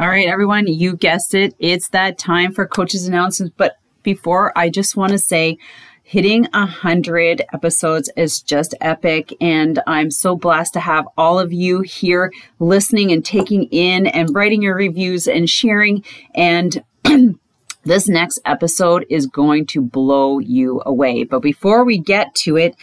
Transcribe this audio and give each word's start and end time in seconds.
All 0.00 0.08
right, 0.08 0.28
everyone, 0.28 0.66
you 0.66 0.96
guessed 0.96 1.34
it. 1.34 1.54
It's 1.58 1.90
that 1.90 2.16
time 2.16 2.52
for 2.52 2.66
coaches 2.66 3.06
announcements. 3.06 3.54
But 3.54 3.76
before, 4.02 4.50
I 4.56 4.70
just 4.70 4.96
want 4.96 5.12
to 5.12 5.18
say, 5.18 5.58
hitting 6.02 6.48
a 6.54 6.64
hundred 6.64 7.42
episodes 7.52 8.10
is 8.16 8.40
just 8.40 8.74
epic. 8.80 9.36
And 9.42 9.82
I'm 9.86 10.10
so 10.10 10.36
blessed 10.36 10.72
to 10.72 10.80
have 10.80 11.06
all 11.18 11.38
of 11.38 11.52
you 11.52 11.82
here 11.82 12.32
listening 12.58 13.12
and 13.12 13.22
taking 13.22 13.64
in 13.64 14.06
and 14.06 14.34
writing 14.34 14.62
your 14.62 14.74
reviews 14.74 15.28
and 15.28 15.50
sharing. 15.50 16.02
And 16.34 16.82
this 17.84 18.08
next 18.08 18.40
episode 18.46 19.04
is 19.10 19.26
going 19.26 19.66
to 19.66 19.82
blow 19.82 20.38
you 20.38 20.80
away. 20.86 21.24
But 21.24 21.40
before 21.40 21.84
we 21.84 21.98
get 21.98 22.34
to 22.36 22.56
it, 22.56 22.74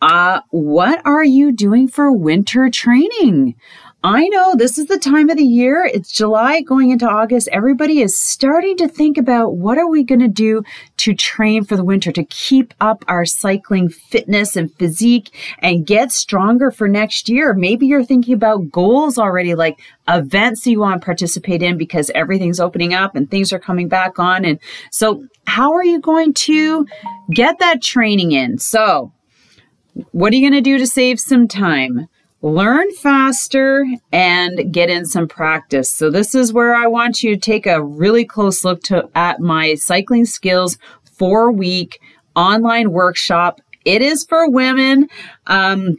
uh, 0.00 0.40
what 0.48 1.04
are 1.04 1.22
you 1.22 1.52
doing 1.52 1.86
for 1.86 2.10
winter 2.10 2.70
training? 2.70 3.56
I 4.04 4.26
know 4.28 4.56
this 4.56 4.78
is 4.78 4.86
the 4.86 4.98
time 4.98 5.30
of 5.30 5.36
the 5.36 5.44
year. 5.44 5.84
It's 5.84 6.10
July 6.10 6.60
going 6.60 6.90
into 6.90 7.08
August. 7.08 7.48
Everybody 7.52 8.00
is 8.00 8.18
starting 8.18 8.76
to 8.78 8.88
think 8.88 9.16
about 9.16 9.54
what 9.54 9.78
are 9.78 9.88
we 9.88 10.02
going 10.02 10.18
to 10.20 10.26
do 10.26 10.64
to 10.96 11.14
train 11.14 11.64
for 11.64 11.76
the 11.76 11.84
winter 11.84 12.10
to 12.10 12.24
keep 12.24 12.74
up 12.80 13.04
our 13.06 13.24
cycling 13.24 13.88
fitness 13.88 14.56
and 14.56 14.74
physique 14.74 15.32
and 15.60 15.86
get 15.86 16.10
stronger 16.10 16.72
for 16.72 16.88
next 16.88 17.28
year. 17.28 17.54
Maybe 17.54 17.86
you're 17.86 18.04
thinking 18.04 18.34
about 18.34 18.72
goals 18.72 19.18
already, 19.18 19.54
like 19.54 19.78
events 20.08 20.66
you 20.66 20.80
want 20.80 21.00
to 21.00 21.04
participate 21.04 21.62
in 21.62 21.78
because 21.78 22.10
everything's 22.12 22.58
opening 22.58 22.94
up 22.94 23.14
and 23.14 23.30
things 23.30 23.52
are 23.52 23.60
coming 23.60 23.86
back 23.86 24.18
on. 24.18 24.44
And 24.44 24.58
so 24.90 25.24
how 25.46 25.74
are 25.74 25.84
you 25.84 26.00
going 26.00 26.34
to 26.34 26.88
get 27.30 27.60
that 27.60 27.82
training 27.82 28.32
in? 28.32 28.58
So 28.58 29.12
what 30.10 30.32
are 30.32 30.36
you 30.36 30.50
going 30.50 30.60
to 30.60 30.70
do 30.70 30.78
to 30.78 30.88
save 30.88 31.20
some 31.20 31.46
time? 31.46 32.08
Learn 32.42 32.90
faster 32.96 33.86
and 34.10 34.72
get 34.72 34.90
in 34.90 35.06
some 35.06 35.28
practice. 35.28 35.90
So 35.90 36.10
this 36.10 36.34
is 36.34 36.52
where 36.52 36.74
I 36.74 36.88
want 36.88 37.22
you 37.22 37.34
to 37.34 37.40
take 37.40 37.66
a 37.66 37.82
really 37.82 38.24
close 38.24 38.64
look 38.64 38.82
to 38.84 39.08
at 39.14 39.40
my 39.40 39.74
cycling 39.74 40.24
skills 40.24 40.76
4 41.16 41.52
week 41.52 42.00
online 42.34 42.90
workshop. 42.90 43.60
It 43.84 44.02
is 44.02 44.24
for 44.24 44.50
women. 44.50 45.08
Um, 45.46 45.98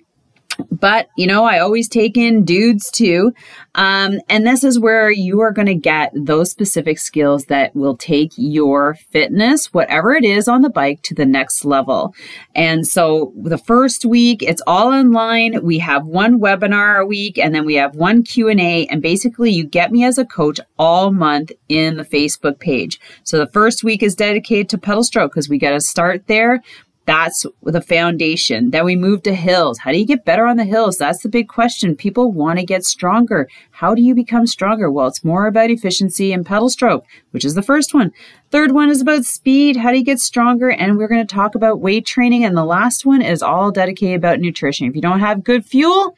but 0.71 1.09
you 1.17 1.27
know 1.27 1.43
i 1.43 1.59
always 1.59 1.87
take 1.87 2.17
in 2.17 2.43
dudes 2.43 2.89
too. 2.91 3.33
Um, 3.75 4.19
and 4.29 4.45
this 4.45 4.63
is 4.63 4.79
where 4.79 5.09
you 5.09 5.41
are 5.41 5.51
going 5.51 5.65
to 5.65 5.75
get 5.75 6.11
those 6.15 6.51
specific 6.51 6.99
skills 6.99 7.45
that 7.45 7.75
will 7.75 7.97
take 7.97 8.31
your 8.35 8.95
fitness 9.09 9.73
whatever 9.73 10.11
it 10.13 10.23
is 10.23 10.47
on 10.47 10.61
the 10.61 10.69
bike 10.69 11.01
to 11.03 11.15
the 11.15 11.25
next 11.25 11.65
level. 11.65 12.13
And 12.53 12.85
so 12.85 13.33
the 13.35 13.57
first 13.57 14.05
week 14.05 14.43
it's 14.43 14.61
all 14.67 14.93
online. 14.93 15.63
We 15.63 15.79
have 15.79 16.05
one 16.05 16.39
webinar 16.39 17.01
a 17.01 17.05
week 17.05 17.37
and 17.37 17.53
then 17.53 17.65
we 17.65 17.75
have 17.75 17.95
one 17.95 18.23
q&a 18.23 18.85
and 18.87 19.01
basically 19.01 19.51
you 19.51 19.65
get 19.65 19.91
me 19.91 20.03
as 20.03 20.17
a 20.17 20.25
coach 20.25 20.59
all 20.77 21.11
month 21.11 21.51
in 21.69 21.97
the 21.97 22.05
facebook 22.05 22.59
page. 22.59 22.99
So 23.23 23.37
the 23.37 23.47
first 23.47 23.83
week 23.83 24.03
is 24.03 24.15
dedicated 24.15 24.69
to 24.69 24.77
pedal 24.77 25.03
stroke 25.03 25.31
because 25.31 25.49
we 25.49 25.57
got 25.57 25.71
to 25.71 25.81
start 25.81 26.27
there 26.27 26.61
that's 27.05 27.45
the 27.63 27.81
foundation. 27.81 28.71
Then 28.71 28.85
we 28.85 28.95
move 28.95 29.23
to 29.23 29.35
hills. 29.35 29.79
How 29.79 29.91
do 29.91 29.97
you 29.97 30.05
get 30.05 30.23
better 30.23 30.45
on 30.45 30.55
the 30.55 30.63
hills? 30.63 30.97
That's 30.97 31.21
the 31.21 31.29
big 31.29 31.49
question. 31.49 31.97
People 31.97 32.31
want 32.31 32.59
to 32.59 32.65
get 32.65 32.85
stronger. 32.85 33.49
How 33.71 33.93
do 33.93 34.01
you 34.01 34.15
become 34.15 34.47
stronger? 34.47 34.89
Well, 34.89 35.07
it's 35.07 35.23
more 35.23 35.45
about 35.45 35.69
efficiency 35.69 36.31
and 36.31 36.45
pedal 36.45 36.69
stroke, 36.69 37.05
which 37.31 37.43
is 37.43 37.55
the 37.55 37.61
first 37.61 37.93
one. 37.93 38.13
Third 38.51 38.71
one 38.71 38.89
is 38.89 39.01
about 39.01 39.25
speed. 39.25 39.75
How 39.75 39.91
do 39.91 39.97
you 39.97 40.03
get 40.03 40.19
stronger? 40.19 40.69
And 40.69 40.97
we're 40.97 41.09
going 41.09 41.25
to 41.25 41.35
talk 41.35 41.55
about 41.55 41.81
weight 41.81 42.05
training. 42.05 42.45
And 42.45 42.55
the 42.55 42.63
last 42.63 43.05
one 43.05 43.21
is 43.21 43.43
all 43.43 43.69
dedicated 43.71 44.15
about 44.15 44.39
nutrition. 44.39 44.87
If 44.87 44.95
you 44.95 45.01
don't 45.01 45.19
have 45.19 45.43
good 45.43 45.65
fuel, 45.65 46.15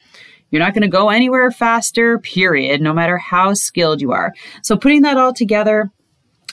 you're 0.50 0.62
not 0.62 0.72
going 0.72 0.82
to 0.82 0.88
go 0.88 1.08
anywhere 1.08 1.50
faster, 1.50 2.20
period, 2.20 2.80
no 2.80 2.94
matter 2.94 3.18
how 3.18 3.54
skilled 3.54 4.00
you 4.00 4.12
are. 4.12 4.32
So 4.62 4.76
putting 4.76 5.02
that 5.02 5.16
all 5.16 5.32
together, 5.32 5.90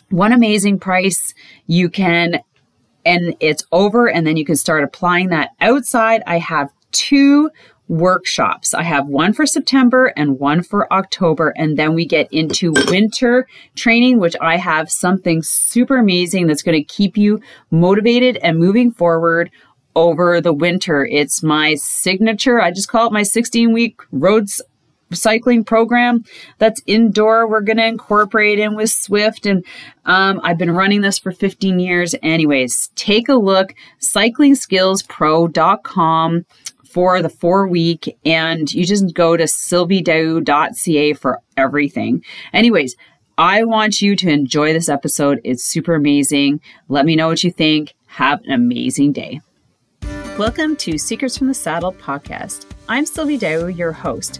one 0.10 0.34
amazing 0.34 0.80
price. 0.80 1.36
You 1.68 1.90
can 1.90 2.42
and 3.06 3.36
it's 3.40 3.64
over 3.72 4.10
and 4.10 4.26
then 4.26 4.38
you 4.38 4.46
can 4.46 4.56
start 4.56 4.84
applying 4.84 5.30
that 5.30 5.52
outside. 5.62 6.24
I 6.26 6.40
have 6.40 6.72
two 6.92 7.50
workshops. 7.88 8.74
I 8.74 8.84
have 8.84 9.08
one 9.08 9.34
for 9.34 9.46
September 9.46 10.14
and 10.16 10.40
one 10.40 10.64
for 10.64 10.92
October. 10.92 11.54
And 11.58 11.78
then 11.78 11.94
we 11.94 12.06
get 12.06 12.32
into 12.32 12.72
winter 12.88 13.48
training, 13.76 14.20
which 14.20 14.36
I 14.42 14.58
have 14.58 14.92
something 14.92 15.44
super 15.44 15.98
amazing 15.98 16.48
that's 16.48 16.64
going 16.64 16.80
to 16.80 16.84
keep 16.84 17.18
you 17.18 17.42
motivated 17.72 18.38
and 18.38 18.58
moving 18.58 18.92
forward 18.92 19.52
over 19.96 20.42
the 20.42 20.54
winter. 20.54 21.06
It's 21.06 21.44
my 21.44 21.76
signature. 21.76 22.60
I 22.60 22.72
just 22.72 22.88
call 22.88 23.08
it 23.08 23.14
my 23.14 23.24
16 23.24 23.74
week 23.74 24.00
roads 24.12 24.62
cycling 25.14 25.64
program 25.64 26.26
that's 26.58 26.82
indoor. 26.86 27.48
We're 27.48 27.62
going 27.62 27.78
to 27.78 27.86
incorporate 27.86 28.60
in 28.60 28.76
with 28.76 28.90
Zwift. 28.90 29.50
And 29.50 29.64
um, 30.06 30.42
I've 30.44 30.58
been 30.58 30.72
running 30.72 31.00
this 31.02 31.20
for 31.20 31.32
15 31.32 31.80
years. 31.80 32.16
Anyways, 32.22 32.90
take 32.96 33.30
a 33.30 33.36
look, 33.36 33.74
cyclingskillspro.com 34.00 36.46
for 36.94 37.24
the 37.24 37.30
four 37.30 37.68
week, 37.68 38.16
and 38.24 38.72
you 38.72 38.86
just 38.86 39.16
go 39.16 39.36
to 39.36 39.46
sylviedow.ca 39.46 41.14
for 41.14 41.40
everything. 41.58 42.24
Anyways, 42.54 42.96
I 43.38 43.64
want 43.64 44.00
you 44.00 44.16
to 44.16 44.30
enjoy 44.30 44.74
this 44.74 44.90
episode. 44.90 45.42
It's 45.44 45.64
super 45.64 45.96
amazing. 45.96 46.62
Let 46.90 47.06
me 47.06 47.16
know 47.16 47.30
what 47.30 47.44
you 47.44 47.52
think. 47.52 47.96
Have 48.06 48.42
an 48.44 48.52
amazing 48.52 49.12
day. 49.12 49.42
Welcome 50.38 50.76
to 50.78 51.00
Secrets 51.00 51.36
from 51.36 51.48
the 51.48 51.54
Saddle 51.56 51.94
podcast. 51.94 52.68
I'm 52.88 53.08
Sylvie 53.08 53.38
Dow, 53.38 53.66
your 53.66 53.92
host 53.92 54.40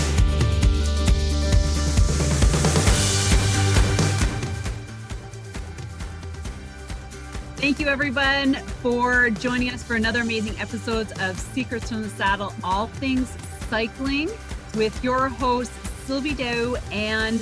Thank 7.61 7.79
you, 7.79 7.85
everyone, 7.89 8.55
for 8.81 9.29
joining 9.29 9.69
us 9.69 9.83
for 9.83 9.95
another 9.95 10.21
amazing 10.21 10.59
episode 10.59 11.11
of 11.21 11.39
Secrets 11.39 11.89
from 11.89 12.01
the 12.01 12.09
Saddle, 12.09 12.51
all 12.63 12.87
things 12.87 13.37
cycling, 13.69 14.31
with 14.73 15.03
your 15.03 15.29
hosts, 15.29 15.71
Sylvie 16.07 16.33
Dow 16.33 16.75
and 16.91 17.39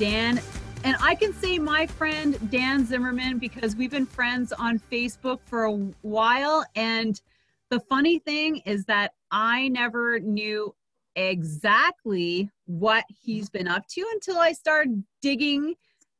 Dan. 0.00 0.40
And 0.82 0.96
I 1.00 1.14
can 1.14 1.32
say 1.32 1.60
my 1.60 1.86
friend 1.86 2.50
Dan 2.50 2.84
Zimmerman 2.84 3.38
because 3.38 3.76
we've 3.76 3.92
been 3.92 4.04
friends 4.04 4.52
on 4.52 4.80
Facebook 4.90 5.38
for 5.44 5.62
a 5.62 5.72
while. 6.00 6.64
And 6.74 7.22
the 7.70 7.78
funny 7.78 8.18
thing 8.18 8.56
is 8.66 8.84
that 8.86 9.14
I 9.30 9.68
never 9.68 10.18
knew 10.18 10.74
exactly 11.14 12.50
what 12.66 13.04
he's 13.08 13.48
been 13.48 13.68
up 13.68 13.86
to 13.90 14.04
until 14.12 14.38
I 14.38 14.54
started 14.54 15.04
digging. 15.20 15.76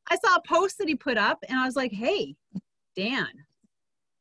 I 0.09 0.17
saw 0.25 0.37
a 0.37 0.43
post 0.47 0.79
that 0.79 0.87
he 0.87 0.95
put 0.95 1.19
up 1.19 1.43
and 1.49 1.59
I 1.59 1.67
was 1.67 1.75
like, 1.75 1.93
hey, 1.93 2.37
Dan, 2.97 3.29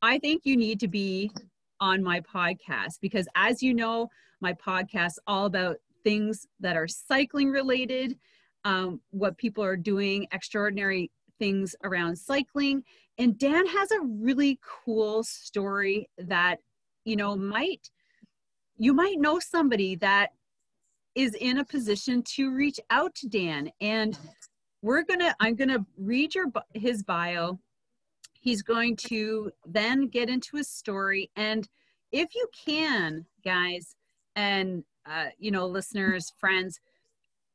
I 0.01 0.19
think 0.19 0.41
you 0.45 0.55
need 0.55 0.79
to 0.79 0.87
be 0.87 1.31
on 1.79 2.03
my 2.03 2.21
podcast 2.21 2.99
because, 3.01 3.27
as 3.35 3.61
you 3.61 3.73
know, 3.73 4.07
my 4.39 4.53
podcast 4.53 5.07
is 5.07 5.19
all 5.27 5.45
about 5.45 5.77
things 6.03 6.47
that 6.59 6.77
are 6.77 6.87
cycling 6.87 7.49
related, 7.49 8.17
um, 8.65 9.01
what 9.11 9.37
people 9.37 9.63
are 9.63 9.77
doing, 9.77 10.27
extraordinary 10.31 11.11
things 11.39 11.75
around 11.83 12.15
cycling. 12.15 12.83
And 13.17 13.37
Dan 13.37 13.67
has 13.67 13.91
a 13.91 14.01
really 14.01 14.59
cool 14.63 15.23
story 15.23 16.09
that 16.17 16.57
you 17.05 17.15
know 17.15 17.35
might 17.35 17.89
you 18.77 18.93
might 18.93 19.19
know 19.19 19.39
somebody 19.39 19.95
that 19.95 20.29
is 21.15 21.33
in 21.35 21.57
a 21.57 21.65
position 21.65 22.23
to 22.23 22.51
reach 22.51 22.79
out 22.89 23.13
to 23.15 23.27
Dan 23.27 23.71
and 23.81 24.17
we're 24.81 25.03
gonna 25.03 25.35
i'm 25.39 25.55
gonna 25.55 25.85
read 25.97 26.33
your 26.33 26.47
his 26.73 27.03
bio 27.03 27.59
He's 28.41 28.61
going 28.61 28.97
to 29.07 29.51
then 29.65 30.07
get 30.07 30.29
into 30.29 30.57
his 30.57 30.67
story. 30.67 31.31
And 31.35 31.67
if 32.11 32.35
you 32.35 32.47
can, 32.65 33.25
guys, 33.45 33.95
and 34.35 34.83
uh, 35.05 35.27
you 35.39 35.51
know, 35.51 35.65
listeners, 35.65 36.33
friends, 36.37 36.79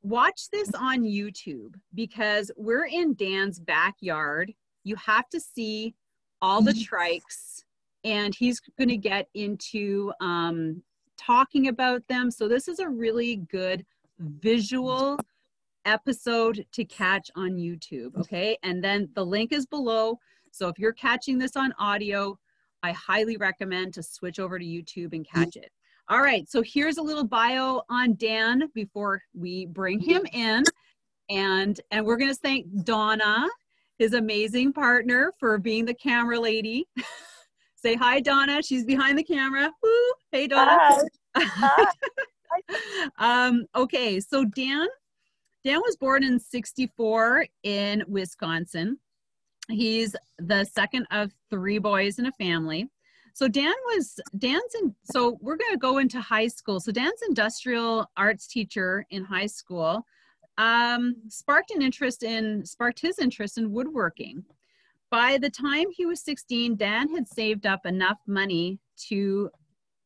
watch 0.02 0.48
this 0.50 0.70
on 0.74 1.02
YouTube 1.02 1.74
because 1.94 2.50
we're 2.56 2.86
in 2.86 3.14
Dan's 3.14 3.60
backyard. 3.60 4.52
You 4.84 4.96
have 4.96 5.28
to 5.30 5.40
see 5.40 5.94
all 6.40 6.62
the 6.62 6.72
mm-hmm. 6.72 6.94
trikes 6.94 7.64
and 8.04 8.34
he's 8.34 8.60
going 8.78 8.88
to 8.88 8.96
get 8.96 9.28
into 9.34 10.12
um, 10.20 10.82
talking 11.18 11.66
about 11.68 12.06
them. 12.08 12.30
So 12.30 12.46
this 12.46 12.68
is 12.68 12.78
a 12.78 12.88
really 12.88 13.36
good 13.50 13.84
visual 14.20 15.18
episode 15.84 16.64
to 16.72 16.84
catch 16.84 17.30
on 17.34 17.56
YouTube. 17.56 18.16
Okay. 18.16 18.56
And 18.62 18.82
then 18.82 19.08
the 19.14 19.24
link 19.24 19.52
is 19.52 19.66
below. 19.66 20.18
So 20.56 20.68
if 20.68 20.78
you're 20.78 20.92
catching 20.92 21.38
this 21.38 21.56
on 21.56 21.74
audio, 21.78 22.38
I 22.82 22.92
highly 22.92 23.36
recommend 23.36 23.94
to 23.94 24.02
switch 24.02 24.38
over 24.38 24.58
to 24.58 24.64
YouTube 24.64 25.12
and 25.12 25.26
catch 25.26 25.56
it. 25.56 25.70
All 26.08 26.20
right. 26.20 26.48
So 26.48 26.62
here's 26.62 26.98
a 26.98 27.02
little 27.02 27.24
bio 27.24 27.82
on 27.90 28.14
Dan 28.14 28.70
before 28.74 29.22
we 29.34 29.66
bring 29.66 30.00
him 30.00 30.24
in. 30.32 30.62
And 31.28 31.80
and 31.90 32.06
we're 32.06 32.16
going 32.16 32.30
to 32.30 32.40
thank 32.40 32.66
Donna, 32.84 33.48
his 33.98 34.14
amazing 34.14 34.72
partner, 34.72 35.32
for 35.40 35.58
being 35.58 35.84
the 35.84 35.94
camera 35.94 36.38
lady. 36.38 36.86
Say 37.74 37.96
hi, 37.96 38.20
Donna. 38.20 38.62
She's 38.62 38.84
behind 38.84 39.18
the 39.18 39.24
camera. 39.24 39.70
Woo. 39.82 39.90
Hey, 40.30 40.46
Donna. 40.46 41.02
Hi. 41.36 41.86
um, 43.18 43.66
okay, 43.74 44.18
so 44.20 44.44
Dan, 44.44 44.86
Dan 45.64 45.80
was 45.80 45.96
born 45.96 46.24
in 46.24 46.40
64 46.40 47.46
in 47.64 48.02
Wisconsin. 48.08 48.98
He's 49.68 50.14
the 50.38 50.64
second 50.64 51.06
of 51.10 51.32
three 51.50 51.78
boys 51.78 52.18
in 52.18 52.26
a 52.26 52.32
family. 52.32 52.88
So 53.32 53.48
Dan 53.48 53.74
was 53.86 54.18
Dan's 54.38 54.74
in 54.80 54.94
so 55.04 55.38
we're 55.42 55.56
going 55.56 55.72
to 55.72 55.78
go 55.78 55.98
into 55.98 56.20
high 56.20 56.48
school. 56.48 56.80
So 56.80 56.90
Dan's 56.90 57.20
industrial 57.28 58.10
arts 58.16 58.46
teacher 58.46 59.04
in 59.10 59.24
high 59.24 59.46
school 59.46 60.06
um, 60.58 61.16
sparked 61.28 61.70
an 61.70 61.82
interest 61.82 62.22
in 62.22 62.64
sparked 62.64 63.00
his 63.00 63.18
interest 63.18 63.58
in 63.58 63.72
woodworking. 63.72 64.44
By 65.10 65.38
the 65.38 65.50
time 65.50 65.86
he 65.92 66.06
was 66.06 66.22
16, 66.22 66.76
Dan 66.76 67.14
had 67.14 67.28
saved 67.28 67.66
up 67.66 67.86
enough 67.86 68.18
money 68.26 68.78
to 69.08 69.50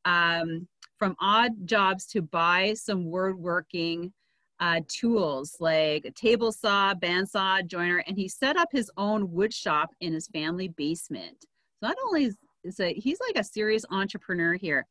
um, 0.05 0.67
from 0.99 1.17
odd 1.21 1.53
jobs 1.67 2.07
to 2.07 2.23
buy 2.23 2.75
some 2.75 3.11
woodworking 3.11 4.13
uh, 4.61 4.81
tools 4.89 5.57
like 5.59 6.05
a 6.05 6.11
table 6.11 6.53
saw, 6.53 6.95
bandsaw, 6.95 7.67
joiner, 7.67 8.05
and 8.07 8.17
he 8.17 8.29
set 8.29 8.57
up 8.57 8.69
his 8.71 8.91
own 8.97 9.33
wood 9.33 9.53
shop 9.53 9.91
in 10.01 10.13
his 10.13 10.29
family 10.29 10.69
basement. 10.69 11.47
So 11.81 11.89
not 11.89 11.97
only 12.07 12.31
is, 12.63 12.79
a, 12.79 12.93
he's 12.93 13.19
like 13.27 13.39
a 13.39 13.45
serious 13.45 13.85
entrepreneur 13.91 14.55
here. 14.55 14.87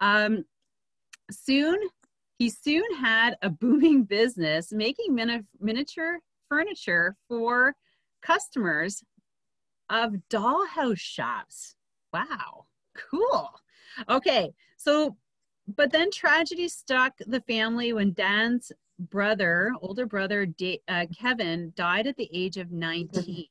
Um, 0.00 0.44
soon, 1.30 1.78
he 2.38 2.50
soon 2.50 2.84
had 3.00 3.36
a 3.42 3.50
booming 3.50 4.02
business 4.04 4.72
making 4.72 5.14
mini- 5.14 5.44
miniature 5.60 6.18
furniture 6.48 7.16
for 7.28 7.76
customers 8.20 9.02
of 9.90 10.14
dollhouse 10.28 10.98
shops. 10.98 11.76
Wow, 12.12 12.66
cool. 13.10 13.50
Okay, 14.08 14.52
so 14.76 15.16
but 15.66 15.92
then 15.92 16.10
tragedy 16.10 16.68
struck 16.68 17.14
the 17.26 17.40
family 17.42 17.92
when 17.92 18.12
Dan's 18.12 18.70
brother, 18.98 19.72
older 19.80 20.06
brother 20.06 20.46
uh, 20.88 21.06
Kevin, 21.18 21.72
died 21.76 22.06
at 22.06 22.16
the 22.16 22.30
age 22.32 22.56
of 22.56 22.70
19. 22.70 23.46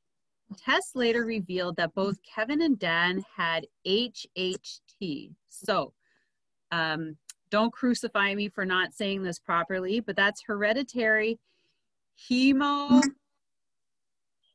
Tests 0.58 0.96
later 0.96 1.26
revealed 1.26 1.76
that 1.78 1.94
both 1.96 2.18
Kevin 2.24 2.62
and 2.62 2.78
Dan 2.78 3.24
had 3.36 3.66
HHT. 3.88 5.32
So, 5.50 5.94
um, 6.72 7.18
don't 7.50 7.72
crucify 7.72 8.34
me 8.34 8.50
for 8.50 8.66
not 8.66 8.94
saying 8.94 9.24
this 9.24 9.40
properly, 9.40 10.00
but 10.00 10.16
that's 10.16 10.44
hereditary 10.46 11.40
hemo. 12.30 13.02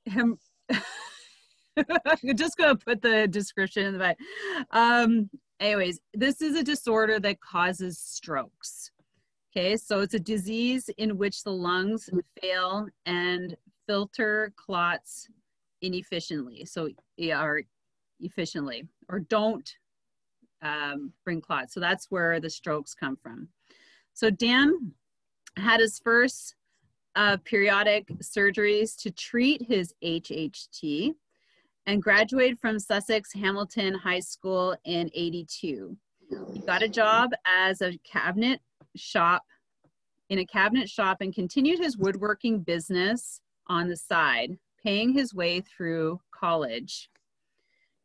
Hem- 0.06 0.38
I'm 1.76 2.34
just 2.36 2.56
going 2.56 2.76
to 2.76 2.84
put 2.84 3.02
the 3.02 3.28
description 3.28 3.86
in 3.86 3.92
the 3.92 3.98
back. 3.98 4.18
Um, 4.72 5.30
anyways, 5.60 6.00
this 6.14 6.42
is 6.42 6.56
a 6.56 6.64
disorder 6.64 7.20
that 7.20 7.40
causes 7.40 7.98
strokes. 7.98 8.90
Okay, 9.50 9.76
so 9.76 10.00
it's 10.00 10.14
a 10.14 10.20
disease 10.20 10.90
in 10.98 11.16
which 11.16 11.42
the 11.42 11.52
lungs 11.52 12.10
fail 12.40 12.86
and 13.06 13.56
filter 13.86 14.52
clots 14.56 15.28
inefficiently. 15.80 16.64
So, 16.64 16.90
are 17.32 17.62
efficiently 18.20 18.86
or 19.08 19.20
don't 19.20 19.74
um, 20.62 21.12
bring 21.24 21.40
clots. 21.40 21.74
So 21.74 21.80
that's 21.80 22.10
where 22.10 22.40
the 22.40 22.50
strokes 22.50 22.94
come 22.94 23.16
from. 23.16 23.48
So 24.14 24.30
Dan 24.30 24.92
had 25.56 25.80
his 25.80 25.98
first 25.98 26.54
uh, 27.16 27.36
periodic 27.44 28.08
surgeries 28.18 28.96
to 29.02 29.10
treat 29.10 29.62
his 29.62 29.94
HHT 30.04 31.14
and 31.86 32.02
graduated 32.02 32.58
from 32.58 32.78
Sussex 32.78 33.32
Hamilton 33.32 33.94
High 33.94 34.20
School 34.20 34.76
in 34.84 35.10
82. 35.14 35.96
He 36.52 36.60
got 36.60 36.82
a 36.82 36.88
job 36.88 37.30
as 37.46 37.80
a 37.80 37.98
cabinet 38.04 38.60
shop 38.98 39.44
in 40.28 40.38
a 40.38 40.46
cabinet 40.46 40.88
shop 40.88 41.18
and 41.20 41.34
continued 41.34 41.78
his 41.78 41.96
woodworking 41.96 42.60
business 42.60 43.40
on 43.66 43.88
the 43.88 43.96
side, 43.96 44.58
paying 44.82 45.12
his 45.12 45.34
way 45.34 45.60
through 45.60 46.20
college. 46.30 47.10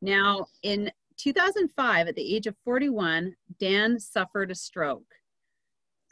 Now, 0.01 0.48
in 0.63 0.92
2005, 1.18 2.07
at 2.07 2.16
the 2.16 2.36
age 2.36 2.48
of 2.48 2.56
41, 2.63 3.36
Dan 3.60 4.00
suffered 4.00 4.51
a 4.51 4.56
stroke 4.56 5.13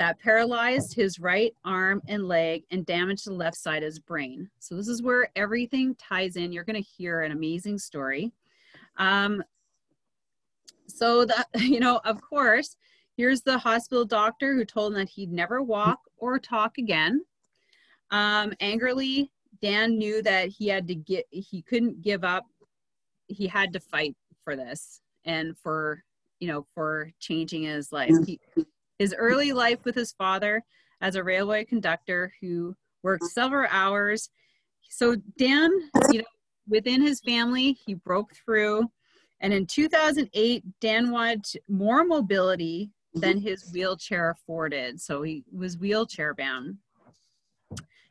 that 0.01 0.19
paralyzed 0.19 0.95
his 0.95 1.19
right 1.19 1.53
arm 1.63 2.01
and 2.07 2.27
leg 2.27 2.63
and 2.71 2.85
damaged 2.85 3.27
the 3.27 3.33
left 3.33 3.55
side 3.57 3.83
of 3.83 3.87
his 3.87 3.99
brain. 3.99 4.49
So 4.59 4.75
this 4.75 4.87
is 4.87 5.03
where 5.03 5.29
everything 5.35 5.95
ties 5.95 6.37
in. 6.37 6.51
You're 6.51 6.63
going 6.63 6.81
to 6.81 6.89
hear 6.97 7.21
an 7.21 7.31
amazing 7.31 7.77
story. 7.77 8.31
Um, 8.97 9.43
so 10.87 11.25
that 11.25 11.47
you 11.55 11.79
know, 11.79 12.01
of 12.03 12.21
course, 12.21 12.77
here's 13.17 13.41
the 13.41 13.57
hospital 13.57 14.05
doctor 14.05 14.53
who 14.53 14.65
told 14.65 14.93
him 14.93 14.99
that 14.99 15.09
he'd 15.09 15.31
never 15.31 15.61
walk 15.61 15.99
or 16.17 16.39
talk 16.39 16.77
again. 16.77 17.23
Um, 18.11 18.53
angrily, 18.59 19.31
Dan 19.61 19.97
knew 19.97 20.21
that 20.23 20.49
he 20.49 20.67
had 20.67 20.87
to 20.87 20.95
get 20.95 21.25
he 21.29 21.61
couldn't 21.61 22.01
give 22.01 22.23
up. 22.23 22.45
He 23.27 23.47
had 23.47 23.73
to 23.73 23.79
fight 23.79 24.15
for 24.43 24.55
this 24.55 25.01
and 25.25 25.57
for 25.57 26.03
you 26.39 26.47
know 26.47 26.65
for 26.73 27.11
changing 27.19 27.63
his 27.63 27.91
life. 27.91 28.13
He, 28.25 28.39
his 28.99 29.15
early 29.17 29.51
life 29.51 29.83
with 29.85 29.95
his 29.95 30.11
father 30.13 30.63
as 31.01 31.15
a 31.15 31.23
railway 31.23 31.65
conductor 31.65 32.33
who 32.41 32.75
worked 33.03 33.25
several 33.25 33.67
hours. 33.71 34.29
So 34.89 35.15
Dan, 35.37 35.71
you 36.11 36.19
know, 36.19 36.25
within 36.67 37.01
his 37.01 37.19
family, 37.21 37.73
he 37.85 37.93
broke 37.93 38.33
through. 38.35 38.89
And 39.39 39.53
in 39.53 39.65
2008, 39.65 40.63
Dan 40.79 41.09
wanted 41.09 41.45
more 41.67 42.03
mobility 42.03 42.91
than 43.13 43.39
his 43.39 43.71
wheelchair 43.71 44.29
afforded. 44.29 45.01
So 45.01 45.21
he 45.21 45.43
was 45.51 45.77
wheelchair 45.77 46.33
bound. 46.33 46.77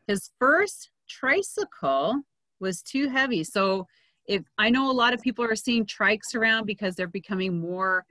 His 0.07 0.31
first 0.39 0.91
tricycle 1.09 2.23
was 2.59 2.83
too 2.83 3.09
heavy. 3.09 3.45
So 3.45 3.87
if 4.27 4.43
I 4.59 4.71
know 4.71 4.91
a 4.91 4.93
lot 4.93 5.15
of 5.15 5.21
people 5.21 5.45
are 5.45 5.57
seeing 5.57 5.87
trikes 5.87 6.35
around 6.35 6.67
because 6.67 6.95
they're 6.95 7.09
becoming 7.09 7.59
more 7.59 8.05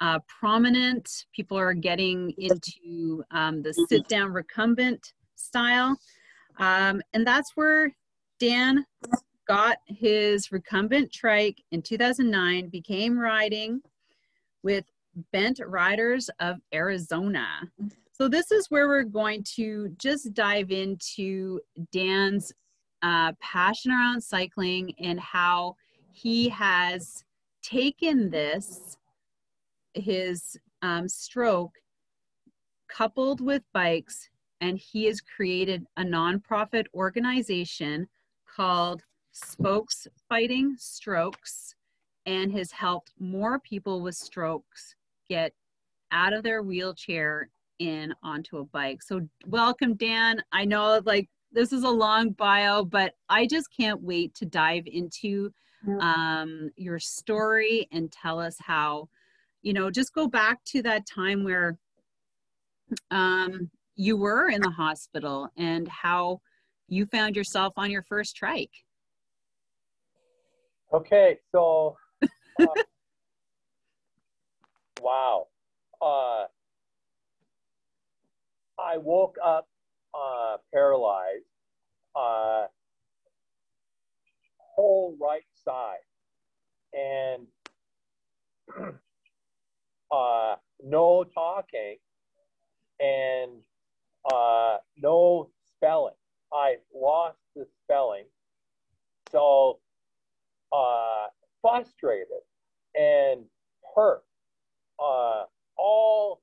uh, 0.00 0.18
prominent. 0.28 1.26
People 1.34 1.58
are 1.58 1.74
getting 1.74 2.32
into 2.38 3.24
um, 3.30 3.62
the 3.62 3.72
sit 3.88 4.06
down 4.08 4.32
recumbent 4.32 5.12
style. 5.34 5.96
Um, 6.58 7.00
and 7.12 7.26
that's 7.26 7.52
where 7.54 7.94
Dan 8.38 8.84
got 9.46 9.78
his 9.86 10.52
recumbent 10.52 11.12
trike 11.12 11.62
in 11.70 11.82
2009, 11.82 12.68
became 12.68 13.18
riding 13.18 13.80
with 14.62 14.84
Bent 15.32 15.60
Riders 15.64 16.30
of 16.40 16.56
Arizona. 16.72 17.46
So, 18.12 18.28
this 18.28 18.50
is 18.50 18.70
where 18.70 18.88
we're 18.88 19.02
going 19.02 19.44
to 19.56 19.94
just 19.98 20.34
dive 20.34 20.70
into 20.70 21.60
Dan's 21.92 22.52
uh, 23.02 23.32
passion 23.40 23.90
around 23.90 24.20
cycling 24.22 24.94
and 24.98 25.18
how 25.20 25.76
he 26.12 26.48
has 26.48 27.24
taken 27.62 28.30
this 28.30 28.96
his 29.94 30.56
um, 30.82 31.08
stroke 31.08 31.74
coupled 32.88 33.40
with 33.40 33.62
bikes, 33.72 34.28
and 34.60 34.78
he 34.78 35.04
has 35.06 35.20
created 35.20 35.86
a 35.96 36.02
nonprofit 36.02 36.86
organization 36.94 38.08
called 38.46 39.02
Spokes 39.32 40.06
Fighting 40.28 40.76
Strokes 40.78 41.74
and 42.26 42.52
has 42.52 42.70
helped 42.70 43.12
more 43.18 43.58
people 43.58 44.00
with 44.00 44.14
strokes 44.14 44.94
get 45.28 45.52
out 46.12 46.32
of 46.32 46.42
their 46.42 46.62
wheelchair 46.62 47.48
in 47.78 48.14
onto 48.22 48.58
a 48.58 48.64
bike. 48.64 49.02
So, 49.02 49.26
welcome, 49.46 49.94
Dan. 49.94 50.42
I 50.52 50.64
know 50.64 51.00
like 51.04 51.28
this 51.52 51.72
is 51.72 51.82
a 51.82 51.90
long 51.90 52.30
bio, 52.30 52.84
but 52.84 53.14
I 53.28 53.46
just 53.46 53.68
can't 53.76 54.02
wait 54.02 54.34
to 54.36 54.46
dive 54.46 54.84
into 54.86 55.52
um, 56.00 56.70
your 56.76 56.98
story 56.98 57.86
and 57.92 58.10
tell 58.10 58.40
us 58.40 58.56
how 58.58 59.08
you 59.64 59.72
know, 59.72 59.90
just 59.90 60.12
go 60.12 60.28
back 60.28 60.62
to 60.66 60.82
that 60.82 61.06
time 61.06 61.42
where 61.42 61.78
um, 63.10 63.70
you 63.96 64.16
were 64.16 64.50
in 64.50 64.60
the 64.60 64.70
hospital 64.70 65.48
and 65.56 65.88
how 65.88 66.40
you 66.86 67.06
found 67.06 67.34
yourself 67.34 67.72
on 67.78 67.90
your 67.90 68.02
first 68.02 68.36
trike. 68.36 68.70
Okay, 70.92 71.38
so 71.50 71.96
uh, 72.60 72.66
wow. 75.04 75.48
Uh, 76.00 76.46
I 78.80 78.96
woke 78.96 79.36
up 79.44 79.68
uh, 80.14 80.56
paralyzed, 80.72 81.44
uh, 82.16 82.66
whole 84.58 85.16
right 85.20 85.44
side, 85.64 85.98
and 86.92 87.46
uh, 90.10 90.56
no 90.82 91.24
talking, 91.24 91.98
and 92.98 93.52
uh, 94.32 94.78
no 94.96 95.50
spelling. 95.76 96.14
I 96.52 96.76
lost 96.94 97.38
the 97.54 97.66
spelling, 97.84 98.24
so 99.30 99.80
uh, 100.72 101.26
frustrated 101.60 102.42
and 102.96 103.44
hurt 103.94 104.22
uh, 105.04 105.44
all 105.76 106.40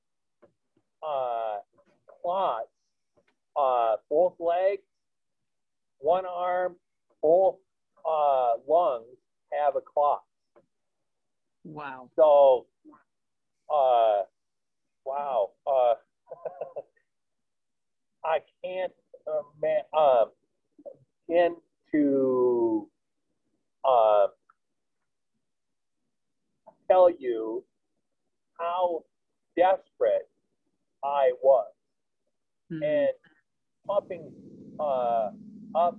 uh, 1.02 1.58
clots, 2.22 2.68
uh, 3.56 3.96
both 4.10 4.34
legs, 4.40 4.84
one 6.00 6.26
arm, 6.26 6.76
both 7.22 7.56
uh, 8.08 8.54
lungs 8.68 9.06
have 9.52 9.76
a 9.76 9.82
clot. 9.82 10.22
Wow. 11.64 12.10
So, 12.16 12.68
uh, 13.74 14.24
wow. 15.06 15.52
Uh, 15.66 15.96
I 18.24 18.40
can't 18.64 18.94
uh, 19.28 19.42
man, 19.62 19.82
uh, 19.94 20.26
begin 21.28 21.56
to 21.92 22.88
uh, 23.86 24.28
tell 26.90 27.10
you 27.10 27.64
how 28.60 29.04
desperate 29.58 30.30
I 31.04 31.32
was 31.42 31.72
Mhm. 32.72 32.84
and 32.84 33.10
pumping 33.88 34.32
uh, 34.80 35.32
up 35.76 35.98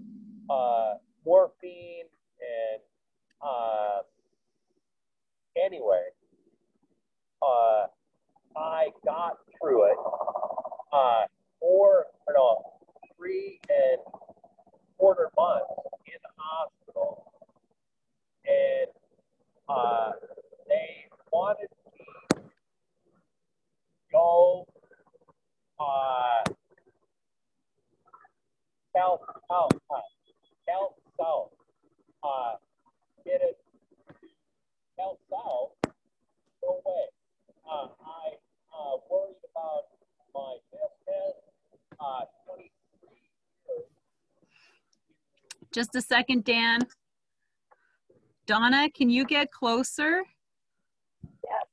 uh, 0.51 0.95
morphine 1.25 2.07
and 2.41 2.83
uh, 3.41 4.03
anyway, 5.57 6.09
uh, 7.43 7.87
I 8.57 8.91
got 9.05 9.39
through 9.61 9.87
it. 9.91 9.99
Uh, 10.93 11.27
four, 11.61 12.07
or 12.27 12.35
no, 12.35 12.81
three 13.17 13.61
and 13.69 13.99
quarter 14.99 15.31
months 15.37 15.65
in 16.07 16.19
the 16.23 16.31
hospital, 16.37 17.25
and 18.47 18.89
uh, 19.69 20.13
they 20.69 21.07
wanted 21.33 21.69
me 21.87 22.05
to 22.35 22.41
go 24.13 24.67
uh, 25.81 26.45
south, 28.95 29.21
south, 29.49 29.73
uh, 29.91 30.01
south, 30.69 30.95
south, 31.19 31.51
uh, 32.23 32.53
get 33.25 33.41
it 33.41 33.59
south, 34.99 35.19
south. 35.31 35.71
No 36.63 36.81
way. 36.85 37.05
Uh, 37.71 37.89
I 38.05 38.37
uh, 38.77 38.97
worried 39.11 39.37
about 39.51 39.85
my 40.35 40.57
business. 40.71 41.35
Uh, 42.01 42.25
23 42.49 42.69
years. 43.69 43.87
Just 45.83 45.97
a 45.97 46.01
second, 46.01 46.45
Dan. 46.45 46.87
Donna, 48.47 48.89
can 48.95 49.11
you 49.11 49.25
get 49.25 49.51
closer? 49.51 50.23
Yes. 51.25 51.67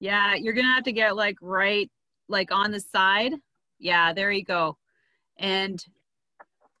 Yeah, 0.00 0.34
you're 0.34 0.54
gonna 0.54 0.74
have 0.74 0.82
to 0.82 0.92
get 0.92 1.14
like 1.14 1.36
right, 1.40 1.88
like 2.26 2.50
on 2.50 2.72
the 2.72 2.80
side. 2.80 3.34
Yeah, 3.78 4.12
there 4.12 4.32
you 4.32 4.42
go. 4.42 4.76
And 5.36 5.80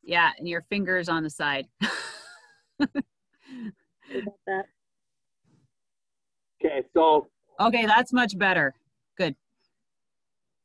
yeah, 0.02 0.32
and 0.36 0.48
your 0.48 0.62
fingers 0.62 1.08
on 1.08 1.22
the 1.22 1.30
side. 1.30 1.68
About 2.80 3.04
that. 4.48 4.64
Okay, 6.60 6.82
so 6.92 7.28
okay, 7.60 7.86
that's 7.86 8.12
much 8.12 8.36
better. 8.36 8.74
Good. 9.16 9.36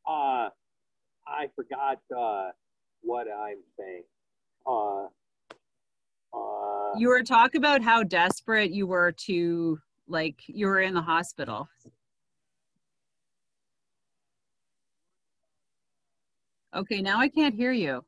uh, 0.08 0.50
I 1.28 1.52
forgot 1.56 2.00
uh, 2.18 2.50
what 3.04 3.28
I'm 3.28 3.60
saying. 3.78 4.06
Uh, 4.66 5.06
uh, 6.34 6.89
You 7.00 7.08
were 7.08 7.24
talking 7.24 7.60
about 7.60 7.82
how 7.82 8.04
desperate 8.04 8.72
you 8.72 8.86
were 8.86 9.14
to 9.28 9.80
like 10.10 10.36
you 10.48 10.68
were 10.68 10.82
in 10.82 10.94
the 10.94 11.02
hospital. 11.02 11.70
Okay, 16.76 17.02
now 17.02 17.18
I 17.22 17.30
can't 17.30 17.56
hear 17.56 17.72
you. 17.72 18.04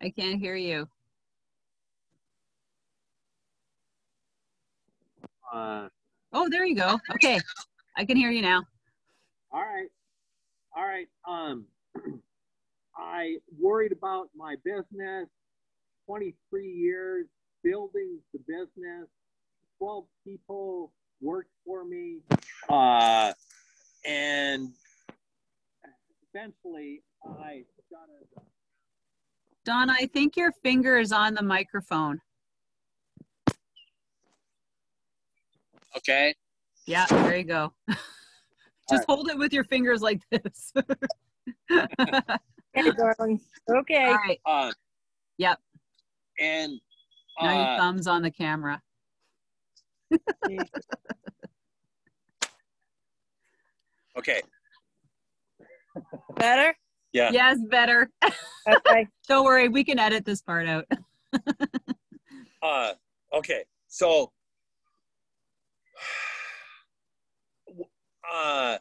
I 0.00 0.10
can't 0.10 0.38
hear 0.38 0.54
you. 0.54 0.88
uh, 5.52 5.88
Oh, 6.32 6.48
there 6.48 6.64
you 6.64 6.76
go. 6.76 7.00
Okay. 7.16 7.40
I 7.96 8.04
can 8.04 8.16
hear 8.16 8.30
you 8.30 8.42
now. 8.42 8.62
All 10.78 10.86
right, 10.86 11.08
all 11.26 11.34
right. 11.34 11.50
Um, 11.50 11.66
I 12.96 13.36
worried 13.58 13.92
about 13.92 14.28
my 14.36 14.56
business. 14.64 15.28
23 16.06 16.66
years 16.66 17.26
building 17.62 18.18
the 18.32 18.38
business. 18.40 19.08
12 19.78 20.04
people 20.24 20.92
worked 21.20 21.50
for 21.66 21.84
me. 21.84 22.18
Uh, 22.68 23.32
and 24.06 24.70
eventually 26.32 27.02
I 27.24 27.64
got 27.90 28.08
a 28.08 28.40
Donna, 29.64 29.94
I 30.00 30.06
think 30.06 30.36
your 30.36 30.52
finger 30.62 30.98
is 30.98 31.12
on 31.12 31.34
the 31.34 31.42
microphone. 31.42 32.20
Okay. 35.96 36.34
Yeah, 36.86 37.04
there 37.10 37.36
you 37.36 37.44
go. 37.44 37.72
Just 38.90 39.00
right. 39.00 39.14
hold 39.14 39.28
it 39.28 39.38
with 39.38 39.52
your 39.52 39.64
fingers 39.64 40.02
like 40.02 40.20
this. 40.30 40.72
Okay, 42.76 42.90
darling. 42.96 43.40
Okay. 43.68 44.04
All 44.04 44.14
right. 44.14 44.38
Uh, 44.44 44.70
Yep. 45.38 45.58
And 46.40 46.80
Now 47.40 47.52
your 47.52 47.66
uh, 47.66 47.78
thumb's 47.78 48.06
on 48.06 48.22
the 48.22 48.30
camera. 48.30 48.82
okay. 54.18 54.42
Better? 56.36 56.76
Yeah. 57.12 57.30
Yes, 57.32 57.58
better. 57.68 58.10
Okay. 58.68 59.06
Don't 59.28 59.44
worry, 59.44 59.68
we 59.68 59.84
can 59.84 59.98
edit 59.98 60.24
this 60.24 60.42
part 60.42 60.68
out. 60.68 60.84
Uh, 62.62 62.92
okay. 63.32 63.64
So, 63.86 64.32
uh, 68.32 68.78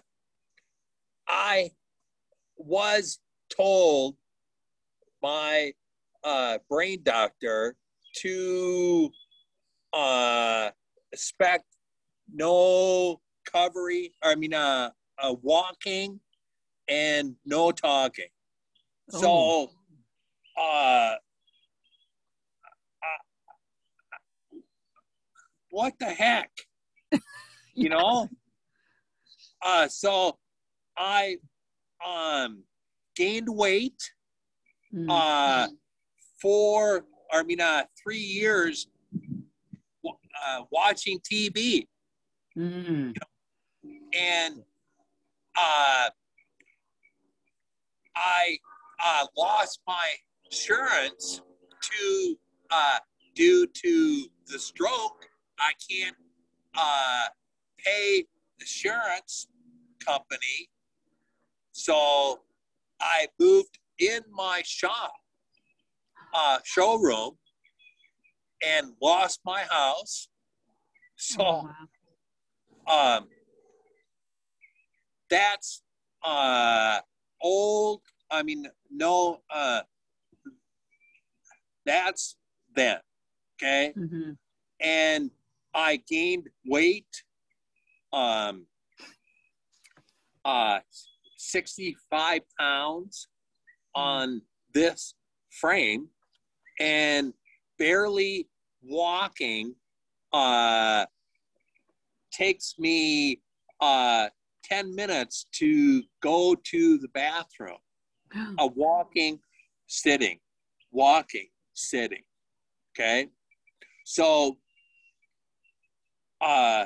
I 1.27 1.72
was 2.58 3.20
told 3.56 4.16
by 5.22 5.74
uh, 6.24 6.58
brain 6.70 7.00
doctor 7.04 7.75
to 8.18 9.10
uh, 9.94 10.70
expect 11.12 11.66
no 12.34 13.20
recovery. 13.46 14.13
I 14.24 14.36
mean, 14.36 14.54
uh, 14.54 14.92
uh, 15.22 15.36
walking 15.42 16.20
and 16.88 17.36
no 17.46 17.72
talking. 17.72 18.27
So, 19.10 19.70
uh, 20.62 21.16
what 25.70 25.94
the 26.00 26.06
heck? 26.06 26.51
you 27.74 27.89
know? 27.89 28.30
Uh, 29.62 29.88
so 29.88 30.38
I 30.98 31.38
um 32.06 32.64
gained 33.16 33.50
weight 33.50 34.12
Mm. 34.94 35.08
uh 35.12 35.68
for 36.42 37.06
I 37.30 37.44
mean 37.44 37.60
uh 37.60 37.84
three 38.02 38.18
years 38.18 38.88
uh, 40.06 40.62
watching 40.72 41.20
TV 41.20 41.86
Mm. 42.58 43.14
and 44.18 44.64
uh 45.58 46.10
I 48.16 48.58
uh 49.04 49.26
lost 49.36 49.82
my 49.86 50.08
insurance 50.46 51.42
to 51.82 52.38
uh 52.72 53.00
due 53.36 53.68
to 53.68 54.26
the 54.48 54.58
stroke 54.58 55.28
I 55.60 55.74
can't 55.90 56.16
uh 56.76 57.26
pay 57.78 58.24
insurance 58.60 59.48
company. 60.06 60.70
So 61.72 62.42
I 63.00 63.28
moved 63.40 63.80
in 64.00 64.22
my 64.32 64.62
shop 64.66 65.14
uh 66.34 66.60
showroom 66.64 67.38
and 68.66 68.94
lost 69.02 69.40
my 69.46 69.64
house. 69.70 70.30
So 71.16 71.70
Oh, 72.88 72.94
um 72.94 73.28
that's 75.30 75.82
uh 76.24 77.00
old 77.42 78.02
i 78.32 78.42
mean 78.44 78.66
no 78.90 79.42
uh 79.54 79.82
that's 81.86 82.38
then 82.76 83.00
okay? 83.56 83.94
Mhm. 83.98 84.38
and 84.80 85.32
i 85.74 85.98
gained 86.08 86.50
weight 86.66 87.24
um 88.14 88.66
uh 90.46 90.80
65 91.38 92.42
pounds 92.60 93.28
on 93.96 94.42
this 94.74 95.14
frame 95.50 96.08
and 96.80 97.34
barely 97.78 98.48
walking 98.82 99.76
uh 100.34 101.06
takes 102.32 102.76
me 102.80 103.42
uh 103.82 104.30
10 104.64 104.96
minutes 104.96 105.46
to 105.54 106.04
go 106.22 106.54
to 106.66 106.98
the 106.98 107.08
bathroom. 107.10 107.78
A 108.60 108.68
walking 108.68 109.40
sitting 109.88 110.40
walking 110.92 111.48
sitting. 111.74 112.24
Okay? 112.94 113.28
So 114.06 114.58
uh 116.42 116.86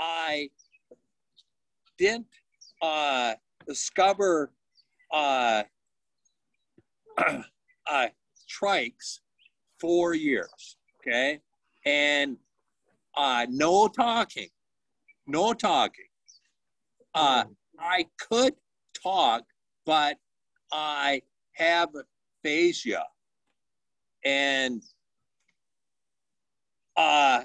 i 0.00 0.48
didn't 1.98 2.26
uh 2.82 3.34
discover 3.68 4.50
uh 5.12 5.62
uh 7.18 8.06
trikes 8.48 9.20
four 9.78 10.14
years 10.14 10.76
okay? 11.00 11.40
And 11.84 12.36
uh 13.16 13.46
no 13.50 13.88
talking 13.88 14.48
no 15.26 15.52
talking. 15.52 16.04
Uh 17.14 17.44
i 17.78 18.06
could 18.18 18.54
talk 19.02 19.42
but 19.86 20.16
i 20.72 21.20
have 21.52 21.90
aphasia. 22.44 23.04
And 24.24 24.82
uh 26.96 27.44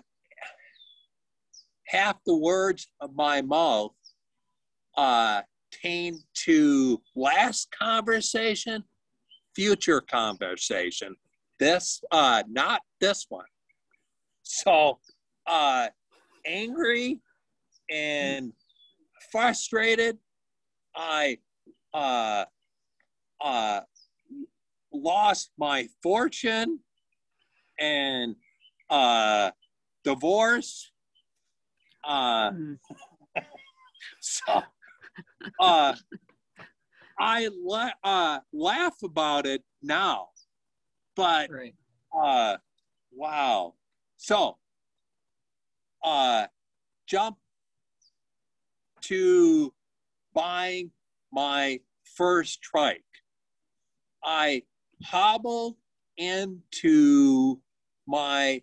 half 1.95 2.17
the 2.25 2.35
words 2.35 2.87
of 2.99 3.15
my 3.15 3.41
mouth 3.41 3.91
uh 4.97 5.41
to 6.33 7.01
last 7.15 7.69
conversation 7.77 8.83
future 9.55 10.01
conversation. 10.01 11.15
This 11.59 12.01
uh 12.11 12.43
not 12.49 12.81
this 12.99 13.25
one. 13.29 13.45
So 14.43 14.99
uh 15.47 15.87
angry 16.45 17.19
and 17.89 18.51
frustrated 19.31 20.17
i 20.95 21.37
uh 21.93 22.45
uh 23.41 23.81
lost 24.93 25.51
my 25.57 25.87
fortune 26.03 26.79
and 27.79 28.35
uh 28.89 29.51
divorce 30.03 30.91
uh 32.07 32.51
Mm. 32.51 32.77
so 34.21 34.61
uh 35.59 35.95
i 37.19 37.49
la- 37.63 37.91
uh 38.03 38.39
laugh 38.53 39.01
about 39.03 39.45
it 39.45 39.63
now 39.81 40.27
but 41.15 41.49
Right. 41.49 41.73
uh 42.15 42.57
wow 43.11 43.73
so 44.17 44.57
uh 46.03 46.47
jump 47.07 47.37
to 49.01 49.73
buying 50.33 50.91
my 51.31 51.79
first 52.15 52.61
trike 52.61 53.03
i 54.23 54.61
hobbled 55.03 55.75
into 56.17 57.59
my 58.07 58.61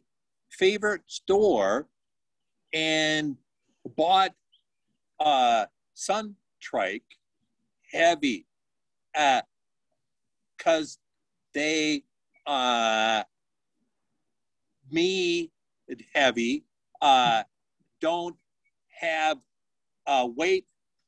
favorite 0.51 1.03
store 1.07 1.89
and 2.73 3.37
bought 3.97 4.33
a 5.21 5.67
sun 5.95 6.35
trike 6.61 7.03
heavy 7.91 8.47
uh 9.15 9.43
because 10.57 10.99
they 11.55 12.03
uh 12.47 13.23
me 14.91 15.51
heavy 16.15 16.65
uh 17.01 17.43
don't 18.01 18.37
have 19.01 19.39
a 20.07 20.27
weight 20.27 20.67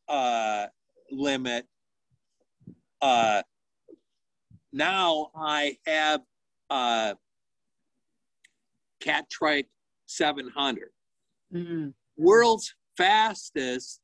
uh 0.08 0.66
limit 1.10 1.66
uh 3.00 3.42
now 4.72 5.30
i 5.34 5.76
have 5.86 6.20
uh 6.70 7.14
Catrike 9.00 9.66
700 10.06 10.93
Mm. 11.54 11.94
world's 12.16 12.74
fastest 12.96 14.00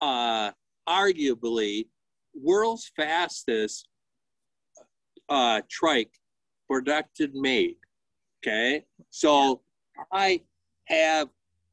uh 0.00 0.52
arguably 0.88 1.88
world's 2.32 2.92
fastest 2.96 3.88
uh 5.28 5.60
trike 5.68 6.12
production 6.70 7.32
made 7.34 7.74
okay 8.40 8.84
so 9.10 9.62
i 10.12 10.40
have 10.84 11.28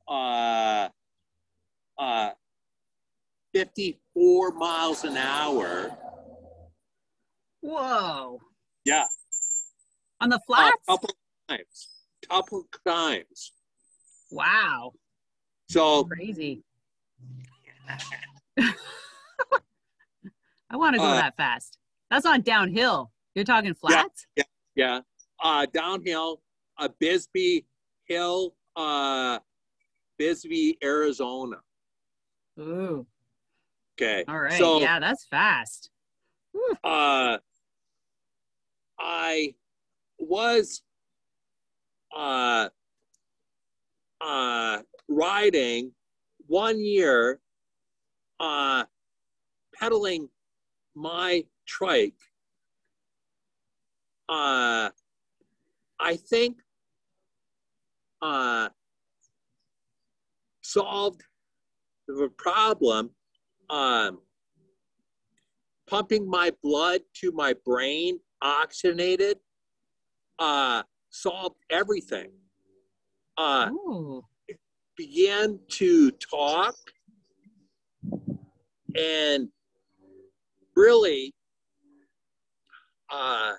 uh 0.08 0.90
uh 2.00 2.30
54 3.54 4.52
miles 4.52 5.04
an 5.04 5.16
hour 5.18 5.96
Whoa. 7.62 8.40
yeah 8.84 9.06
On 10.22 10.30
the 10.30 10.38
a 10.38 10.40
flats? 10.48 10.76
couple 10.90 11.10
times 11.50 11.88
couple 12.30 12.68
times 12.88 13.52
Wow. 14.36 14.92
so 15.70 16.04
Crazy. 16.04 16.62
I 18.60 18.74
want 20.74 20.96
to 20.96 21.00
go 21.00 21.06
Uh, 21.06 21.16
that 21.16 21.38
fast. 21.38 21.78
That's 22.12 22.26
on 22.26 22.42
downhill. 22.42 23.12
You're 23.34 23.46
talking 23.46 23.74
flats? 23.74 24.28
Yeah. 24.36 24.44
yeah, 24.76 25.00
Uh, 25.42 25.66
downhill, 25.74 26.42
uh, 26.78 26.90
Bisbee 27.00 27.66
Hill, 28.06 28.54
uh, 28.76 29.40
Bisbee, 30.18 30.78
Arizona. 30.84 31.58
Ooh. 32.60 33.08
Okay. 33.98 34.26
All 34.28 34.40
right. 34.40 34.60
So, 34.60 34.82
yeah, 34.82 35.00
that's 35.00 35.26
fast. 35.28 35.90
uh, 36.84 37.38
I 39.00 39.56
was, 40.20 40.82
uh, 42.16 42.70
uh, 44.22 44.80
riding 45.08 45.92
one 46.48 46.80
year, 46.80 47.40
uh, 48.40 48.86
pedaling 49.78 50.30
my 50.96 51.44
trike. 51.68 52.14
Uh, 54.28 54.90
I 56.00 56.16
think, 56.16 56.58
uh, 58.22 58.70
solved 60.62 61.22
the 62.08 62.30
problem. 62.38 63.12
Um, 63.70 64.20
pumping 65.88 66.28
my 66.28 66.52
blood 66.64 67.02
to 67.22 67.32
my 67.32 67.54
brain, 67.66 68.20
oxygenated, 68.42 69.38
uh, 70.40 70.84
solved 71.10 71.58
everything. 71.70 72.32
Uh, 73.38 73.70
Ooh. 73.72 74.24
began 74.96 75.60
to 75.70 76.12
talk 76.12 76.76
and 78.98 79.50
really 80.76 81.34
uh, 83.10 83.54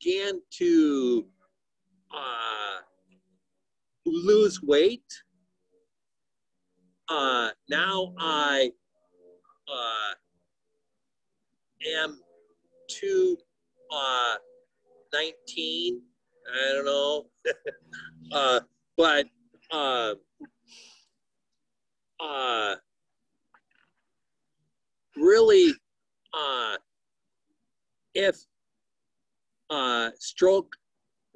began 0.00 0.40
to 0.50 1.26
uh, 2.14 2.80
lose 4.04 4.62
weight. 4.62 5.04
Uh, 7.08 7.50
now 7.68 8.12
I 8.18 8.70
uh, 9.68 10.14
am 12.02 12.20
to 13.00 13.36
uh, 13.90 14.34
19. 15.12 16.02
I 16.52 16.72
don't 16.74 16.84
know. 16.84 17.26
uh, 18.32 18.60
but 18.96 19.26
uh, 19.70 20.14
uh, 22.20 22.74
really, 25.16 25.72
uh, 26.32 26.76
if 28.14 28.36
uh, 29.70 30.10
stroke 30.18 30.74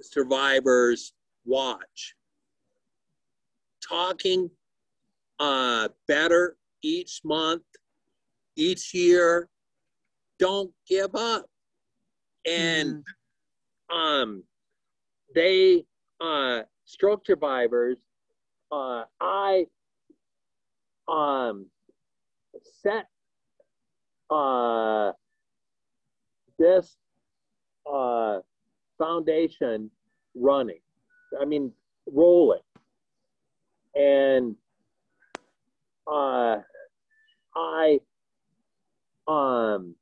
survivors 0.01 1.13
watch. 1.45 2.15
Talking 3.87 4.51
uh, 5.39 5.89
better 6.07 6.57
each 6.83 7.21
month, 7.25 7.63
each 8.57 8.95
year. 8.95 9.49
Don't 10.39 10.73
give 10.89 11.15
up. 11.15 11.47
And 12.47 13.05
um, 13.93 14.43
they, 15.35 15.85
uh, 16.21 16.63
stroke 16.85 17.25
survivors, 17.27 17.99
uh, 18.73 19.05
I 19.21 19.67
um, 21.09 21.67
set 22.83 23.07
uh, 24.31 25.13
this 26.59 26.97
uh, 27.91 28.39
foundation 28.99 29.91
running. 30.35 30.81
I 31.41 31.45
mean, 31.45 31.73
rolling. 32.07 32.61
And 33.95 34.57
uh, 36.07 36.59
I 37.57 37.99
um, 39.27 39.95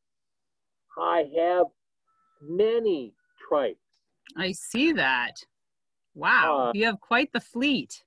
I 0.99 1.25
have 1.39 1.67
many 2.43 3.13
trikes. 3.51 3.77
I 4.37 4.53
see 4.53 4.93
that. 4.93 5.45
Wow, 6.15 6.69
Uh, 6.69 6.73
you 6.75 6.85
have 6.87 7.01
quite 7.01 7.33
the 7.33 7.41
fleet. 7.41 8.03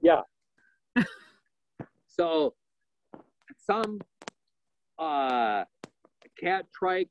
Yeah. 0.00 0.22
so 2.06 2.54
some 3.66 4.00
uh 4.98 5.64
Catrike 6.42 7.08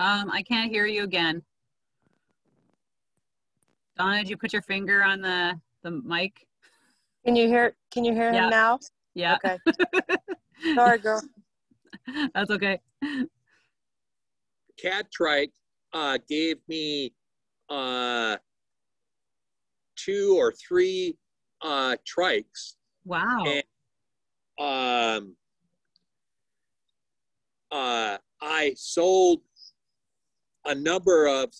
Um, 0.00 0.30
I 0.30 0.42
can't 0.42 0.70
hear 0.70 0.86
you 0.86 1.02
again. 1.02 1.42
Donna, 3.96 4.18
did 4.18 4.30
you 4.30 4.36
put 4.36 4.52
your 4.52 4.62
finger 4.62 5.02
on 5.02 5.20
the 5.20 5.60
the 5.82 5.90
mic? 5.90 6.46
Can 7.24 7.34
you 7.34 7.48
hear? 7.48 7.74
Can 7.90 8.04
you 8.04 8.12
hear 8.12 8.32
Yeah. 8.32 8.44
him 8.44 8.50
now? 8.50 8.78
Yeah, 9.14 9.34
Okay. 9.36 9.58
Sorry, 10.74 10.98
girl. 10.98 11.20
that's 12.34 12.50
okay. 12.50 12.80
Cat 14.80 15.10
trike 15.12 15.52
uh 15.92 16.18
gave 16.28 16.56
me 16.68 17.12
uh 17.70 18.36
two 19.96 20.36
or 20.38 20.52
three 20.52 21.16
uh 21.62 21.96
trikes 22.06 22.74
Wow. 23.04 23.44
And- 23.46 23.64
um 24.58 25.36
uh 27.70 28.18
I 28.40 28.74
sold 28.76 29.40
a 30.64 30.74
number 30.74 31.26
of 31.26 31.52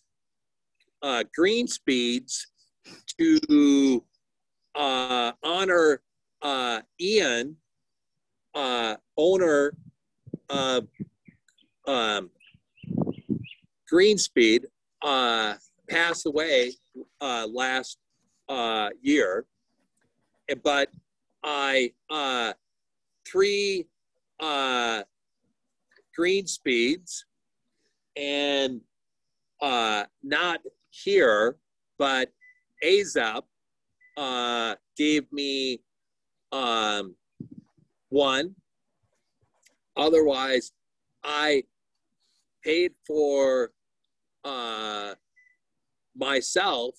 uh 1.02 1.24
Greenspeeds 1.38 2.40
to 3.18 4.04
uh 4.74 5.32
honor 5.42 6.02
uh 6.42 6.80
Ian 7.00 7.56
uh 8.54 8.96
owner 9.16 9.76
of 10.50 10.86
um 11.86 12.30
Greenspeed 13.90 14.66
uh 15.02 15.54
passed 15.88 16.26
away 16.26 16.72
uh 17.20 17.46
last 17.50 17.98
uh 18.48 18.90
year. 19.00 19.46
But 20.62 20.90
I 21.42 21.92
uh 22.10 22.52
three 23.26 23.86
uh 24.40 25.02
Greenspeeds 26.18 27.24
and 28.16 28.80
uh 29.60 30.04
not 30.22 30.60
here 30.90 31.56
but 31.98 32.30
AZAP 32.84 33.42
uh 34.16 34.74
gave 34.96 35.30
me 35.32 35.80
um 36.52 37.14
one. 38.10 38.54
Otherwise 39.96 40.72
I 41.24 41.64
paid 42.64 42.92
for 43.06 43.70
uh 44.48 45.14
myself 46.16 46.94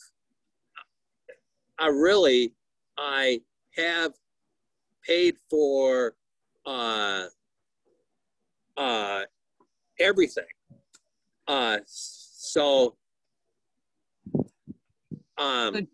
I 1.80 1.88
really 1.88 2.54
I 2.98 3.40
have 3.78 4.12
paid 5.06 5.36
for 5.50 6.16
uh, 6.66 7.26
uh, 8.76 9.22
everything. 10.00 10.44
Uh, 11.48 11.78
so, 11.86 12.96
um, 15.38 15.88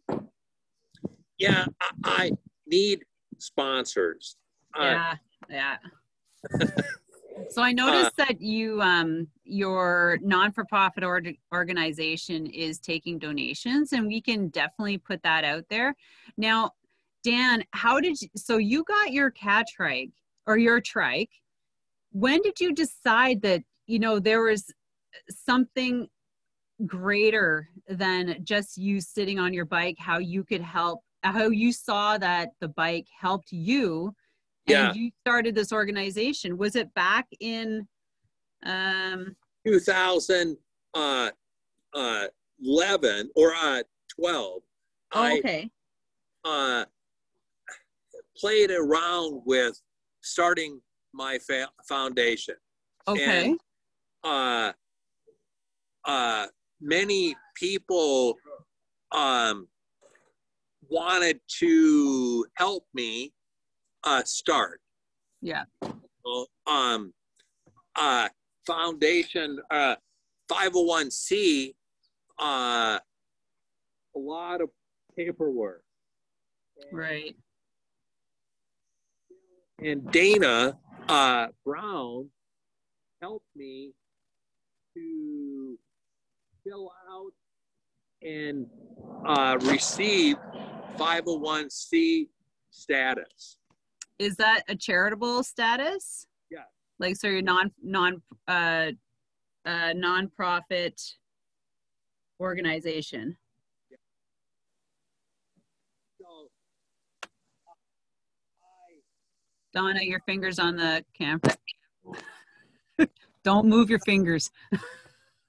yeah, 1.37 1.65
I, 1.79 1.91
I 2.03 2.31
need 2.67 3.03
sponsors. 3.37 4.37
Uh, 4.77 4.83
yeah, 4.83 5.15
yeah. 5.49 5.77
so 7.49 7.61
I 7.61 7.71
noticed 7.71 8.15
that 8.17 8.41
you, 8.41 8.81
um, 8.81 9.27
your 9.43 10.19
non-for-profit 10.21 11.03
or- 11.03 11.21
organization 11.53 12.45
is 12.47 12.79
taking 12.79 13.19
donations, 13.19 13.93
and 13.93 14.07
we 14.07 14.21
can 14.21 14.49
definitely 14.49 14.97
put 14.97 15.21
that 15.23 15.43
out 15.43 15.65
there. 15.69 15.95
Now, 16.37 16.71
Dan, 17.23 17.63
how 17.71 17.99
did 17.99 18.21
you? 18.21 18.29
So 18.35 18.57
you 18.57 18.83
got 18.83 19.11
your 19.11 19.31
Catrike 19.31 20.11
or 20.45 20.57
your 20.57 20.79
trike. 20.79 21.31
When 22.11 22.41
did 22.41 22.59
you 22.59 22.73
decide 22.73 23.41
that 23.41 23.63
you 23.87 23.97
know 23.97 24.19
there 24.19 24.43
was 24.43 24.71
something 25.29 26.07
greater 26.85 27.69
than 27.87 28.43
just 28.43 28.77
you 28.77 29.01
sitting 29.01 29.39
on 29.39 29.53
your 29.53 29.65
bike? 29.65 29.95
How 29.97 30.19
you 30.19 30.43
could 30.43 30.61
help? 30.61 31.01
How 31.23 31.47
you 31.47 31.71
saw 31.71 32.19
that 32.19 32.49
the 32.59 32.67
bike 32.67 33.07
helped 33.19 33.51
you 33.51 34.13
Yeah. 34.67 34.87
and 34.89 34.95
you 34.95 35.11
started 35.21 35.53
this 35.55 35.71
organization 35.71 36.57
was 36.57 36.75
it 36.75 36.93
back 36.95 37.27
in 37.39 37.87
um 38.65 39.35
2011 39.65 40.57
uh, 40.95 41.29
uh, 41.93 42.27
or 43.35 43.53
uh, 43.55 43.83
12. 44.19 44.61
oh, 45.13 45.21
I 45.23 45.37
okay 45.37 45.69
uh, 46.45 46.85
played 48.37 48.71
around 48.71 49.41
with 49.45 49.79
starting 50.21 50.81
my 51.13 51.37
fa- 51.39 51.69
foundation. 51.87 52.55
okay 53.07 53.49
And, 53.51 53.59
uh, 54.23 54.71
uh, 56.05 56.47
many 56.81 57.35
people 57.55 58.37
um, 59.11 59.67
wanted 60.89 61.39
to 61.59 62.45
help 62.57 62.85
me 62.93 63.33
uh, 64.05 64.23
start. 64.23 64.81
yeah 65.41 65.63
Well, 66.23 66.47
um, 66.67 67.13
uh, 67.95 68.29
foundation 68.65 69.59
uh, 69.69 69.95
501c, 70.49 71.73
uh, 72.39 72.99
a 74.15 74.19
lot 74.19 74.61
of 74.61 74.69
paperwork. 75.15 75.83
right 76.91 77.35
and 79.79 80.09
Dana 80.11 80.77
uh, 81.09 81.47
Brown 81.65 82.29
helped 83.21 83.45
me 83.55 83.91
to 84.93 85.77
fill 86.63 86.91
out 87.09 87.31
and 88.21 88.67
uh, 89.25 89.57
receive 89.61 90.37
501c 90.97 92.27
status. 92.71 93.57
Is 94.19 94.35
that 94.37 94.63
a 94.67 94.75
charitable 94.75 95.43
status? 95.43 96.27
Yeah. 96.51 96.59
like 96.99 97.15
so 97.15 97.27
you're 97.27 97.41
non 97.41 97.71
non 97.83 98.21
uh 98.47 98.91
uh 99.65 99.93
non-profit 99.93 101.01
organization? 102.39 103.37
So 106.19 106.25
I 108.63 109.01
donna 109.73 110.01
your 110.01 110.21
fingers 110.21 110.59
on 110.59 110.75
the 110.75 111.03
camera. 111.17 111.41
Don't 113.43 113.67
move 113.67 113.89
your 113.89 113.99
fingers. 113.99 114.49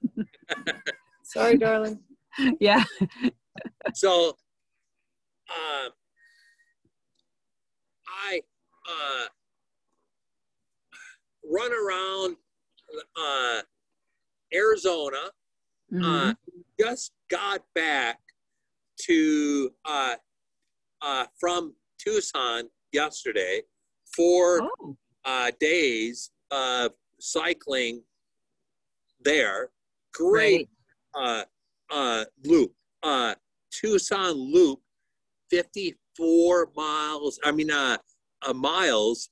Sorry, 1.23 1.57
darling. 1.57 1.99
yeah. 2.59 2.83
So 3.93 4.37
um, 5.49 5.91
I 8.07 8.41
uh, 8.87 9.25
run 11.43 11.71
around 11.71 12.37
uh, 13.15 13.61
Arizona. 14.53 15.31
Mhm. 15.91 16.03
Uh, 16.03 16.33
just 16.79 17.11
got 17.29 17.63
back 17.73 18.19
to 19.01 19.71
uh, 19.85 20.15
uh, 21.01 21.25
from 21.39 21.75
Tucson 21.97 22.69
yesterday. 22.91 23.61
Four 24.15 24.61
oh 24.63 24.97
uh, 25.25 25.51
days 25.59 26.31
of 26.51 26.93
cycling 27.19 28.01
there. 29.21 29.69
Great 30.13 30.69
uh, 31.13 31.43
uh, 31.89 32.25
loop, 32.45 32.71
uh, 33.03 33.35
Tucson 33.71 34.33
Loop, 34.33 34.79
54 35.49 36.69
miles, 36.75 37.39
I 37.43 37.51
mean, 37.51 37.71
uh, 37.71 37.97
uh, 38.45 38.53
miles, 38.53 39.29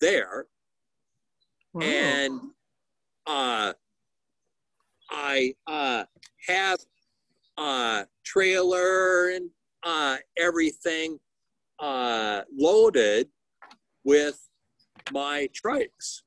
there, 0.00 0.46
Whoa. 1.72 1.82
and 1.82 2.40
uh, 3.26 3.72
I 5.10 5.54
uh, 5.66 6.04
have 6.46 6.78
uh, 7.56 8.04
trailer 8.24 9.30
and 9.30 9.50
uh, 9.82 10.16
everything 10.38 11.18
uh, 11.78 12.42
loaded 12.56 13.28
with 14.04 14.38
my 15.12 15.48
trikes. 15.54 16.22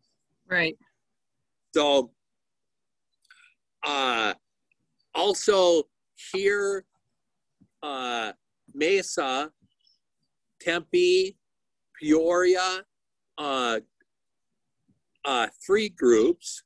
right. 0.49 0.77
So, 1.75 2.11
uh, 3.85 4.33
also 5.15 5.83
here, 6.33 6.85
uh, 7.81 8.33
Mesa, 8.73 9.51
Tempe, 10.61 11.35
Peoria, 11.99 12.83
uh, 13.37 13.79
uh, 15.25 15.47
three 15.65 15.89
groups 15.89 16.63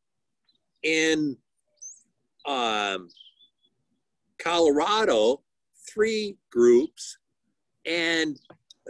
in 0.83 1.37
um, 2.45 3.09
Colorado, 4.39 5.41
three 5.89 6.37
groups, 6.51 7.17
and 7.85 8.39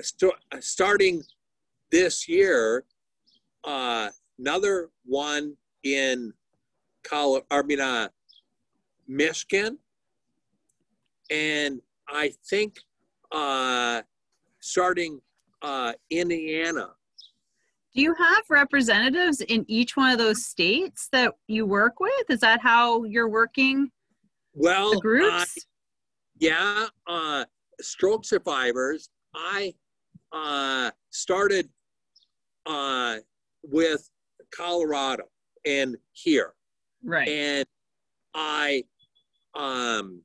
st- 0.01 0.33
starting 0.59 1.23
this 1.91 2.27
year, 2.27 2.85
uh, 3.63 4.09
another 4.39 4.89
one 5.05 5.55
in 5.83 6.33
Colo- 7.03 7.45
I 7.49 7.61
mean, 7.61 7.79
uh, 7.79 8.09
Michigan, 9.07 9.77
and 11.29 11.81
I 12.09 12.33
think 12.49 12.77
uh, 13.31 14.01
starting 14.59 15.21
uh, 15.61 15.93
Indiana. 16.09 16.89
Do 17.95 18.01
you 18.01 18.13
have 18.13 18.43
representatives 18.49 19.41
in 19.41 19.65
each 19.67 19.97
one 19.97 20.11
of 20.11 20.17
those 20.19 20.45
states 20.45 21.09
that 21.11 21.33
you 21.47 21.65
work 21.65 21.99
with? 21.99 22.29
Is 22.29 22.41
that 22.41 22.61
how 22.61 23.03
you're 23.05 23.29
working 23.29 23.89
Well, 24.59 24.99
the 24.99 25.29
I- 25.31 25.45
yeah, 26.39 26.87
uh, 27.07 27.45
stroke 27.79 28.25
survivors. 28.25 29.09
I 29.35 29.75
uh, 30.33 30.89
started 31.11 31.69
uh, 32.65 33.17
with 33.61 34.09
Colorado 34.51 35.25
and 35.63 35.95
here, 36.13 36.53
right. 37.03 37.27
and 37.27 37.65
I 38.33 38.83
um, 39.53 40.23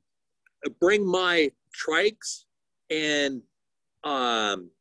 bring 0.79 1.05
my 1.05 1.51
trikes 1.87 2.45
and 2.89 3.39
um, 4.03 4.71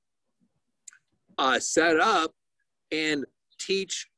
uh, 1.36 1.58
set 1.58 2.00
up 2.00 2.32
and 2.90 3.26
teach 3.58 4.08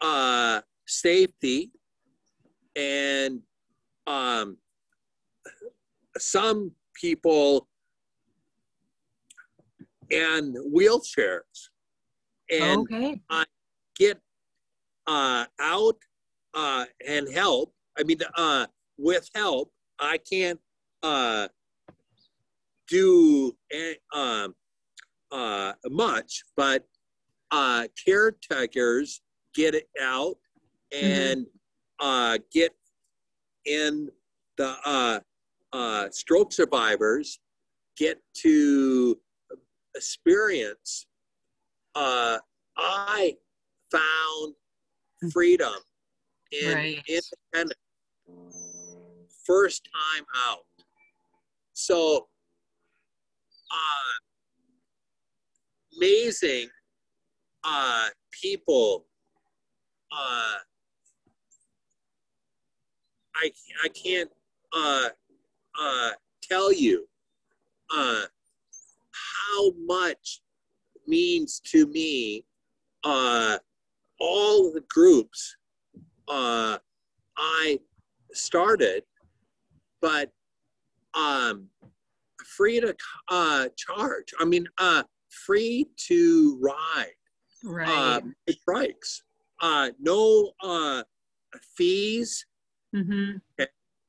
uh, 0.00 0.62
safety 0.86 1.70
and 2.74 3.40
um, 4.08 4.56
some 6.18 6.72
people 6.94 7.68
and 10.10 10.56
wheelchairs 10.74 11.68
and 12.50 12.80
okay. 12.80 13.20
get 13.98 14.18
uh, 15.06 15.44
out 15.60 15.96
uh, 16.54 16.84
and 17.06 17.32
help. 17.32 17.72
I 17.98 18.02
mean, 18.02 18.18
uh, 18.36 18.66
with 18.98 19.28
help, 19.34 19.70
I 19.98 20.18
can't 20.18 20.60
uh, 21.02 21.48
do 22.88 23.56
um, 24.12 24.54
uh, 25.30 25.72
much, 25.88 26.42
but 26.56 26.84
uh, 27.50 27.86
caretakers 28.04 29.20
get 29.54 29.74
it 29.74 29.88
out 30.00 30.36
and 30.92 31.46
uh, 32.00 32.38
get 32.52 32.72
in 33.64 34.08
the 34.56 35.22
uh, 35.72 35.76
uh, 35.76 36.10
stroke 36.10 36.52
survivors 36.52 37.38
get 37.96 38.20
to 38.34 39.18
experience. 39.94 41.06
Uh, 41.94 42.38
I 42.76 43.36
found 43.90 44.54
freedom 45.32 45.74
in 46.52 46.74
Right. 46.74 47.02
independence 47.08 47.78
first 49.44 49.88
time 49.92 50.24
out. 50.48 50.64
So, 51.72 52.28
uh, 53.70 54.16
amazing 55.96 56.68
uh, 57.64 58.08
people. 58.30 59.06
Uh, 60.12 60.56
I 63.36 63.50
I 63.84 63.88
can't 63.88 64.30
uh, 65.78 65.82
uh, 65.84 66.10
tell 66.42 66.72
you 66.72 67.06
uh, 67.94 68.22
how 69.12 69.72
much 69.86 70.40
means 71.06 71.60
to 71.66 71.86
me. 71.86 72.44
Uh, 73.04 73.56
all 74.20 74.70
the 74.70 74.82
groups 74.90 75.56
uh, 76.28 76.76
I 77.38 77.78
started, 78.32 79.02
but 80.02 80.30
um, 81.14 81.68
free 82.44 82.80
to 82.80 82.94
uh, 83.28 83.68
charge. 83.76 84.34
I 84.38 84.44
mean, 84.44 84.66
uh, 84.78 85.02
free 85.30 85.86
to 86.08 86.58
ride 86.60 87.14
Right. 87.64 87.88
uh, 87.88 88.20
my 88.46 88.54
trikes. 88.68 89.22
Uh, 89.62 89.90
no 89.98 90.52
uh, 90.62 91.02
fees. 91.76 92.46
mm-hmm. 92.94 93.38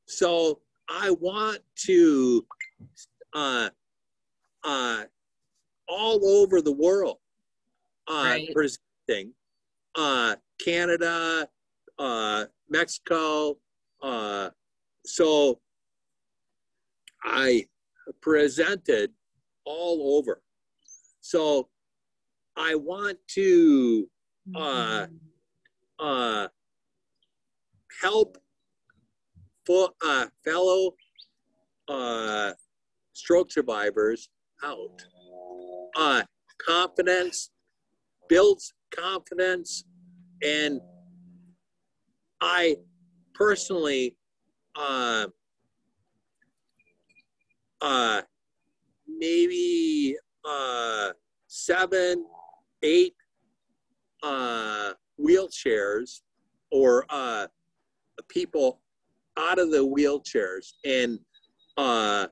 So 0.07 0.59
I 0.93 1.11
want 1.11 1.59
to 1.85 2.45
uh, 3.33 3.69
uh, 4.63 5.03
all 5.87 6.25
over 6.41 6.61
the 6.61 6.71
world 6.73 7.17
uh, 8.07 8.23
Right. 8.25 8.49
presenting 8.53 9.33
uh, 9.95 10.35
Canada, 10.63 11.47
uh, 11.97 12.45
Mexico. 12.69 13.57
Uh, 14.01 14.49
so 15.05 15.59
I 17.23 17.67
presented 18.21 19.11
all 19.63 20.17
over. 20.17 20.41
So 21.21 21.69
I 22.57 22.75
want 22.75 23.17
to 23.35 24.09
Uh, 24.55 25.05
uh, 25.99 26.47
help 28.01 28.37
fo- 29.71 29.93
uh, 30.03 30.25
fellow 30.43 30.93
uh, 31.87 32.51
stroke 33.13 33.51
survivors 33.51 34.29
out. 34.63 35.05
Uh, 35.95 36.23
confidence 36.65 37.51
builds 38.29 38.73
confidence, 38.95 39.83
and 40.43 40.79
I 42.41 42.77
personally, 43.33 44.15
uh, 44.75 45.27
uh, 47.81 48.21
maybe 49.07 50.15
uh, 50.45 51.09
seven, 51.47 52.25
eight 52.83 53.15
uh, 54.23 54.93
wheelchairs 55.19 56.21
or 56.71 57.05
uh, 57.09 57.47
people 58.27 58.80
out 59.41 59.59
of 59.59 59.71
the 59.71 59.85
wheelchairs 59.85 60.73
and 60.85 61.19
uh, 61.77 62.27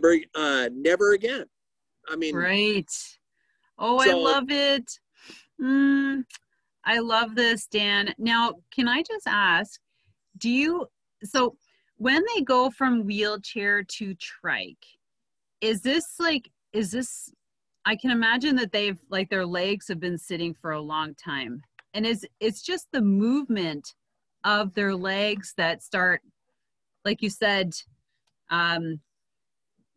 bring- 0.00 0.24
uh, 0.34 0.68
never 0.72 1.12
again. 1.12 1.46
I 2.08 2.16
mean, 2.16 2.36
Right. 2.36 2.90
Oh, 3.78 3.98
I 3.98 4.12
love 4.12 4.50
it. 4.50 4.98
Mm, 5.60 6.24
I 6.84 6.98
love 6.98 7.34
this, 7.34 7.66
Dan. 7.66 8.14
Now, 8.18 8.54
can 8.74 8.88
I 8.88 9.02
just 9.02 9.26
ask, 9.26 9.80
do 10.38 10.50
you, 10.50 10.86
so 11.22 11.56
when 11.96 12.22
they 12.34 12.42
go 12.42 12.70
from 12.70 13.04
wheelchair 13.06 13.82
to 13.82 14.14
trike, 14.14 14.84
is 15.60 15.80
this 15.80 16.04
like, 16.18 16.50
is 16.72 16.90
this, 16.90 17.30
I 17.84 17.96
can 17.96 18.10
imagine 18.10 18.56
that 18.56 18.72
they've, 18.72 19.00
like, 19.08 19.30
their 19.30 19.46
legs 19.46 19.88
have 19.88 20.00
been 20.00 20.18
sitting 20.18 20.54
for 20.54 20.72
a 20.72 20.80
long 20.80 21.14
time. 21.14 21.62
and 21.94 22.04
is 22.04 22.26
it's 22.40 22.62
just 22.62 22.88
the 22.92 23.00
movement 23.00 23.94
of 24.44 24.74
their 24.74 24.94
legs 24.94 25.54
that 25.56 25.82
start 25.82 26.20
like 27.04 27.22
you 27.22 27.30
said 27.30 27.74
um 28.50 29.00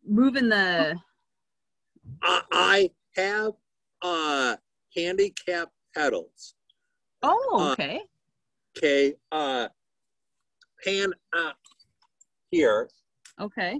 moving 0.06 0.48
the 0.48 0.98
I, 2.22 2.90
have 3.16 3.52
uh 4.02 4.56
handicap 4.96 5.70
pedals. 5.94 6.54
oh 7.22 7.56
Uh, 7.60 7.72
okay 7.72 8.00
Okay, 8.76 9.14
uh 9.32 9.68
pan 10.84 11.12
up 11.36 11.56
here. 12.50 12.88
okay 13.40 13.78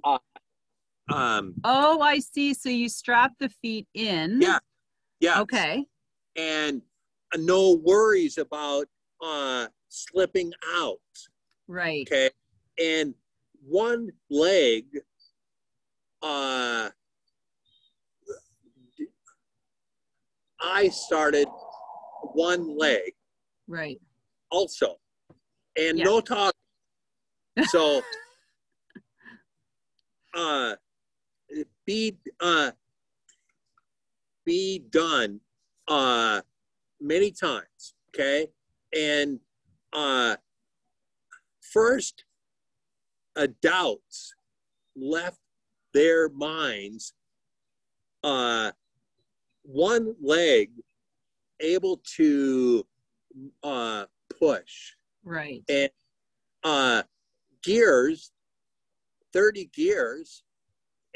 Um 1.11 1.55
oh 1.65 2.01
i 2.01 2.19
see 2.19 2.53
so 2.53 2.69
you 2.69 2.89
strap 2.89 3.33
the 3.39 3.49
feet 3.49 3.87
in 3.95 4.41
Yeah. 4.43 4.59
yeah. 5.21 5.41
okay 5.41 5.87
And 6.37 6.83
no 7.37 7.73
worries 7.83 8.39
about 8.39 8.87
uh 9.23 9.67
slipping 9.89 10.53
out. 10.75 10.99
right 11.67 12.07
Okay. 12.11 12.31
And 12.79 13.15
one 13.67 14.11
leg 14.31 14.85
uh 16.23 16.91
I 20.61 20.89
started 20.89 21.49
one 22.33 22.77
leg 22.77 23.15
right 23.67 24.01
also. 24.51 24.97
And 25.77 25.99
Yeah. 25.99 26.05
no 26.05 26.21
talk. 26.21 26.55
So 27.65 28.03
uh 30.35 30.77
be 31.87 32.17
uh 32.41 32.73
be 34.45 34.81
done 34.91 35.41
uh 35.89 36.41
many 37.01 37.31
times, 37.31 37.95
okay? 38.09 38.49
And 38.97 39.41
uh 39.93 40.37
first 41.61 42.25
uh, 43.37 43.47
doubts 43.63 44.35
left 44.97 45.39
their 45.95 46.29
minds 46.31 47.15
uh 48.25 48.71
one 49.63 50.15
leg 50.21 50.71
able 51.61 52.01
to 52.17 52.85
uh 53.63 54.05
push. 54.39 54.95
Right. 55.25 55.63
And 55.69 55.91
uh 56.65 57.03
gears 57.63 58.33
30 59.33 59.67
gears 59.67 60.43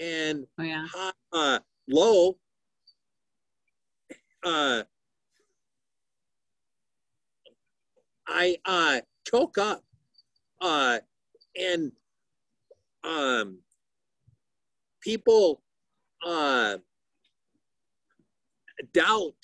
and 0.01 0.47
oh 0.59 0.63
yeah. 0.63 0.87
high, 0.87 1.13
uh 1.33 1.59
low 1.89 2.37
uh 4.45 4.83
i 8.29 8.57
uh 8.65 9.01
choke 9.27 9.59
up 9.59 9.83
uh 10.61 10.99
and 11.57 11.93
um 13.05 13.59
people 15.01 15.63
uh 16.25 16.77
doubt 18.93 19.35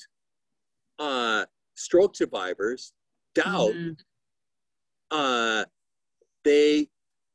uh 0.98 1.44
stroke 1.74 2.16
survivors 2.16 2.92
doubt 3.34 3.74
Mhm. 3.74 3.96
uh, 5.10 5.64
they 6.44 6.88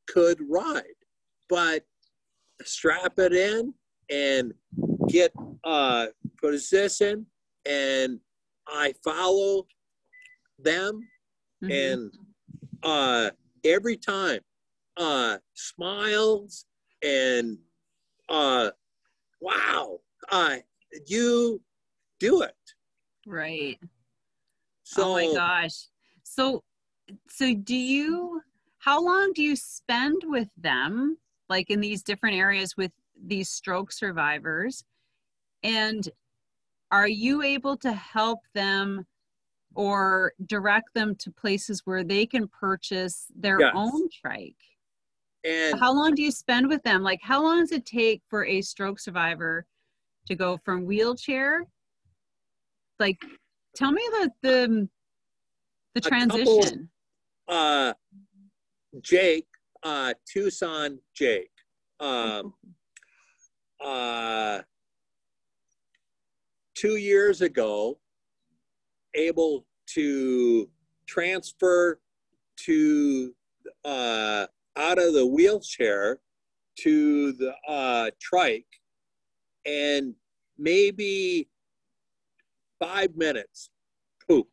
could 0.06 0.38
ride, 0.48 0.98
but 1.48 1.84
strap 2.62 3.18
it 3.18 3.32
in 3.32 3.72
and 4.10 4.52
get 5.08 5.32
uh, 5.64 6.06
position, 6.40 7.26
and 7.64 8.20
I 8.68 8.92
follow 9.02 9.66
them, 10.58 11.00
Mhm. 11.62 11.92
and 11.92 12.12
uh, 12.82 13.30
every 13.64 13.96
time 13.96 14.40
uh, 14.96 15.38
smiles 15.54 16.66
and 17.02 17.58
uh, 18.28 18.70
wow, 19.40 20.00
uh, 20.30 20.56
you 21.06 21.60
do 22.20 22.42
it. 22.42 22.56
right 23.26 23.78
So 24.84 25.04
oh 25.04 25.14
my 25.14 25.34
gosh 25.34 25.88
so 26.22 26.62
so 27.28 27.54
do 27.54 27.76
you 27.76 28.42
how 28.78 29.02
long 29.02 29.32
do 29.32 29.42
you 29.42 29.56
spend 29.56 30.22
with 30.24 30.48
them 30.56 31.16
like 31.48 31.70
in 31.70 31.80
these 31.80 32.02
different 32.02 32.36
areas 32.36 32.76
with 32.76 32.92
these 33.26 33.48
stroke 33.48 33.92
survivors 33.92 34.84
and 35.62 36.08
are 36.90 37.08
you 37.08 37.42
able 37.42 37.76
to 37.78 37.92
help 37.92 38.40
them 38.54 39.06
or 39.74 40.32
direct 40.46 40.94
them 40.94 41.14
to 41.16 41.30
places 41.30 41.82
where 41.84 42.04
they 42.04 42.26
can 42.26 42.48
purchase 42.48 43.26
their 43.34 43.60
Yes. 43.60 43.72
own 43.76 44.08
trike. 44.10 44.56
And 45.44 45.78
how 45.78 45.92
long 45.92 46.14
do 46.14 46.22
you 46.22 46.30
spend 46.30 46.68
with 46.68 46.82
them? 46.82 47.02
Like 47.02 47.20
how 47.22 47.42
long 47.42 47.60
does 47.60 47.72
it 47.72 47.84
take 47.84 48.22
for 48.28 48.46
a 48.46 48.62
stroke 48.62 48.98
survivor 48.98 49.66
to 50.26 50.34
go 50.34 50.56
from 50.64 50.86
wheelchair? 50.86 51.66
Like 52.98 53.22
tell 53.76 53.92
me 53.92 54.02
the 54.12 54.30
the 54.42 54.88
the 55.94 55.98
A 55.98 56.00
couple- 56.00 56.08
transition. 56.08 56.90
uh, 57.48 57.92
Jake, 59.00 59.46
uh, 59.82 60.14
Tucson 60.26 60.98
Jake, 61.12 61.50
um, 62.00 62.54
uh, 63.80 64.62
two 66.74 66.96
years 66.96 67.42
ago, 67.42 67.98
able 69.14 69.66
to 69.86 70.68
transfer 71.06 72.00
to 72.56 73.34
uh, 73.84 74.46
out 74.76 74.98
of 74.98 75.14
the 75.14 75.26
wheelchair 75.26 76.20
to 76.76 77.32
the 77.32 77.52
uh, 77.68 78.10
trike, 78.20 78.66
and 79.66 80.14
maybe 80.58 81.48
five 82.80 83.16
minutes 83.16 83.70
pooped 84.26 84.50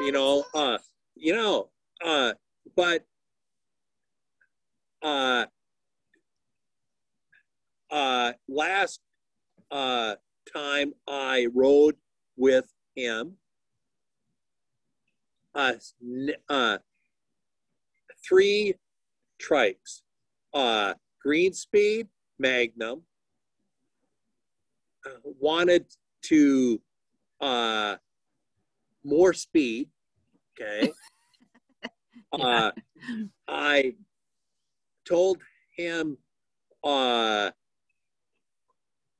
you 0.00 0.12
know 0.12 0.44
uh 0.54 0.78
you 1.14 1.34
know 1.34 1.68
uh 2.04 2.32
but 2.76 3.04
uh 5.02 5.44
uh 7.90 8.32
last 8.48 9.00
uh 9.70 10.14
time 10.52 10.92
i 11.08 11.46
rode 11.54 11.96
with 12.36 12.66
him 12.96 13.36
uh 15.54 15.74
uh 16.48 16.78
three 18.26 18.74
trikes. 19.40 20.02
Uh 20.52 20.94
green 21.22 21.52
speed 21.52 22.08
magnum. 22.38 23.02
Uh, 25.06 25.18
wanted 25.40 25.84
to 26.22 26.80
uh 27.40 27.96
more 29.04 29.32
speed 29.32 29.88
okay? 30.60 30.90
Uh 32.32 32.72
i 33.46 33.94
told 35.06 35.38
him 35.76 36.16
uh 36.82 37.50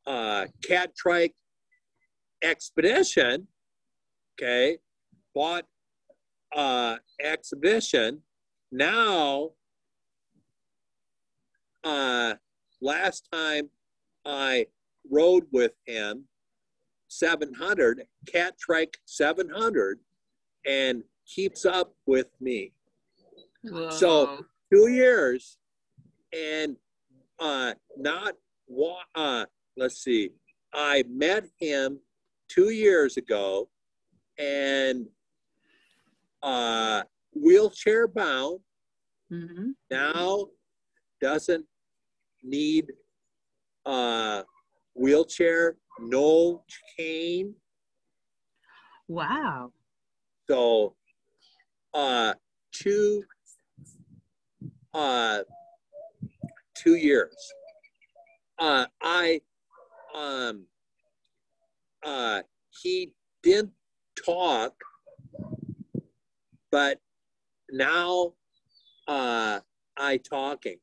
uh 0.06 0.46
cat 0.66 0.90
trike 0.96 1.34
expedition 2.42 3.46
okay? 4.34 4.78
Bought 5.34 5.64
uh 6.54 6.96
expedition 7.20 8.20
now 8.70 9.50
uh 11.84 12.34
last 12.80 13.28
time 13.32 13.68
i 14.24 14.66
rode 15.10 15.44
with 15.52 15.72
him 15.86 16.24
700 17.08 18.02
Catrike 18.26 18.94
700 19.04 19.98
and 20.66 21.04
keeps 21.26 21.64
up 21.64 21.94
with 22.06 22.26
me. 22.40 22.72
So- 23.90 24.26
two 24.72 24.88
years 24.88 25.58
and 26.32 26.76
uh 27.38 27.74
not 27.96 28.34
wa- 28.66 29.04
uh 29.14 29.44
let's 29.76 30.02
see 30.02 30.30
i 30.72 31.04
met 31.08 31.44
him 31.60 32.00
two 32.48 32.70
years 32.70 33.16
ago 33.16 33.68
and 34.38 35.06
uh 36.44 37.02
wheelchair 37.32 38.06
bound 38.06 38.60
Mhm. 39.32 39.74
now 39.90 40.46
doesn't 41.20 41.66
need 42.42 42.92
uh 43.86 44.42
wheelchair 44.94 45.76
no 45.98 46.62
cane. 46.96 47.54
Wow. 49.08 49.72
So 50.48 50.96
uh 51.94 52.34
two 52.72 53.24
uh 54.92 55.40
two 56.74 56.96
years. 56.96 57.36
Uh 58.58 58.86
i 59.02 59.40
um 60.14 60.66
uh 62.04 62.42
he 62.82 63.12
didn't 63.42 63.72
talk 64.24 64.74
but 66.74 66.98
now 67.70 68.32
uh, 69.06 69.60
I 69.96 70.16
talking. 70.16 70.78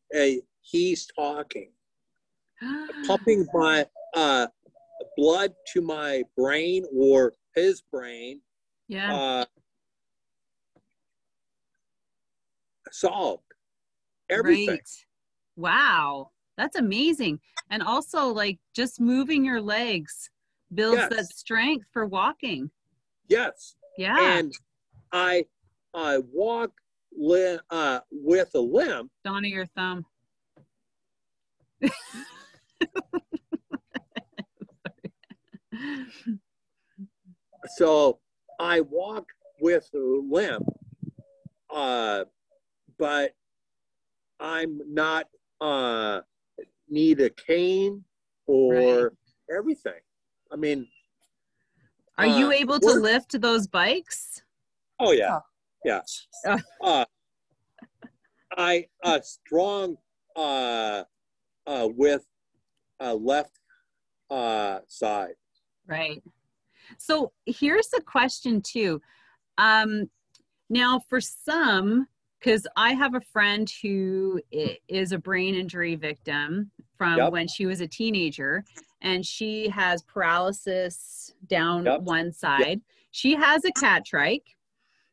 He's 0.61 1.05
talking, 1.05 1.73
pumping 3.05 3.45
my 3.53 3.85
uh, 4.15 4.47
blood 5.17 5.51
to 5.73 5.81
my 5.81 6.23
brain 6.37 6.85
or 6.97 7.33
his 7.55 7.81
brain. 7.91 8.39
yeah. 8.87 9.13
Uh, 9.13 9.45
solved 12.93 13.43
everything. 14.29 14.75
Right. 14.75 15.05
Wow. 15.57 16.31
That's 16.57 16.77
amazing. 16.77 17.41
And 17.69 17.83
also 17.83 18.27
like 18.27 18.59
just 18.73 19.01
moving 19.01 19.43
your 19.43 19.61
legs 19.61 20.29
builds 20.73 21.01
Yes. 21.01 21.09
that 21.09 21.25
strength 21.35 21.85
for 21.91 22.05
walking. 22.05 22.71
Yes. 23.27 23.75
Yeah. 23.97 24.17
And 24.19 24.53
I 25.11 25.45
I 25.93 26.19
walk 26.31 26.71
li- 27.15 27.59
uh, 27.69 27.99
with 28.11 28.49
a 28.55 28.59
limp. 28.59 29.11
Donna 29.23 29.47
your 29.47 29.65
thumb. 29.65 30.05
So 37.67 38.19
I 38.59 38.81
walk 38.81 39.25
with 39.59 39.87
a 39.93 39.97
limp, 40.29 40.65
uh, 41.73 42.25
but 42.97 43.33
I'm 44.39 44.81
not 44.87 45.27
uh, 45.59 46.21
need 46.89 47.21
a 47.21 47.29
cane 47.29 48.03
or 48.47 49.13
everything. 49.55 49.99
I 50.51 50.55
mean, 50.55 50.87
Are 52.17 52.25
you 52.25 52.47
uh, 52.47 52.51
able 52.51 52.79
to 52.79 52.93
lift 52.93 53.39
those 53.39 53.67
bikes? 53.67 54.41
oh 54.99 55.11
yeah, 55.11 55.37
Oh. 55.37 55.41
Yeah. 55.83 56.01
Uh. 56.45 56.57
Uh, 56.81 57.05
I 58.57 58.87
uh, 59.03 59.19
strong 59.21 59.97
uh, 60.35 61.03
uh, 61.65 61.87
with 61.95 62.25
uh, 62.99 63.13
left 63.15 63.59
uh, 64.29 64.79
side. 64.87 65.35
Right. 65.87 66.21
So 66.97 67.31
here's 67.45 67.87
the 67.89 68.01
question 68.05 68.61
too. 68.61 69.01
Um, 69.57 70.09
now 70.69 71.01
for 71.09 71.21
some, 71.21 72.07
because 72.39 72.67
I 72.75 72.93
have 72.93 73.15
a 73.15 73.21
friend 73.21 73.71
who 73.81 74.41
is 74.87 75.11
a 75.11 75.17
brain 75.17 75.55
injury 75.55 75.95
victim 75.95 76.71
from 76.97 77.17
Yep. 77.17 77.31
when 77.31 77.47
she 77.47 77.65
was 77.65 77.81
a 77.81 77.87
teenager, 77.87 78.63
and 79.01 79.25
she 79.25 79.69
has 79.69 80.01
paralysis 80.03 81.33
down 81.47 81.85
Yep. 81.85 82.01
one 82.01 82.31
side. 82.33 82.81
She 83.11 83.35
has 83.35 83.63
a 83.65 83.71
Catrike, 83.71 84.55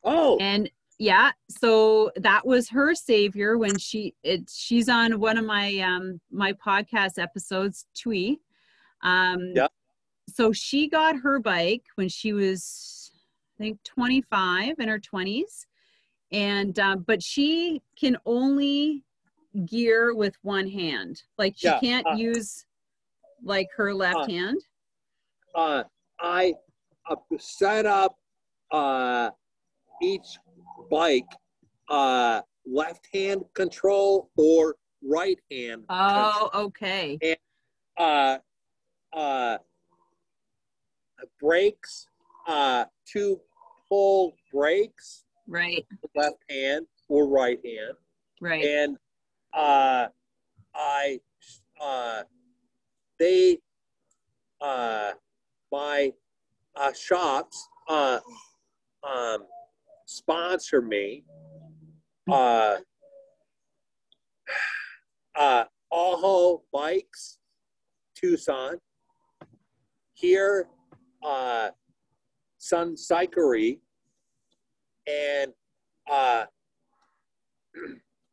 Oh, 0.05 0.39
and 0.41 0.71
yeah, 0.99 1.33
so 1.49 2.11
that 2.17 2.47
was 2.47 2.69
her 2.71 2.95
savior 2.95 3.57
when 3.57 3.79
she 3.79 4.15
it 4.23 4.51
she's 4.53 4.89
on 4.89 5.21
one 5.21 5.39
of 5.39 5.45
my 5.45 5.79
um 5.79 6.21
my 6.31 6.53
podcast 6.53 7.19
episodes, 7.19 7.87
Twee. 7.95 8.41
Um 9.03 9.53
Yep. 9.55 9.71
so 10.29 10.53
she 10.53 10.89
got 10.89 11.17
her 11.17 11.39
bike 11.39 11.85
when 11.95 12.09
she 12.09 12.33
was 12.33 13.13
I 13.59 13.65
think 13.65 13.83
25 13.85 14.75
in 14.79 14.89
her 14.89 15.01
20s. 15.01 15.67
And 16.31 16.79
um, 16.79 17.05
but 17.07 17.23
she 17.23 17.81
can 17.99 18.17
only 18.27 19.05
gear 19.67 20.15
with 20.15 20.37
one 20.43 20.69
hand. 20.69 21.23
Like 21.39 21.55
she 21.57 21.67
Yeah, 21.69 21.81
can't 21.81 22.07
uh, 22.07 22.15
use 22.17 22.67
like 23.43 23.69
her 23.77 23.95
left 23.95 24.17
uh, 24.21 24.27
hand. 24.27 24.61
uh, 25.55 25.85
I 26.21 26.55
uh, 27.09 27.17
set 27.39 27.87
up 27.87 28.17
uh, 28.71 29.31
each 30.03 30.39
bike 30.91 31.29
uh, 31.89 32.41
left 32.67 33.07
hand 33.13 33.43
control 33.55 34.31
or 34.37 34.77
right 35.03 35.39
hand 35.51 35.85
Oh, 35.89 36.51
okay. 36.55 37.19
uh, 37.99 38.39
uh, 39.13 39.59
brakes, 41.41 42.07
uh, 42.47 42.85
two 43.07 43.41
pull 43.89 44.35
brakes, 44.53 45.25
Right, 45.47 45.87
left 46.15 46.37
hand 46.51 46.87
or 47.09 47.27
right 47.27 47.59
hand, 47.65 47.95
right. 48.41 48.65
and 48.65 48.99
uh, 49.55 50.09
I, 50.75 51.21
uh, 51.81 52.23
they, 53.19 53.59
uh, 54.61 55.13
my 55.73 56.13
uh, 56.77 56.93
shops 56.93 57.67
uh, 57.89 58.21
um, 59.03 59.45
sponsor 60.09 60.81
me. 60.81 61.23
Uh, 62.31 62.77
uh, 65.37 65.65
Ajo 65.93 66.63
Bikes, 66.73 67.39
Tucson. 68.17 68.79
Here, 70.15 70.67
uh, 71.23 71.69
Sun 72.57 72.97
Cyclery, 72.97 73.79
and 75.07 75.53
uh, 76.11 76.47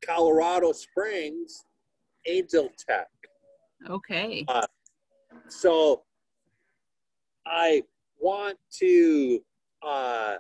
Colorado 0.04 0.72
Springs, 0.72 1.66
Angel 2.26 2.70
Tech. 2.88 3.08
Okay. 3.88 4.46
So 5.50 6.04
I 7.46 7.84
want 8.20 8.58
to 8.80 9.44
uh, 9.86 10.36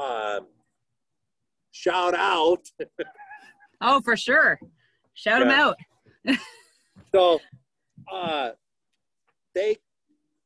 um, 0.00 0.46
shout 1.72 2.14
out. 2.14 2.66
Oh, 3.80 4.00
for 4.00 4.16
sure. 4.16 4.58
Shout 5.14 5.40
them 5.40 5.50
out. 5.50 5.76
So 7.14 7.38
uh, 8.12 8.50
they 9.54 9.76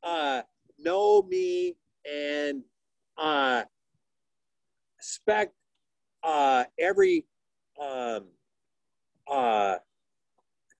uh, 0.04 0.42
know 0.78 1.22
me 1.22 1.74
and 2.08 2.62
uh, 3.18 3.62
expect 4.98 5.54
uh, 6.22 6.64
every 6.78 7.24
um, 7.80 8.26
uh, 9.28 9.76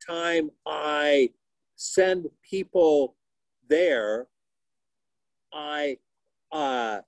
time 0.07 0.51
I 0.67 1.31
send 1.77 2.27
people 2.49 3.17
there, 3.69 4.27
I 5.53 5.97
uh, 6.53 7.01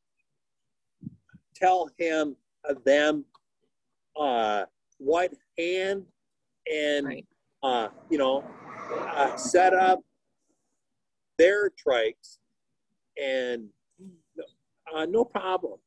tell 1.63 1.89
him 1.99 2.37
uh, 2.69 2.75
them 2.85 3.25
uh, 4.21 4.65
what 4.99 5.33
hand 5.59 6.05
and 6.73 7.07
Right. 7.07 7.27
uh, 7.63 7.89
you 8.11 8.19
know 8.19 8.45
uh, 8.93 9.37
set 9.37 9.73
up 9.73 10.01
their 11.39 11.71
trikes 11.71 12.39
and 13.21 13.69
uh, 14.95 15.07
no 15.07 15.25
problem. 15.25 15.79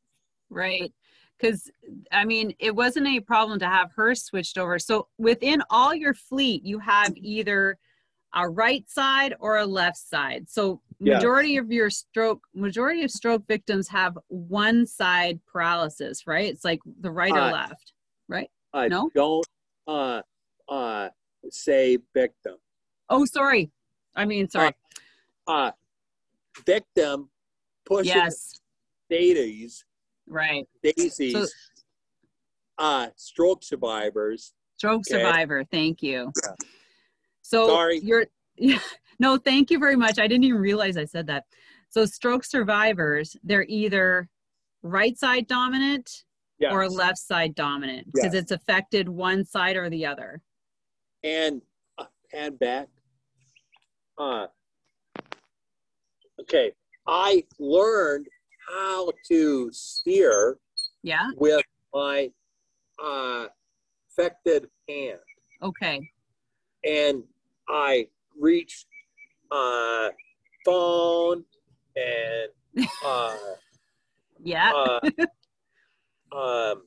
Right. 0.49 0.91
Because, 1.37 1.69
I 2.11 2.23
mean, 2.23 2.55
it 2.59 2.73
wasn't 2.73 3.07
a 3.07 3.19
problem 3.19 3.59
to 3.59 3.67
have 3.67 3.91
her 3.95 4.15
switched 4.15 4.57
over. 4.57 4.79
So 4.79 5.07
within 5.17 5.61
all 5.69 5.93
your 5.93 6.13
fleet, 6.13 6.63
you 6.63 6.79
have 6.79 7.13
either 7.15 7.77
a 8.33 8.49
right 8.49 8.89
side 8.89 9.35
or 9.39 9.57
a 9.57 9.65
left 9.65 9.97
side. 9.97 10.49
So 10.49 10.81
Majority 10.99 11.57
of 11.57 11.71
your 11.71 11.89
stroke, 11.89 12.41
majority 12.53 13.03
of 13.03 13.11
stroke 13.11 13.45
victims 13.47 13.87
have 13.89 14.17
one 14.27 14.85
side 14.85 15.39
paralysis, 15.45 16.25
right? 16.25 16.47
It's 16.51 16.63
like 16.63 16.79
the 17.01 17.11
right 17.11 17.31
or 17.31 17.39
Uh, 17.39 17.51
left, 17.51 17.93
right? 18.29 18.49
I 18.73 18.87
No? 18.87 19.09
don't 19.13 19.45
uh, 19.87 20.21
uh, 20.69 21.09
say 21.49 21.97
victim. 22.13 22.55
Oh, 23.09 23.25
sorry. 23.25 23.71
I 24.15 24.25
mean, 24.25 24.49
sorry. 24.49 24.73
Uh, 25.45 25.71
victim 26.65 27.29
pushing 27.85 28.15
yes. 28.15 28.59
daisies, 29.09 29.85
Right. 30.27 30.67
daisies, 30.81 31.33
So- 31.33 31.47
uh, 32.77 33.09
stroke 33.15 33.63
survivors. 33.63 34.53
Stroke 34.77 35.01
Okay. 35.07 35.21
survivor. 35.21 35.63
Thank 35.65 36.01
you. 36.01 36.31
Yeah. 36.43 36.55
So 37.41 37.67
Sorry. 37.67 37.99
you're 37.99 38.25
yeah, 38.57 38.79
no, 39.19 39.37
thank 39.37 39.71
you 39.71 39.79
very 39.79 39.95
much. 39.95 40.19
I 40.19 40.27
didn't 40.27 40.43
even 40.45 40.59
realize 40.61 40.97
I 40.97 41.05
said 41.05 41.27
that. 41.27 41.45
So 41.89 42.05
stroke 42.05 42.43
survivors, 42.43 43.35
they're 43.43 43.65
either 43.67 44.29
right 44.83 45.17
side 45.17 45.47
dominant 45.47 46.23
Yes. 46.57 46.71
or 46.71 46.87
left 46.89 47.17
side 47.17 47.53
dominant 47.53 48.07
because 48.13 48.33
Yes. 48.33 48.43
it's 48.43 48.51
affected 48.51 49.09
one 49.09 49.43
side 49.43 49.75
or 49.75 49.89
the 49.89 50.05
other. 50.05 50.41
and 51.23 51.61
uh, 51.97 52.05
hand 52.31 52.57
back. 52.59 52.87
Uh, 54.17 54.47
okay, 56.39 56.71
I 57.07 57.43
learned 57.59 58.27
how 58.69 59.11
to 59.27 59.69
steer 59.73 60.57
Yeah. 61.03 61.29
with 61.35 61.65
my 61.93 62.31
uh, 63.03 63.47
affected 64.11 64.69
hand, 64.87 65.19
Okay. 65.61 65.99
and 66.87 67.23
I 67.67 68.07
reached 68.39 68.87
uh, 69.51 70.09
phone 70.63 71.43
and 71.95 72.51
uh, 73.05 73.35
Yeah. 74.43 74.71
uh, 74.73 74.99
um, 76.35 76.83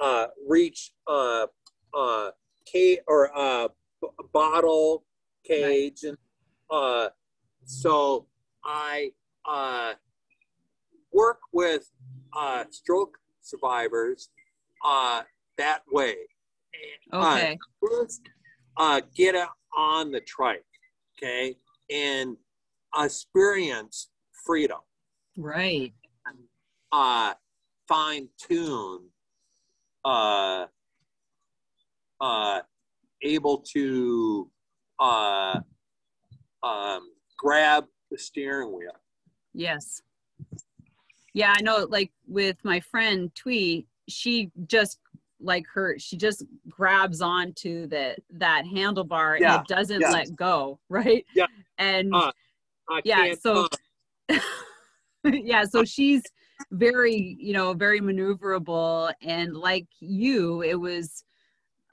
uh, 0.00 0.26
reach 0.48 0.92
uh, 1.06 1.46
uh, 1.96 2.30
K 2.66 3.00
or 3.06 3.30
uh, 3.36 3.68
b- 4.00 4.08
bottle 4.32 5.04
cage, 5.44 6.04
and 6.04 6.16
uh, 6.70 7.08
so 7.64 8.26
I 8.64 9.12
uh, 9.48 9.94
work 11.12 11.40
with 11.52 11.90
uh, 12.36 12.64
stroke 12.70 13.18
survivors 13.40 14.30
uh, 14.84 15.22
that 15.58 15.82
way. 15.92 16.16
Uh, 17.12 17.24
Okay. 17.36 17.58
first, 17.80 18.22
uh, 18.76 19.00
get 19.14 19.36
on 19.76 20.10
the 20.10 20.20
trike, 20.20 20.64
okay, 21.24 21.56
and 21.90 22.36
experience 22.96 24.10
freedom. 24.44 24.78
Right. 25.36 25.92
Uh, 26.92 27.34
fine 27.88 28.28
tune. 28.38 29.08
Uh, 30.04 30.66
uh, 32.20 32.60
able 33.22 33.58
to 33.72 34.50
uh, 35.00 35.58
um, 36.62 37.10
grab 37.38 37.86
the 38.10 38.18
steering 38.18 38.68
wheel. 38.68 38.92
Yes. 39.54 40.02
Yeah, 41.32 41.52
I 41.56 41.62
know. 41.62 41.86
Like 41.88 42.12
with 42.28 42.56
my 42.64 42.80
friend 42.80 43.34
Twee, 43.34 43.86
she 44.08 44.52
just 44.66 45.00
like 45.40 45.64
her, 45.72 45.96
she 45.98 46.16
just 46.16 46.44
grabs 46.68 47.20
onto 47.20 47.86
the 47.86 48.16
that 48.30 48.64
handlebar 48.64 49.38
Yeah, 49.40 49.54
and 49.56 49.62
it 49.62 49.68
doesn't 49.68 50.00
yeah. 50.00 50.10
let 50.10 50.34
go, 50.36 50.78
right? 50.88 51.24
Yeah. 51.34 51.46
And 51.78 52.14
Uh, 52.14 52.32
Yeah, 53.04 53.34
so- 53.34 53.68
uh, 54.30 54.38
yeah, 55.24 55.64
so 55.64 55.84
she's 55.84 56.22
very, 56.70 57.36
you 57.38 57.52
know, 57.52 57.72
very 57.74 58.00
maneuverable, 58.00 59.12
and 59.22 59.54
like 59.56 59.86
you, 60.00 60.62
it 60.62 60.74
was 60.74 61.24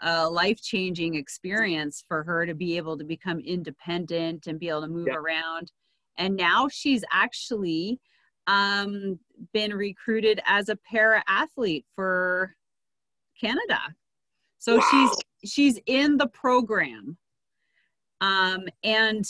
a 0.02 0.28
life-changing 0.30 1.16
experience 1.16 2.04
for 2.08 2.24
her 2.24 2.46
to 2.46 2.56
be 2.56 2.76
able 2.78 2.98
to 2.98 3.04
become 3.04 3.40
independent 3.40 4.48
and 4.48 4.60
be 4.60 4.68
able 4.70 4.82
to 4.82 4.88
move 4.88 5.08
Yeah. 5.08 5.16
around. 5.16 5.72
And 6.18 6.36
now 6.36 6.68
she's 6.70 7.04
actually 7.12 8.00
um, 8.48 9.20
been 9.54 9.74
recruited 9.74 10.42
as 10.48 10.70
a 10.70 10.76
para 10.90 11.24
athlete 11.28 11.86
for 11.96 12.56
Canada. 13.46 13.80
So 14.60 14.78
Wow. 14.78 14.88
she's 15.42 15.52
she's 15.54 15.80
in 15.88 16.18
the 16.18 16.28
program. 16.28 17.18
Um, 18.22 18.68
and 18.84 19.26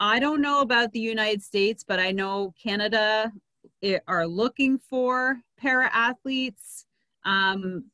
I 0.00 0.18
don't 0.18 0.40
know 0.40 0.60
about 0.62 0.92
the 0.92 1.00
United 1.00 1.42
States, 1.42 1.84
but 1.86 1.98
I 2.00 2.12
know 2.12 2.54
Canada 2.62 3.30
i- 3.84 4.00
are 4.08 4.26
looking 4.26 4.78
for 4.78 5.42
para 5.58 5.90
athletes, 5.92 6.86
um, 7.24 7.90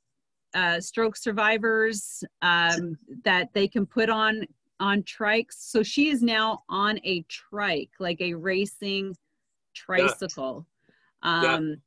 uh, 0.55 0.80
stroke 0.80 1.16
survivors 1.16 2.22
um, 2.43 2.97
that 3.24 3.53
they 3.55 3.66
can 3.66 3.85
put 3.87 4.09
on 4.09 4.47
on 4.80 5.03
trikes. 5.03 5.55
So 5.55 5.82
she 5.82 6.09
is 6.09 6.22
now 6.22 6.62
on 6.68 7.01
a 7.05 7.22
trike, 7.22 7.91
like 7.99 8.20
a 8.20 8.35
racing 8.35 9.16
tricycle. 9.74 10.66
Yeah. 11.24 11.55
Um, 11.55 11.82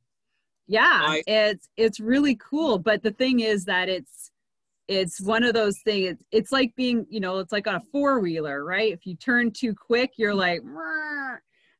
yeah, 0.68 1.00
I- 1.02 1.22
it's 1.26 1.68
it's 1.76 1.98
really 1.98 2.36
cool. 2.36 2.78
But 2.78 3.02
the 3.02 3.10
thing 3.12 3.40
is 3.40 3.64
that 3.64 3.88
it's 3.88 4.30
it's 4.86 5.20
one 5.20 5.44
of 5.44 5.54
those 5.54 5.78
things. 5.80 6.12
It's, 6.12 6.24
it's 6.30 6.52
like 6.52 6.74
being, 6.74 7.06
you 7.10 7.20
know, 7.20 7.38
it's 7.38 7.52
like 7.52 7.66
on 7.66 7.74
a 7.74 7.80
four 7.92 8.20
wheeler, 8.20 8.64
right? 8.64 8.92
If 8.92 9.06
you 9.06 9.16
turn 9.16 9.50
too 9.50 9.74
quick, 9.74 10.12
you're 10.16 10.34
like, 10.34 10.62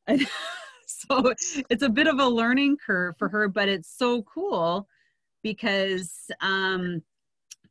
so 0.87 1.35
it's 1.71 1.83
a 1.83 1.89
bit 1.89 2.07
of 2.07 2.19
a 2.19 2.29
learning 2.29 2.77
curve 2.85 3.17
for 3.19 3.29
her, 3.31 3.49
but 3.49 3.69
it's 3.69 3.91
so 3.97 4.23
cool 4.23 4.87
because 5.43 6.31
um, 6.43 7.03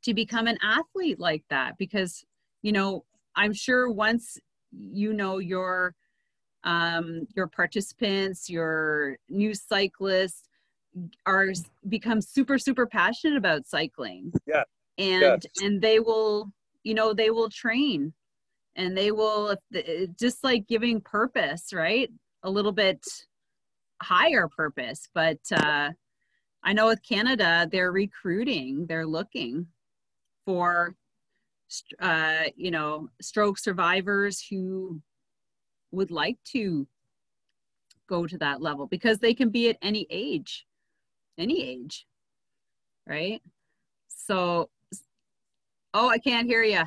to 0.04 0.14
become 0.16 0.48
an 0.48 0.58
athlete 0.64 1.20
like 1.20 1.44
that, 1.52 1.78
because, 1.78 2.26
you 2.64 2.72
know, 2.72 3.06
I'm 3.36 3.54
sure 3.54 3.92
once 3.92 4.40
you 4.72 5.14
know 5.14 5.38
your 5.38 5.94
um, 6.64 7.28
your 7.36 7.48
participants, 7.48 8.50
your 8.50 9.18
new 9.30 9.54
cyclists 9.54 10.47
are 11.26 11.50
become 11.90 12.22
super 12.22 12.58
super 12.58 12.86
passionate 12.86 13.38
about 13.38 13.68
cycling. 13.68 14.32
Yeah. 14.46 14.64
And 14.98 15.46
and 15.62 15.82
they 15.82 16.00
will, 16.00 16.52
you 16.84 16.94
know, 16.94 17.14
they 17.14 17.30
will 17.30 17.50
train 17.50 18.14
and 18.76 18.98
they 18.98 19.12
will 19.12 19.56
just 20.20 20.44
like 20.44 20.68
giving 20.68 21.02
purpose, 21.02 21.74
right? 21.74 22.10
A 22.44 22.50
little 22.50 22.72
bit 22.72 23.04
higher 24.02 24.48
purpose, 24.48 25.10
but 25.14 25.40
uh 25.52 25.92
I 26.64 26.74
know 26.74 26.88
with 26.88 27.02
Canada 27.08 27.68
they're 27.72 27.92
recruiting, 27.92 28.86
they're 28.88 29.06
looking 29.06 29.68
for 30.46 30.96
uh 32.00 32.44
you 32.56 32.72
know, 32.72 33.10
stroke 33.22 33.58
survivors 33.58 34.46
who 34.50 35.02
would 35.92 36.12
like 36.12 36.38
to 36.52 36.88
go 38.08 38.26
to 38.26 38.38
that 38.38 38.62
level 38.62 38.88
because 38.88 39.20
they 39.20 39.34
can 39.34 39.50
be 39.50 39.70
at 39.70 39.78
any 39.82 40.08
age 40.10 40.67
any 41.38 41.64
age 41.64 42.06
right? 43.06 43.42
So 44.08 44.70
oh 45.94 46.10
i 46.10 46.18
can't 46.18 46.48
hear 46.48 46.64
you 46.64 46.84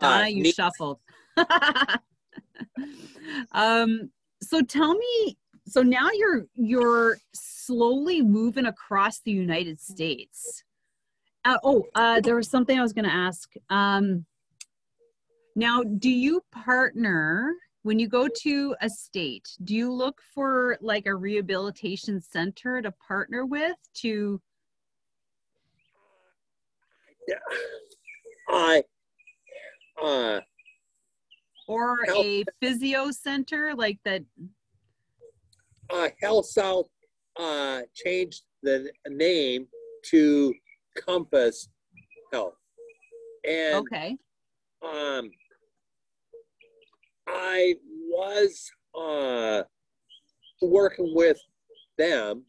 donna 0.00 0.24
uh, 0.24 0.26
you 0.26 0.42
neat- 0.42 0.54
shuffled. 0.54 0.98
Um 3.52 4.10
so 4.42 4.62
tell 4.62 4.94
me 4.94 5.36
so 5.66 5.82
now 5.82 6.10
you're 6.12 6.46
you're 6.54 7.18
slowly 7.34 8.22
moving 8.22 8.66
across 8.66 9.20
the 9.20 9.32
united 9.32 9.80
states. 9.80 10.62
Uh, 11.44 11.58
oh 11.64 11.84
uh 11.94 12.20
there 12.20 12.36
was 12.36 12.48
something 12.48 12.78
i 12.78 12.82
was 12.82 12.92
going 12.92 13.04
to 13.04 13.12
ask. 13.12 13.52
Um 13.68 14.24
now 15.56 15.82
do 15.82 16.10
you 16.10 16.42
partner 16.52 17.54
when 17.86 18.00
you 18.00 18.08
go 18.08 18.26
to 18.26 18.74
a 18.80 18.90
state 18.90 19.48
do 19.62 19.72
you 19.72 19.92
look 19.92 20.20
for 20.34 20.76
like 20.80 21.06
a 21.06 21.14
rehabilitation 21.14 22.20
center 22.20 22.82
to 22.82 22.90
partner 22.90 23.46
with 23.46 23.76
to 23.94 24.40
I 28.48 28.82
uh, 30.02 30.40
or 31.68 32.04
Help. 32.06 32.24
a 32.24 32.44
physio 32.60 33.12
center 33.12 33.72
like 33.76 34.00
that 34.04 34.22
uh, 35.90 36.08
HealthSouth 36.20 36.86
uh, 37.38 37.82
changed 37.94 38.42
the 38.64 38.90
name 39.08 39.68
to 40.10 40.52
Compass 41.04 41.68
Health, 42.32 42.54
and 43.48 43.76
okay 43.76 44.16
um, 44.82 45.30
I 47.28 47.74
was 48.08 48.70
uh, 48.98 49.62
working 50.62 51.12
with 51.14 51.38
them 51.98 52.44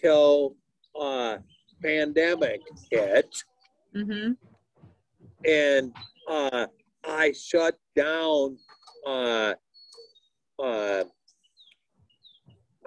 till 0.00 0.56
uh, 0.98 1.38
pandemic 1.82 2.60
hit, 2.90 3.34
mm-hmm. 3.94 4.32
And 5.46 5.92
uh, 6.28 6.66
I 7.04 7.32
shut 7.32 7.78
down 7.96 8.58
uh, 9.06 9.54
uh, 10.58 11.04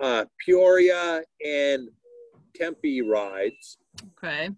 uh, 0.01 0.25
Peoria 0.45 1.23
and 1.43 1.89
Tempe 2.55 3.01
rides. 3.01 3.77
Okay. 4.17 4.49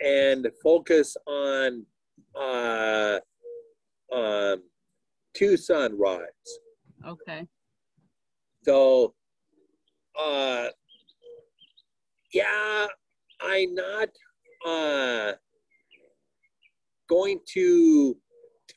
And 0.00 0.48
focus 0.62 1.16
on 1.26 1.84
uh, 2.34 3.18
um, 4.12 4.62
Tucson 5.34 5.96
rides. 5.98 6.58
okay 7.06 7.46
So, 8.62 9.14
uh, 10.20 10.68
yeah, 12.32 12.86
I'm 13.40 13.74
not 13.74 14.08
uh, 14.66 15.32
going 17.08 17.40
to 17.54 18.16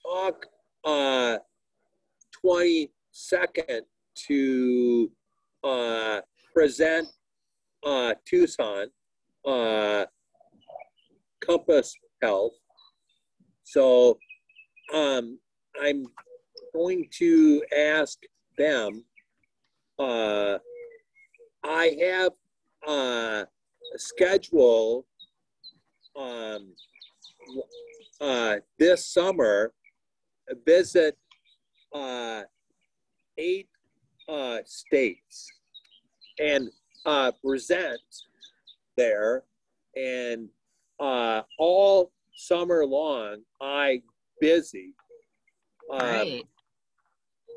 talk 0.06 0.46
uh, 0.86 1.38
22nd 2.46 3.82
to 4.28 5.12
uh, 5.64 6.22
present 6.54 7.08
uh, 7.86 8.14
Tucson 8.26 8.88
uh, 9.46 10.06
Compass 11.42 11.94
Health. 12.22 12.54
So, 13.64 14.18
um, 14.94 15.40
I'm 15.82 16.06
going 16.74 17.08
to 17.12 17.64
ask 17.76 18.20
them 18.58 19.04
uh, 20.00 20.58
I 21.64 21.96
have 22.02 22.32
uh, 22.88 23.46
a 23.96 23.98
schedule 24.00 25.06
um, 26.16 26.74
uh, 28.20 28.58
this 28.78 29.06
summer 29.06 29.74
a 30.50 30.56
visit 30.66 31.18
uh, 31.94 32.42
eight 33.38 33.70
uh, 34.28 34.60
states 34.66 35.48
and 36.40 36.70
uh, 37.06 37.32
present 37.44 38.02
there, 38.98 39.44
and 39.96 40.50
uh, 41.00 41.42
all 41.60 42.12
summer 42.36 42.86
long 42.86 43.38
I 43.62 44.02
busy. 44.42 44.94
Uh, 45.92 45.98
Right. 45.98 46.44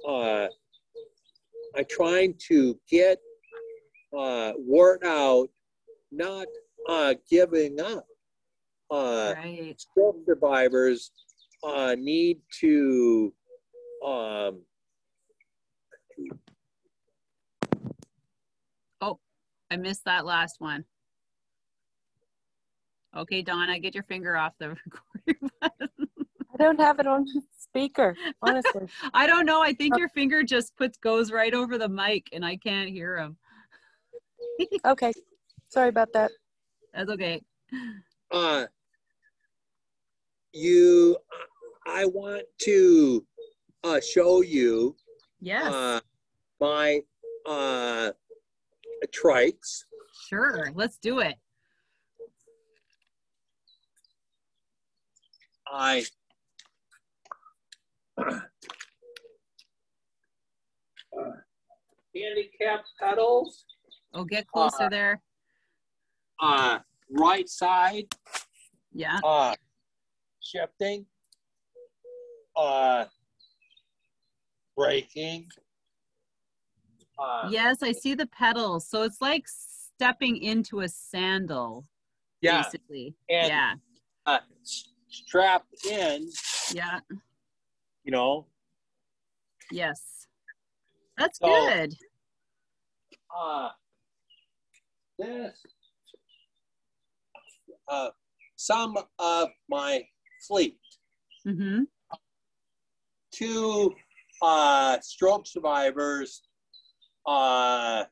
Uh, 0.07 0.49
I'm 1.77 1.85
trying 1.91 2.35
to 2.49 2.79
get 2.91 3.19
uh, 4.17 4.53
word 4.59 5.05
out, 5.05 5.49
not 6.11 6.47
uh, 6.89 7.15
giving 7.31 7.81
up. 7.81 8.07
Uh, 8.91 9.35
Right. 9.37 9.75
stroke 9.81 10.19
survivors 10.27 11.11
uh, 11.65 11.97
need 11.99 12.39
to 12.61 13.33
um, 14.05 14.63
oh, 19.01 19.19
I 19.71 19.77
missed 19.77 20.05
that 20.05 20.25
last 20.25 20.57
one. 20.61 20.85
Okay, 23.17 23.43
Donna, 23.43 23.79
get 23.81 23.95
your 23.95 24.05
finger 24.05 24.37
off 24.37 24.53
the 24.59 24.69
recording 25.27 25.51
button. 25.61 26.06
I 26.59 26.63
don't 26.65 26.81
have 26.81 26.99
it 27.01 27.07
on 27.07 27.27
speaker, 27.59 28.17
honestly. 28.43 28.89
I 29.13 29.27
don't 29.27 29.45
know. 29.45 29.61
I 29.63 29.75
think 29.75 29.99
your 29.99 30.09
finger 30.09 30.43
just 30.43 30.75
puts 30.77 30.97
goes 30.97 31.31
right 31.31 31.53
over 31.53 31.77
the 31.77 31.89
mic 31.89 32.29
and 32.33 32.45
I 32.45 32.57
can't 32.57 32.89
hear 32.89 33.19
him. 33.19 33.37
Okay. 34.87 35.13
Sorry 35.69 35.91
about 35.91 36.15
that. 36.15 36.31
That's 36.95 37.11
okay. 37.11 37.43
uh, 38.31 38.65
you. 40.55 41.19
I 41.87 42.07
want 42.07 42.45
to 42.63 43.27
uh, 43.85 44.01
show 44.01 44.41
you 44.41 44.97
Yes. 45.41 45.75
uh, 45.75 46.01
my 46.59 47.01
uh, 47.47 48.13
trikes. 49.09 49.85
sure. 50.27 50.73
Let's 50.75 50.97
do 50.97 51.19
it. 51.19 51.35
I 55.71 56.05
handicap 62.15 62.85
pedals. 63.01 63.65
Oh, 64.15 64.25
get 64.25 64.47
closer 64.47 64.85
Uh, 64.85 64.89
there. 64.89 65.23
Uh, 66.41 66.79
right 67.11 67.49
side 67.49 68.07
Yeah. 68.93 69.19
uh, 69.25 69.55
shifting. 70.41 71.07
Uh, 72.55 73.07
braking. 74.77 75.49
Uh, 77.19 77.49
Yes, 77.51 77.83
I 77.83 77.93
see 77.93 78.15
the 78.15 78.27
pedals. 78.27 78.87
So 78.89 79.03
it's 79.03 79.21
like 79.21 79.45
stepping 79.47 80.37
into 80.39 80.81
a 80.81 80.89
sandal, 80.89 81.87
yeah, 82.41 82.63
basically. 82.63 83.15
and 83.31 83.49
yeah. 83.49 83.75
uh, 84.27 84.41
strapped 85.09 85.85
in. 85.87 86.31
Yeah. 86.73 87.01
You 88.07 88.13
know, 88.13 88.47
Yes. 89.73 90.29
That's 91.19 91.41
So- 91.41 91.49
good. 91.49 91.93
uh, 93.37 93.71
this, 95.19 95.67
uh, 97.89 98.11
some 98.55 98.97
of 99.19 99.49
my 99.69 100.09
fleet, 100.47 100.79
Mm-hmm. 101.45 101.83
two 103.33 103.93
uh, 104.41 105.01
stroke 105.01 105.49
survivors, 105.49 106.43
uh, 107.27 108.05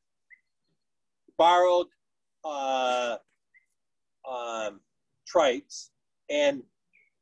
borrowed 1.38 1.86
uh, 2.44 3.18
um, 4.28 4.80
trikes 5.32 5.90
and 6.30 6.64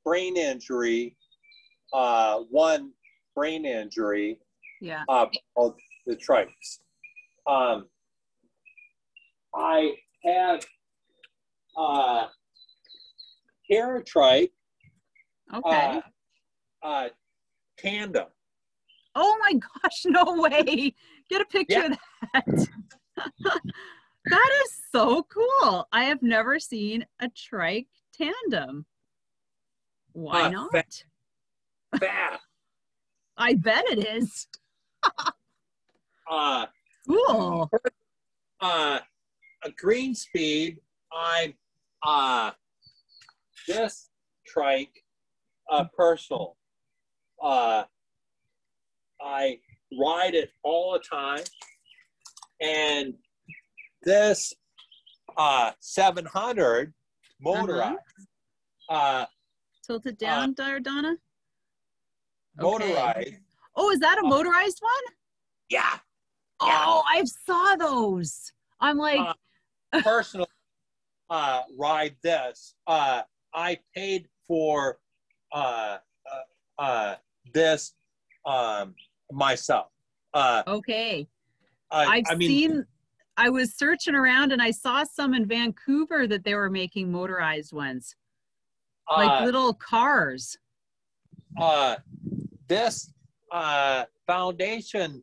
brain 0.05 0.39
injury, 0.39 1.19
uh, 1.93 2.39
one 2.51 2.93
brain 3.35 3.65
injury, 3.65 4.39
Yeah. 4.81 5.05
uh, 5.09 5.27
of 5.57 5.75
the 6.07 6.17
trikes. 6.17 6.81
Um, 7.47 7.87
I 9.55 9.95
have 10.25 10.65
uh, 11.77 12.27
Paratrike 13.71 14.51
Okay. 15.55 16.01
uh, 16.83 16.87
uh, 16.87 17.09
tandem. 17.79 18.27
oh 19.15 19.37
my 19.41 19.53
gosh, 19.55 20.05
no 20.07 20.41
way. 20.41 20.95
Get 21.29 21.41
a 21.43 21.45
picture 21.47 21.81
Yeah. 21.81 21.87
of 21.93 21.99
that. 22.35 22.69
that 24.31 24.51
is 24.65 24.83
so 24.91 25.25
cool. 25.25 25.87
I 25.93 26.05
have 26.05 26.23
never 26.23 26.59
seen 26.59 27.07
a 27.21 27.29
trike 27.29 27.89
tandem. 28.13 28.87
Why 30.13 30.47
Uh, 30.47 30.51
not? 30.51 30.71
fa- 30.73 30.85
Fast. 31.99 32.43
I 33.37 33.55
bet 33.55 33.85
it 33.91 34.07
is. 34.07 34.47
Uh, 36.31 36.67
Cool. 37.09 37.69
uh, 38.61 38.99
a 39.65 39.71
Greenspeed. 39.73 40.79
I 41.13 41.55
uh, 42.05 42.53
this 43.69 44.09
trike, 44.47 45.05
uh, 45.71 45.85
personal. 45.97 46.57
Uh, 47.43 47.85
I 49.21 49.59
ride 50.01 50.35
it 50.35 50.51
all 50.63 50.93
the 50.93 51.01
time, 51.01 51.43
and 52.61 53.15
this 54.05 54.55
uh 55.37 55.73
700 55.81 56.93
motorized. 57.41 57.99
uh 58.89 59.27
Tilt 59.87 60.07
it 60.07 60.19
down, 60.19 60.55
Dar- 60.55 60.81
Donna. 60.81 61.15
Okay. 62.61 62.93
motorized. 62.93 63.35
Oh, 63.77 63.91
is 63.91 64.01
that 64.01 64.19
a 64.19 64.27
Uh, 64.27 64.29
motorized 64.29 64.79
one? 64.81 65.15
Yeah, 65.69 65.99
Yeah. 66.65 66.85
Oh, 66.87 67.03
I 67.09 67.25
saw 67.25 67.77
those. 67.77 68.53
I'm 68.81 68.99
like, 68.99 69.19
Uh, 69.19 69.35
personal 70.03 70.47
uh, 71.31 71.63
ride 71.79 72.17
this. 72.23 72.75
Uh, 72.87 73.23
I 73.55 73.79
paid 73.95 74.29
for 74.47 75.01
uh, 75.53 75.99
uh, 76.79 76.83
uh, 76.83 77.17
this 77.55 77.95
um, 78.45 78.95
myself. 79.31 79.87
Uh, 80.35 80.63
okay. 80.67 81.27
I, 81.91 82.19
I've 82.19 82.25
I 82.29 82.35
mean, 82.35 82.49
seen, 82.49 82.87
I 83.37 83.49
was 83.51 83.75
searching 83.75 84.15
around 84.15 84.53
and 84.53 84.61
I 84.63 84.71
saw 84.71 85.05
some 85.05 85.33
in 85.35 85.47
Vancouver 85.47 86.27
that 86.27 86.45
they 86.45 86.55
were 86.55 86.71
making 86.71 87.11
motorized 87.11 87.73
ones, 87.73 88.15
like 89.11 89.41
uh, 89.41 89.45
little 89.45 89.73
cars. 89.75 90.57
uh, 91.61 91.97
this 92.73 93.13
uh, 93.51 94.05
foundation 94.27 95.23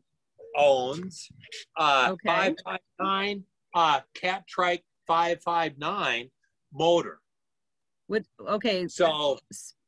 owns 0.56 1.30
uh, 1.78 2.10
Okay. 2.12 2.28
559 2.28 3.44
uh, 3.76 4.02
Catrike 4.16 4.84
559 5.08 6.30
motor. 6.74 7.20
With 8.08 8.28
okay, 8.48 8.88
So 8.88 9.38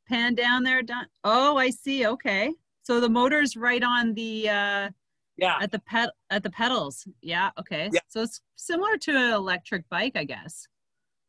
pan 0.08 0.36
down 0.36 0.64
there. 0.64 0.82
Don. 0.82 1.06
Oh, 1.24 1.58
I 1.58 1.70
see. 1.72 2.06
Okay, 2.06 2.54
so 2.84 3.00
the 3.00 3.10
motor's 3.10 3.56
right 3.56 3.84
on 3.84 4.14
the 4.14 4.50
uh, 4.50 4.90
yeah, 5.38 5.58
at 5.60 5.72
the 5.72 5.80
ped 5.80 6.10
at 6.30 6.44
the 6.44 6.52
pedals. 6.52 7.08
Yeah. 7.22 7.50
Okay. 7.60 7.90
Yeah. 7.92 8.00
So 8.10 8.22
it's 8.22 8.42
similar 8.56 8.98
to 8.98 9.12
an 9.12 9.34
electric 9.34 9.90
bike, 9.90 10.14
I 10.16 10.24
guess. 10.24 10.68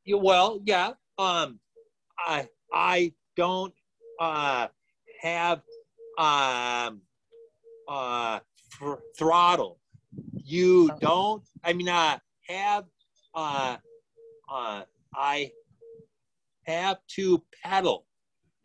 Well, 0.06 0.60
yeah. 0.64 0.92
Um, 1.18 1.60
I 2.18 2.48
I 2.74 3.12
don't 3.36 3.72
uh 4.20 4.68
have 5.22 5.62
um 6.18 7.02
uh 7.88 8.40
thr- 8.78 9.00
throttle. 9.18 9.78
You 10.44 10.90
don't. 11.00 11.42
I 11.64 11.72
mean, 11.72 11.88
I 11.88 12.20
have 12.48 12.84
uh 13.34 13.76
uh 14.50 14.82
I 15.14 15.52
have 16.66 16.98
to 17.16 17.42
pedal 17.62 18.06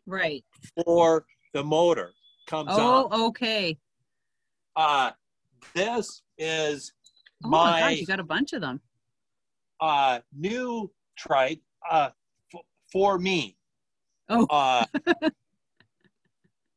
Right. 0.06 0.44
for 0.84 1.26
the 1.52 1.62
motor 1.64 2.12
comes 2.46 2.70
on. 2.70 3.08
Oh, 3.10 3.26
okay. 3.28 3.78
Uh, 4.76 5.10
this 5.74 6.22
is 6.38 6.92
Oh 7.44 7.48
my 7.48 7.64
my 7.64 7.80
gosh, 7.80 8.00
you 8.00 8.06
got 8.06 8.20
a 8.20 8.24
bunch 8.24 8.52
of 8.52 8.60
them. 8.60 8.80
uh 9.80 10.20
new 10.36 10.90
trike 11.16 11.60
uh 11.90 12.10
f- 12.54 12.60
for 12.92 13.18
me. 13.18 13.56
Oh. 14.28 14.46
Uh 14.50 14.84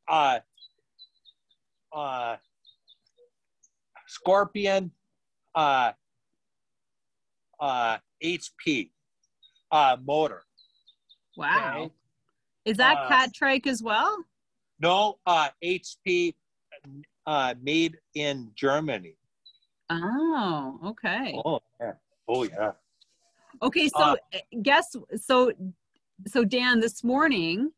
uh 0.07 0.39
uh 1.93 2.37
Scorpion 4.07 4.91
uh 5.55 5.91
uh 7.59 7.97
HP 8.23 8.89
uh 9.71 9.97
motor. 10.03 10.43
Wow. 11.37 11.83
Okay. 11.83 11.93
Is 12.65 12.77
that 12.77 12.97
Uh, 12.97 13.07
cat 13.07 13.33
trike 13.33 13.67
as 13.67 13.81
well? 13.81 14.23
No 14.79 15.19
uh 15.25 15.49
HP 15.63 16.35
uh 17.25 17.53
made 17.61 17.97
in 18.15 18.51
Germany. 18.55 19.15
Oh, 19.89 20.79
okay. 20.85 21.39
Oh 21.45 21.59
yeah. 21.79 21.93
Oh 22.27 22.43
yeah. 22.43 22.71
Okay, 23.61 23.89
so 23.89 23.99
Uh, 23.99 24.15
uh, 24.33 24.37
guess 24.61 24.95
so 25.17 25.51
so 26.27 26.43
Dan, 26.45 26.79
this 26.79 27.03
morning 27.03 27.71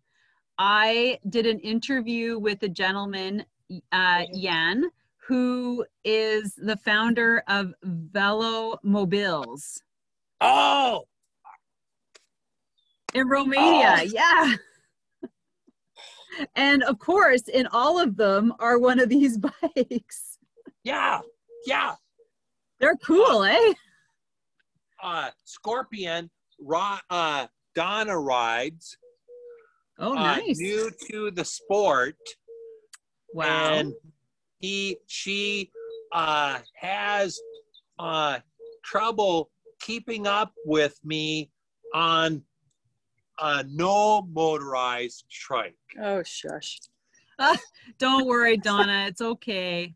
I 0.57 1.20
did 1.30 1.45
an 1.47 1.59
interview 1.59 2.38
with 2.38 2.61
a 2.64 2.70
gentleman, 2.70 3.45
uh, 3.91 4.24
Jan, 4.34 4.86
who 5.28 5.86
is 6.03 6.53
the 6.55 6.78
founder 6.78 7.43
of 7.47 7.74
Velo 7.84 8.78
Mobiles 8.84 9.82
Oh, 10.41 11.03
in 13.13 13.28
Romania. 13.28 13.95
Oh. 13.99 14.03
Yeah. 14.03 14.55
And 16.55 16.82
of 16.84 16.97
course, 16.97 17.43
in 17.47 17.67
all 17.67 17.99
of 17.99 18.17
them 18.17 18.53
are 18.59 18.80
one 18.80 18.99
of 18.99 19.07
these 19.07 19.38
bikes. 19.76 20.39
yeah, 20.84 21.19
yeah. 21.67 21.93
They're 22.80 22.95
cool, 23.05 23.43
eh? 23.43 23.74
Uh, 25.01 25.30
Scorpion, 25.43 26.32
ri- 26.59 26.99
uh, 27.11 27.45
Donna 27.76 28.17
rides, 28.17 28.97
Oh, 29.99 30.13
uh, 30.13 30.38
nice. 30.38 30.57
new 30.57 30.89
to 31.11 31.30
the 31.30 31.45
sport. 31.45 32.17
Wow. 33.34 33.74
and 33.74 33.94
he 34.60 34.98
she 35.08 35.72
uh 36.12 36.60
has 36.76 37.40
uh 38.00 38.40
trouble 38.84 39.50
keeping 39.80 40.28
up 40.28 40.54
with 40.66 41.00
me 41.04 41.50
on 41.94 42.42
a 43.42 43.64
no 43.70 44.22
motorized 44.32 45.26
trike 45.30 45.76
Oh, 46.02 46.24
shush. 46.24 46.80
Don't 48.00 48.26
worry, 48.28 48.58
Donna. 48.58 49.06
It's 49.08 49.22
okay. 49.22 49.94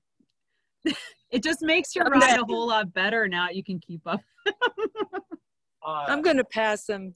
it 1.32 1.44
just 1.44 1.62
makes 1.62 1.96
your 1.96 2.06
ride 2.06 2.40
a 2.40 2.44
whole 2.46 2.68
lot 2.68 2.94
better 2.94 3.28
now. 3.28 3.50
You 3.50 3.64
can 3.64 3.80
keep 3.80 4.02
up. 4.06 4.22
uh, 4.48 6.06
I'm 6.08 6.22
going 6.22 6.38
to 6.38 6.44
pass 6.44 6.88
him. 6.88 7.14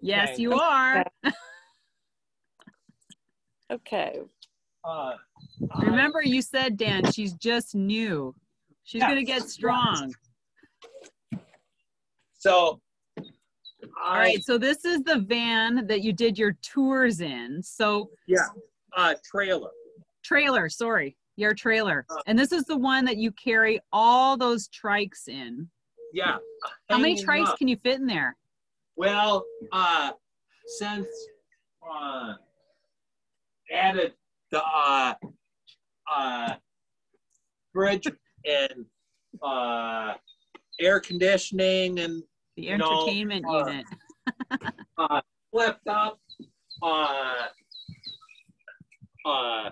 Yes, 0.00 0.30
Okay. 0.30 0.42
you 0.42 0.52
are. 0.54 1.04
Okay. 3.70 4.20
Uh, 4.84 5.14
Remember, 5.82 6.22
you 6.22 6.42
said, 6.42 6.76
Dan, 6.76 7.10
she's 7.10 7.32
just 7.34 7.74
new. 7.74 8.34
She's 8.84 9.00
Yeah. 9.00 9.08
going 9.12 9.24
to 9.24 9.32
get 9.32 9.42
strong. 9.48 10.12
so 12.38 12.80
All 14.04 14.14
right. 14.18 14.42
So, 14.44 14.58
this 14.58 14.84
is 14.84 15.02
the 15.02 15.20
van 15.20 15.86
that 15.86 16.02
you 16.02 16.12
did 16.12 16.36
your 16.38 16.52
tours 16.62 17.20
in. 17.20 17.62
So, 17.62 18.10
yeah 18.26 18.46
uh 18.96 19.14
trailer 19.28 19.70
trailer, 20.22 20.68
sorry, 20.68 21.16
your 21.36 21.52
trailer. 21.54 22.06
Uh. 22.10 22.16
And 22.26 22.38
this 22.38 22.52
is 22.52 22.64
the 22.64 22.76
one 22.76 23.04
that 23.06 23.16
you 23.16 23.32
carry 23.32 23.80
all 23.92 24.36
those 24.36 24.68
trikes 24.68 25.26
in. 25.28 25.68
yeah 26.12 26.36
How 26.90 26.98
many 26.98 27.16
trikes 27.22 27.46
up. 27.48 27.58
can 27.58 27.68
you 27.68 27.76
fit 27.76 27.98
in 28.00 28.06
there? 28.06 28.36
well 28.96 29.44
uh 29.72 30.12
since 30.78 31.08
uh 31.88 32.34
added 33.72 34.12
the 34.54 34.62
uh 34.64 35.14
uh 36.14 36.54
fridge 37.72 38.06
and 38.46 38.86
uh 39.42 40.14
air 40.80 41.00
conditioning 41.00 41.98
and 41.98 42.22
The 42.56 42.62
You 42.62 42.78
know, 42.78 42.84
entertainment 43.02 43.44
uh, 43.48 43.64
unit. 43.66 43.86
flipped 45.52 45.88
up 45.88 46.20
uh 46.82 47.46
uh 49.26 49.70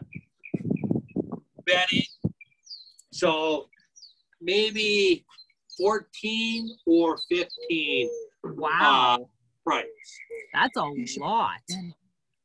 bedding 1.65 2.03
so 3.13 3.69
maybe 4.41 5.25
14 5.79 6.77
or 6.87 7.19
15 7.31 8.09
Wow. 8.45 9.29
right 9.65 9.85
That's 10.53 10.77
a 10.77 10.83
lot. 11.21 11.61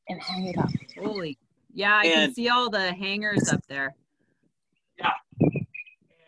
And 0.10 0.22
hang 0.22 0.46
it 0.46 0.58
up. 0.58 0.70
Holy. 0.98 1.38
Yeah, 1.78 1.96
I 1.96 2.08
can 2.08 2.34
see 2.34 2.50
all 2.50 2.72
the 2.72 2.92
hangers 2.92 3.50
up 3.50 3.62
there. 3.68 3.96
And, 5.00 5.68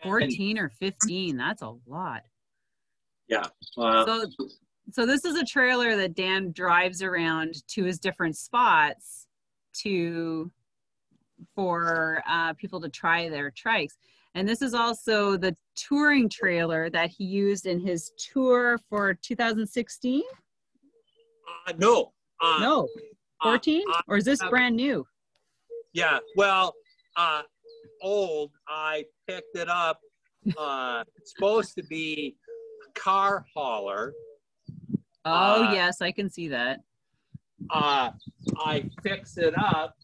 14 0.04 0.58
or 0.58 0.68
15. 0.68 1.36
That's 1.36 1.62
a 1.62 1.74
lot. 1.88 2.22
Yeah. 3.28 3.46
Uh, 3.76 4.04
So 4.06 4.26
so 4.92 5.06
this 5.06 5.24
is 5.24 5.36
a 5.36 5.44
trailer 5.44 5.96
that 5.96 6.14
Dan 6.14 6.52
drives 6.52 7.02
around 7.02 7.54
to 7.68 7.82
his 7.82 7.98
different 7.98 8.36
spots 8.36 9.26
to 9.82 10.52
for 11.56 12.22
uh, 12.28 12.52
people 12.54 12.80
to 12.80 12.88
try 12.88 13.28
their 13.28 13.50
trikes. 13.50 13.96
And 14.36 14.48
this 14.48 14.62
is 14.62 14.72
also 14.72 15.36
the 15.36 15.56
touring 15.74 16.28
trailer 16.28 16.90
that 16.90 17.10
he 17.10 17.24
used 17.24 17.66
in 17.66 17.80
his 17.80 18.12
tour 18.32 18.78
for 18.88 19.14
2016. 19.14 20.22
uh, 21.66 21.72
no 21.76 22.12
uh, 22.40 22.58
No, 22.60 22.88
uh, 23.40 23.50
14, 23.50 23.82
uh, 23.92 24.02
or 24.06 24.16
is 24.16 24.24
this 24.24 24.40
uh, 24.42 24.48
brand 24.48 24.76
new? 24.76 25.04
Yeah 25.92 26.18
well 26.36 26.74
uh 27.16 27.42
old 28.02 28.50
i 28.68 29.04
picked 29.26 29.56
it 29.56 29.68
up 29.68 30.00
uh 30.58 31.02
it's 31.16 31.34
supposed 31.34 31.74
to 31.74 31.82
be 31.84 32.36
a 32.88 32.98
car 32.98 33.44
hauler 33.54 34.12
Oh 35.24 35.62
uh, 35.64 35.72
yes, 35.72 36.00
I 36.00 36.12
can 36.12 36.30
see 36.30 36.48
that. 36.48 36.80
uh, 37.70 38.10
I 38.58 38.88
fix 39.02 39.36
it 39.36 39.54
up 39.56 39.94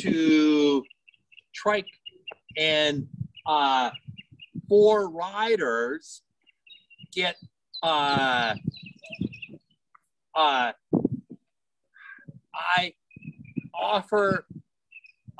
to 0.00 0.82
trike 1.54 1.86
and 2.56 3.06
uh, 3.46 3.90
four 4.68 5.08
riders 5.08 6.22
get 7.14 7.36
uh, 7.82 8.54
uh, 10.34 10.72
I 12.54 12.94
offer 13.72 14.46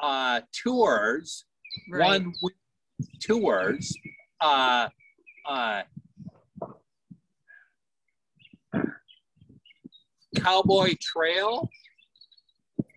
uh, 0.02 0.40
tours, 0.52 1.44
Right. 1.90 2.22
one 2.22 2.32
week 2.42 2.54
tours, 3.20 3.96
uh, 4.40 4.88
uh, 5.48 5.82
Cowboy 10.36 10.94
Trail 11.00 11.68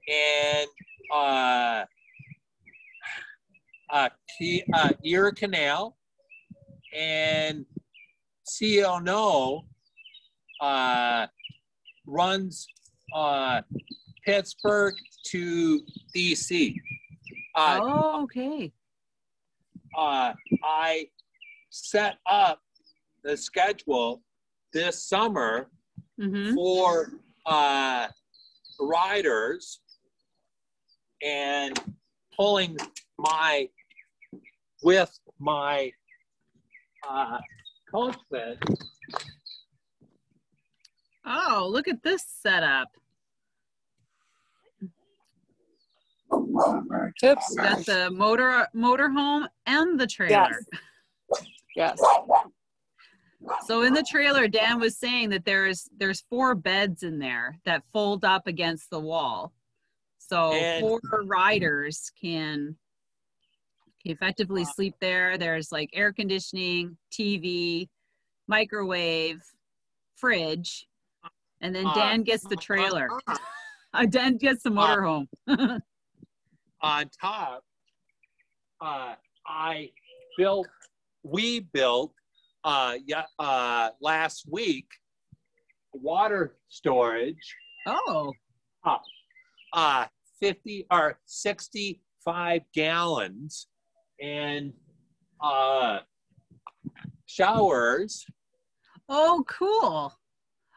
and 0.07 0.67
uh, 1.13 1.85
uh, 3.89 4.09
Ki- 4.37 4.63
uh, 4.73 4.91
Erie 5.03 5.33
Canal 5.33 5.97
and 6.95 7.65
CO 8.59 8.99
No 8.99 9.65
uh, 10.61 11.27
runs 12.05 12.67
uh, 13.13 13.61
Pittsburgh 14.26 14.95
to 15.28 15.82
DC. 16.15 16.76
Uh, 17.55 17.80
oh, 17.82 18.24
okay. 18.24 18.71
uh, 19.97 20.34
I 20.63 21.07
set 21.69 22.17
up 22.30 22.59
the 23.24 23.38
schedule 23.38 24.21
this 24.74 25.07
summer 25.07 25.69
hmm 26.19 26.53
for 26.53 27.09
uh, 27.45 28.07
riders 28.80 29.80
and 31.24 31.80
pulling 32.36 32.78
my 33.17 33.67
with 34.84 35.17
my 35.39 35.91
uh, 37.09 37.39
coachman. 37.91 38.57
Oh, 41.26 41.67
look 41.71 41.88
at 41.88 42.03
this 42.03 42.26
setup. 42.28 42.89
Oops. 46.34 47.55
Got 47.55 47.86
the 47.86 48.09
motor 48.11 48.67
motorhome 48.75 49.47
and 49.65 49.99
the 49.99 50.07
trailer. 50.07 50.59
Yes. 51.75 51.99
yes. 51.99 51.99
So 53.65 53.81
in 53.84 53.93
the 53.93 54.03
trailer, 54.03 54.47
Dan 54.47 54.79
was 54.79 54.97
saying 54.97 55.29
that 55.29 55.45
there's 55.45 55.89
there's 55.97 56.21
four 56.29 56.55
beds 56.55 57.03
in 57.03 57.19
there 57.19 57.57
that 57.65 57.84
fold 57.91 58.23
up 58.23 58.47
against 58.47 58.89
the 58.89 58.99
wall. 58.99 59.53
So 60.17 60.53
And- 60.53 60.81
four 60.81 60.99
riders 61.25 62.11
can, 62.19 62.75
can 64.01 64.11
effectively 64.11 64.63
sleep 64.65 64.95
there. 65.01 65.38
There's 65.38 65.71
like 65.71 65.89
air 65.93 66.13
conditioning, 66.13 66.97
TV, 67.11 67.89
microwave, 68.47 69.41
fridge, 70.15 70.88
and 71.61 71.75
then 71.75 71.86
Dan 71.93 72.23
gets 72.23 72.43
the 72.47 72.55
trailer. 72.67 73.09
Uh, 73.93 74.05
Dan 74.09 74.38
gets 74.38 74.63
the 74.63 74.69
motorhome. 74.69 75.27
On 76.84 77.09
top, 77.19 77.63
uh, 78.81 79.15
I 79.47 79.89
built, 80.38 80.67
we 81.23 81.61
built, 81.61 82.13
uh, 82.65 82.95
yeah, 83.05 83.23
uh, 83.39 83.89
last 84.01 84.45
week, 84.51 84.88
water 85.93 86.57
storage 86.69 87.55
oh, 87.86 88.34
uh 89.73 90.05
50 90.41 90.88
or 90.91 91.19
65 91.25 92.61
gallons 92.73 93.67
and 94.19 94.73
uh 95.39 95.99
showers 97.27 98.25
oh, 99.07 99.43
cool. 99.47 100.13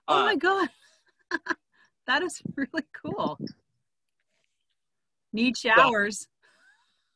Oh 0.08 0.18
Uh, 0.20 0.24
my 0.24 0.36
god. 0.36 0.68
that 2.06 2.22
is 2.22 2.42
really 2.56 2.84
cool. 3.02 3.38
Need 5.36 5.56
showers. 5.66 6.26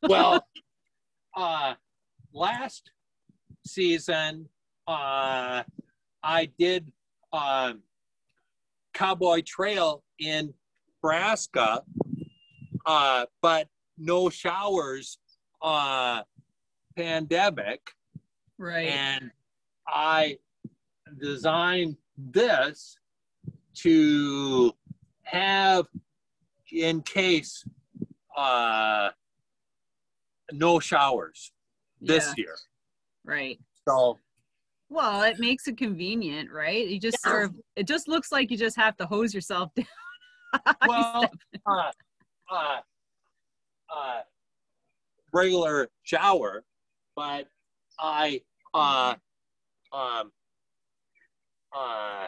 well, 0.03 0.45
uh, 1.37 1.75
last 2.35 2.91
season, 3.67 4.47
uh, 4.87 5.63
I 6.23 6.51
did 6.59 6.93
um, 7.33 7.81
Cowboy 8.93 9.41
Trail 9.47 10.05
in 10.19 10.53
Nebraska, 11.03 11.83
uh, 12.85 13.25
but 13.41 13.69
no 13.97 14.29
showers, 14.29 15.19
uh, 15.63 16.23
pandemic, 16.97 17.81
Right. 18.59 18.89
and 18.89 19.31
I 19.89 20.37
designed 21.19 21.97
this 22.19 22.99
to 23.77 24.73
have 25.23 25.87
in 26.71 27.01
case 27.01 27.65
uh, 28.41 29.11
no 30.53 30.81
showers 30.81 31.53
this 32.01 32.27
Yeah, 32.29 32.35
year. 32.37 32.57
Right. 33.25 33.59
So 33.87 34.19
Well, 34.89 35.23
it 35.23 35.39
makes 35.39 35.69
it 35.69 35.77
convenient, 35.77 36.51
right? 36.51 36.87
You 36.87 36.99
just 36.99 37.19
Yeah. 37.25 37.31
sort 37.31 37.45
of 37.45 37.55
it 37.77 37.87
just 37.87 38.09
looks 38.09 38.33
like 38.33 38.51
you 38.51 38.57
just 38.57 38.77
have 38.77 38.97
to 38.97 39.07
hose 39.07 39.35
yourself 39.35 39.71
down. 39.77 39.87
well, 40.87 41.31
uh, 41.67 41.93
uh, 42.51 42.81
uh, 43.95 44.21
regular 45.33 45.89
shower, 46.03 46.65
but 47.15 47.47
I 47.99 48.41
uh, 48.75 49.15
um, 49.93 50.33
uh, 51.77 52.27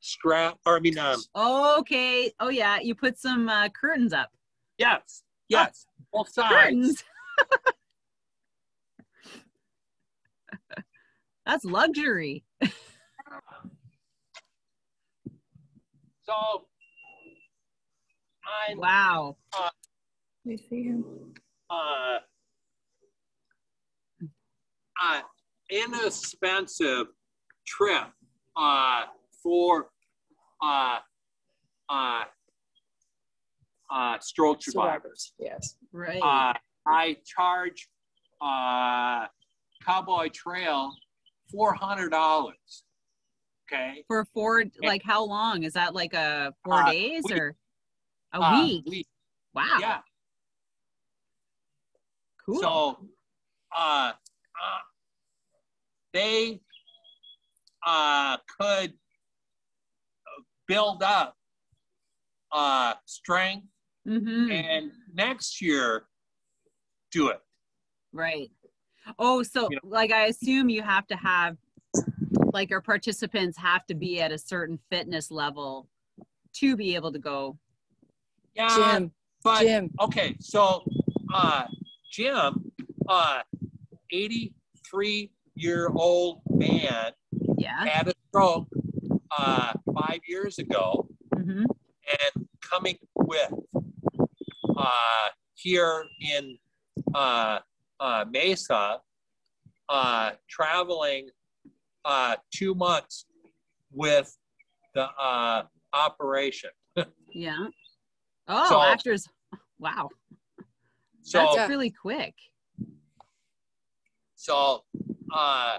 strap. 0.00 0.58
Or 0.64 0.76
I 0.76 0.80
mean, 0.80 0.98
um, 0.98 1.22
okay. 1.80 2.32
Oh 2.40 2.48
yeah, 2.48 2.78
you 2.80 2.94
put 2.94 3.18
some 3.18 3.48
uh, 3.48 3.68
curtains 3.68 4.12
up. 4.12 4.30
yes, 4.78 5.23
yes, 5.48 5.86
both 6.12 6.28
sides. 6.28 6.54
Curtains. 6.54 7.04
That's 11.46 11.64
luxury. 11.64 12.44
So 12.62 12.70
I'm 18.70 18.78
Wow. 18.78 19.36
We 20.44 20.56
see 20.56 20.84
him. 20.84 21.04
uh, 21.70 22.18
uh, 25.02 25.20
inexpensive 25.70 27.06
trip 27.66 28.04
uh, 28.56 29.04
for 29.42 29.90
uh, 30.62 30.98
uh, 31.88 32.24
uh, 33.94 34.18
stroke 34.18 34.62
survivors. 34.62 35.32
Yes. 35.38 35.76
Right. 35.92 36.20
Uh, 36.22 36.52
I 36.86 37.16
charge 37.24 37.88
uh, 38.40 39.26
Cowboy 39.84 40.28
Trail 40.30 40.92
four 41.50 41.72
hundred 41.74 42.10
dollars. 42.10 42.84
Okay, 43.72 44.04
For 44.08 44.26
four 44.34 44.64
like 44.82 45.02
how 45.02 45.24
long? 45.24 45.62
Is 45.62 45.72
that 45.72 45.94
like 45.94 46.12
a 46.12 46.52
four 46.64 46.80
Uh, 46.82 46.90
days 46.90 47.22
week. 47.24 47.34
or 47.34 47.56
a 48.34 48.42
Uh, 48.42 48.66
week? 48.84 49.06
Wow. 49.54 49.76
Yeah. 49.80 49.98
Cool. 52.44 52.60
So, 52.60 53.08
uh, 53.74 54.12
uh, 54.12 54.78
they 56.12 56.60
uh, 57.86 58.36
could 58.60 58.92
build 60.66 61.02
up 61.02 61.36
uh, 62.52 62.94
strength 63.06 63.66
mm-hmm. 64.06 64.50
and 64.50 64.90
next 65.12 65.60
year 65.60 66.04
do 67.10 67.28
it. 67.28 67.40
Right. 68.12 68.50
Oh, 69.18 69.42
so 69.42 69.68
You 69.70 69.78
like 69.82 70.12
I 70.12 70.26
assume 70.26 70.68
you 70.68 70.82
have 70.82 71.06
to 71.08 71.16
have 71.16 71.56
like 72.52 72.70
our 72.72 72.80
participants 72.80 73.58
have 73.58 73.84
to 73.86 73.94
be 73.94 74.20
at 74.20 74.32
a 74.32 74.38
certain 74.38 74.78
fitness 74.90 75.30
level 75.30 75.88
to 76.54 76.76
be 76.76 76.94
able 76.94 77.12
to 77.12 77.18
go. 77.18 77.58
Yeah, 78.54 78.92
Jim. 78.94 79.12
but 79.42 79.62
Jim. 79.62 79.90
okay, 80.00 80.36
so 80.40 80.84
uh, 81.34 81.64
Jim, 82.10 82.70
uh, 83.08 83.40
83 84.12 85.30
year 85.56 85.88
old 85.94 86.40
man, 86.48 87.10
Yeah. 87.58 87.84
had 87.84 88.08
a 88.08 88.12
stroke 88.28 88.68
uh, 89.36 89.72
five 89.92 90.20
years 90.28 90.58
ago. 90.58 91.08
Mm-hmm. 91.34 91.64
and 91.64 92.48
coming 92.60 92.96
with 93.16 93.50
uh, 94.76 95.28
here 95.54 96.04
in 96.20 96.58
uh, 97.14 97.58
uh, 98.00 98.24
Mesa, 98.30 98.98
uh, 99.88 100.30
traveling 100.48 101.28
uh, 102.04 102.36
two 102.52 102.74
months 102.74 103.26
with 103.92 104.36
the 104.94 105.08
uh, 105.20 105.62
operation. 105.92 106.70
Yeah. 107.36 107.66
Oh, 108.46 108.68
So- 108.68 108.80
actors. 108.82 109.26
Wow. 109.80 110.08
So, 111.22 111.38
That's 111.38 111.56
Yeah. 111.56 111.66
really 111.66 111.90
quick. 111.90 112.34
so 114.36 114.84
uh, 115.34 115.78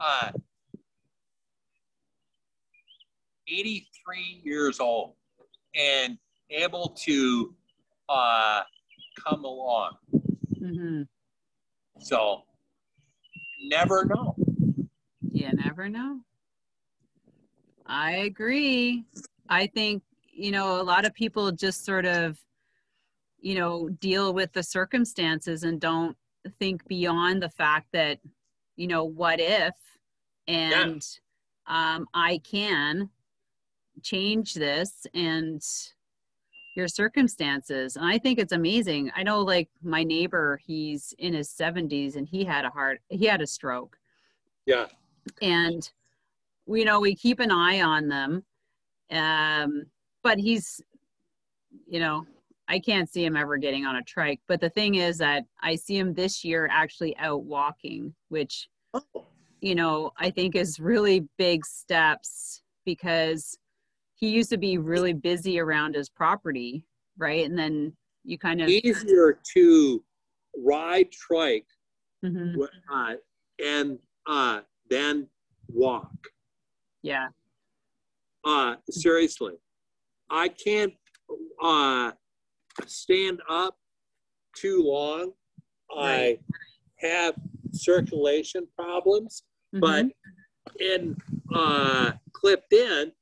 uh, 0.00 0.30
83 3.48 4.40
years 4.44 4.80
old 4.80 5.14
and 5.74 6.16
able 6.50 6.88
to 7.04 7.54
uh, 8.08 8.62
come 9.24 9.44
along. 9.44 9.96
Mm-hmm. 10.60 11.02
So 12.00 12.42
never 13.62 14.04
know. 14.04 14.34
You 15.32 15.50
never 15.52 15.88
know. 15.88 16.20
I 17.86 18.12
agree. 18.12 19.04
I 19.48 19.66
think, 19.66 20.02
you 20.32 20.50
know, 20.50 20.80
a 20.80 20.82
lot 20.82 21.04
of 21.04 21.14
people 21.14 21.50
just 21.52 21.84
sort 21.84 22.06
of, 22.06 22.38
you 23.40 23.54
know, 23.54 23.88
deal 23.88 24.32
with 24.32 24.52
the 24.52 24.62
circumstances 24.62 25.64
and 25.64 25.80
don't 25.80 26.16
think 26.58 26.86
beyond 26.86 27.42
the 27.42 27.48
fact 27.48 27.88
that, 27.92 28.18
you 28.76 28.86
know, 28.86 29.04
what 29.04 29.40
if 29.40 29.74
and 30.46 31.02
um, 31.66 32.06
I 32.14 32.38
can 32.38 33.10
change 34.02 34.54
this 34.54 35.06
and 35.14 35.62
your 36.80 36.88
circumstances. 36.88 37.96
And 37.96 38.06
I 38.06 38.16
think 38.18 38.38
it's 38.38 38.52
amazing. 38.52 39.12
I 39.14 39.22
know 39.22 39.42
like 39.42 39.68
my 39.82 40.02
neighbor, 40.02 40.58
he's 40.66 41.14
in 41.18 41.34
his 41.34 41.48
70s 41.50 42.16
and 42.16 42.26
he 42.26 42.42
had 42.44 42.64
a 42.64 42.70
heart, 42.70 43.00
he 43.10 43.26
had 43.26 43.42
a 43.42 43.46
stroke 43.46 43.96
Yeah. 44.66 44.86
and 45.42 45.88
you 46.66 46.84
know 46.84 47.00
we 47.00 47.14
keep 47.14 47.40
an 47.40 47.50
eye 47.50 47.80
on 47.82 48.06
them 48.08 48.44
um 49.10 49.82
but 50.22 50.38
he's 50.38 50.80
you 51.88 51.98
know 51.98 52.24
i 52.68 52.78
can't 52.78 53.10
see 53.12 53.24
him 53.24 53.36
ever 53.36 53.56
getting 53.56 53.84
on 53.86 53.96
a 53.96 54.02
trike 54.04 54.40
but 54.46 54.60
the 54.60 54.70
thing 54.70 54.94
is 54.96 55.18
that 55.18 55.42
i 55.62 55.74
see 55.74 55.96
him 55.98 56.14
this 56.14 56.44
year 56.44 56.68
actually 56.70 57.16
out 57.16 57.42
walking 57.44 58.14
which 58.28 58.68
Oh. 58.94 59.26
you 59.60 59.74
know 59.74 60.12
i 60.18 60.30
think 60.30 60.54
is 60.54 60.78
really 60.78 61.26
big 61.38 61.64
steps 61.66 62.62
because 62.84 63.58
he 64.20 64.28
used 64.28 64.50
to 64.50 64.58
be 64.58 64.78
really 64.78 65.14
busy 65.14 65.58
around 65.58 65.94
his 65.94 66.08
property 66.08 66.84
right 67.18 67.44
and 67.46 67.58
then 67.58 67.92
you 68.24 68.38
kind 68.38 68.60
of 68.60 68.68
Easier 68.68 69.38
to 69.54 70.04
ride 70.64 71.10
trike 71.10 71.66
Mhm. 72.24 72.54
uh, 72.90 73.14
and 73.64 73.98
uh, 74.26 74.60
then 74.88 75.28
walk. 75.68 76.12
yeah 77.02 77.28
Uh, 78.44 78.76
seriously, 78.90 79.54
I 80.30 80.48
can't 80.48 80.94
uh, 81.62 82.12
stand 82.86 83.40
up 83.50 83.76
too 84.56 84.82
long. 84.82 85.32
I 85.94 86.38
have 86.96 87.34
circulation 87.72 88.66
problems, 88.74 89.42
but 89.72 90.06
Mhm. 90.06 90.12
in 90.80 91.16
uh, 91.54 92.12
clipped 92.32 92.72
in, 92.72 93.12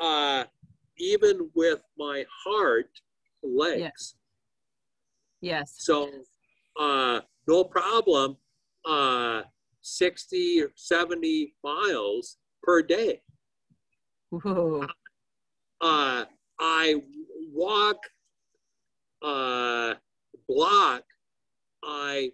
uh, 0.00 0.44
even 0.98 1.50
with 1.54 1.80
my 1.96 2.24
heart 2.44 2.90
legs. 3.42 3.78
yes 3.80 4.14
yes. 5.40 5.74
So, 5.78 6.10
uh, 6.78 7.20
no 7.46 7.64
problem, 7.64 8.36
uh, 8.84 9.42
60 9.80 10.62
or 10.62 10.70
70 10.74 11.54
miles 11.64 12.38
per 12.62 12.82
day. 12.82 13.22
Whoa. 14.30 14.86
Uh, 15.80 16.24
I 16.60 16.96
walk, 17.52 17.98
uh, 19.22 19.94
block, 20.48 21.04
I, 21.84 22.32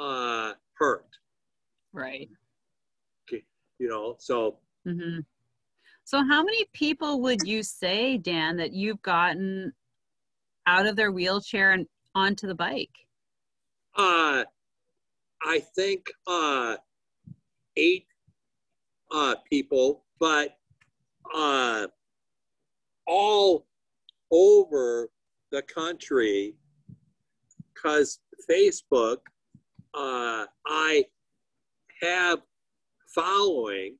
uh, 0.00 0.54
hurt, 0.78 1.06
right 1.92 2.28
you 3.80 3.88
know, 3.88 4.16
so, 4.18 4.58
hmm 4.84 5.20
So, 6.08 6.24
how 6.24 6.42
many 6.42 6.64
people 6.72 7.20
would 7.20 7.46
you 7.46 7.62
say, 7.62 8.16
Dan, 8.16 8.56
that 8.56 8.72
you've 8.72 9.02
gotten 9.02 9.74
out 10.66 10.86
of 10.86 10.96
their 10.96 11.12
wheelchair 11.12 11.72
and 11.72 11.86
onto 12.14 12.46
the 12.46 12.54
bike? 12.54 12.88
Uh, 13.94 14.44
I 15.42 15.60
think 15.76 16.10
uh, 16.26 16.76
eight 17.76 18.06
uh, 19.12 19.34
people, 19.50 20.06
but 20.18 20.56
uh, 21.34 21.88
all 23.06 23.66
over 24.30 25.10
the 25.50 25.60
country 25.60 26.54
because 27.74 28.20
Facebook, 28.50 29.18
uh, 29.92 30.46
I 30.66 31.04
have 32.00 32.38
following 33.14 33.98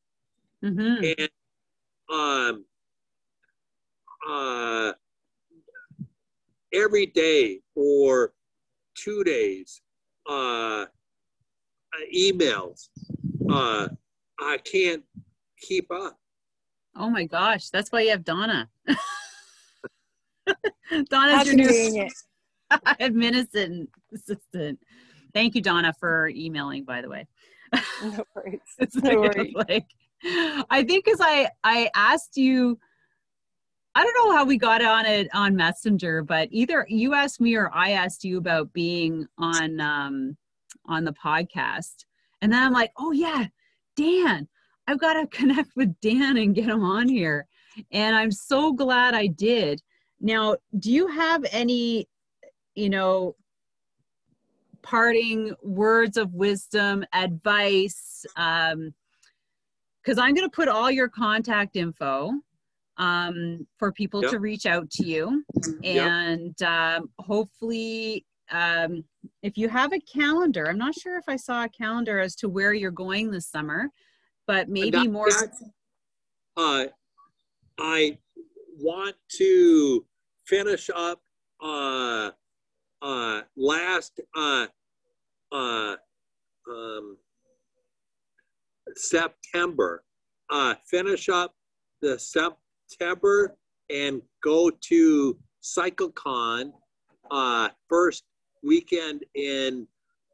Mm-hmm. 0.65 1.05
and 1.05 1.29
um, 2.11 2.65
uh, 4.29 4.93
every 6.73 7.07
day 7.07 7.61
or 7.75 8.33
two 8.97 9.23
days, 9.25 9.81
uh, 10.29 10.83
uh, 10.83 10.87
emails. 12.15 12.89
Uh, 13.51 13.89
I 14.41 14.59
can't 14.59 15.03
keep 15.61 15.91
up. 15.91 16.19
Oh 16.97 17.09
my 17.11 17.25
gosh, 17.25 17.71
that's 17.71 17.91
why 17.93 18.01
you 18.03 18.11
have 18.11 18.25
Donna. 18.25 18.69
Donna's 21.11 21.47
your 21.47 21.55
new 21.55 21.67
convenient. 21.67 22.13
administrative 23.01 23.87
assistant. 24.13 24.79
Thank 25.35 25.55
you, 25.55 25.61
Donna, 25.63 25.93
for 25.99 26.29
emailing, 26.29 26.85
by 26.85 27.03
the 27.03 27.09
way. 27.09 27.27
No 28.03 28.25
worries. 28.35 28.61
It's 28.79 28.97
No 28.97 29.11
like- 29.11 29.19
worries. 29.37 29.55
like- 29.55 29.87
I 30.25 30.85
think 30.85 31.05
because 31.05 31.21
I 31.21 31.51
I 31.65 31.91
asked 31.95 32.37
you, 32.37 32.79
I 33.95 34.03
don't 34.03 34.27
know 34.27 34.37
how 34.37 34.45
we 34.45 34.59
got 34.59 34.83
on 34.83 35.07
it 35.07 35.29
on 35.33 35.57
Messenger, 35.57 36.23
but 36.23 36.49
either 36.51 36.87
you 36.89 37.15
asked 37.15 37.41
me 37.41 37.55
or 37.57 37.71
I 37.73 37.93
asked 37.93 38.25
you 38.25 38.39
about 38.39 38.73
being 38.73 39.27
on 39.39 39.81
um 39.81 40.37
on 40.87 41.05
the 41.05 41.13
podcast, 41.13 42.05
and 42.43 42.53
then 42.53 42.63
I'm 42.63 42.73
like, 42.73 42.93
oh 42.97 43.13
yeah, 43.13 43.47
Dan, 43.97 44.49
I've 44.87 45.01
got 45.01 45.15
to 45.15 45.27
connect 45.37 45.77
with 45.77 45.95
Dan 46.01 46.37
and 46.37 46.55
get 46.55 46.69
him 46.69 46.83
on 46.83 47.09
here, 47.09 47.47
and 47.93 48.17
I'm 48.17 48.33
so 48.33 48.73
glad 48.73 49.15
I 49.15 49.29
did. 49.29 49.83
Now, 50.21 50.57
do 50.81 50.93
you 50.93 51.07
have 51.07 51.45
any, 51.53 52.09
you 52.75 52.91
know, 52.91 53.37
parting 54.83 55.55
words 55.63 56.17
of 56.17 56.35
wisdom, 56.35 57.05
advice? 57.13 58.27
Um, 58.37 58.95
because 60.09 60.19
I'm 60.19 60.35
going 60.35 60.49
to 60.49 60.55
put 60.55 60.69
all 60.69 60.91
your 60.91 61.09
contact 61.09 61.77
info 61.77 62.33
um, 62.97 63.67
for 63.79 63.93
people 63.93 64.23
Yep. 64.23 64.31
to 64.31 64.39
reach 64.39 64.65
out 64.65 64.91
to 64.93 65.05
you. 65.05 65.45
Yep. 65.83 66.07
And 66.11 66.63
um, 66.63 67.11
hopefully, 67.19 68.25
um, 68.51 69.05
if 69.43 69.59
you 69.59 69.69
have 69.69 69.93
a 69.93 70.01
calendar, 70.01 70.67
I'm 70.67 70.79
not 70.79 70.95
sure 70.95 71.19
if 71.19 71.25
I 71.29 71.37
saw 71.37 71.65
a 71.65 71.69
calendar 71.69 72.21
as 72.21 72.35
to 72.37 72.49
where 72.49 72.73
you're 72.73 72.91
going 72.91 73.31
this 73.31 73.49
summer, 73.49 73.91
but 74.47 74.71
maybe 74.71 74.93
That- 74.93 75.11
more. 75.11 75.29
that- 75.29 75.53
Uh, 76.57 76.87
I 77.79 78.19
want 78.79 79.15
to 79.37 80.07
finish 80.47 80.89
up 80.95 81.23
uh, 81.61 82.31
uh, 83.03 83.43
last 83.57 84.21
uh, 84.35 84.69
uh, 85.53 85.97
um, 86.67 87.19
September. 88.99 90.05
Uh, 90.51 90.75
finish 90.91 91.29
up 91.29 91.55
the 92.01 92.19
September 92.19 93.57
and 93.91 94.23
go 94.43 94.71
to 94.71 95.39
CycleCon 95.63 96.73
uh, 97.31 97.69
first 97.89 98.25
weekend 98.63 99.25
in 99.35 99.87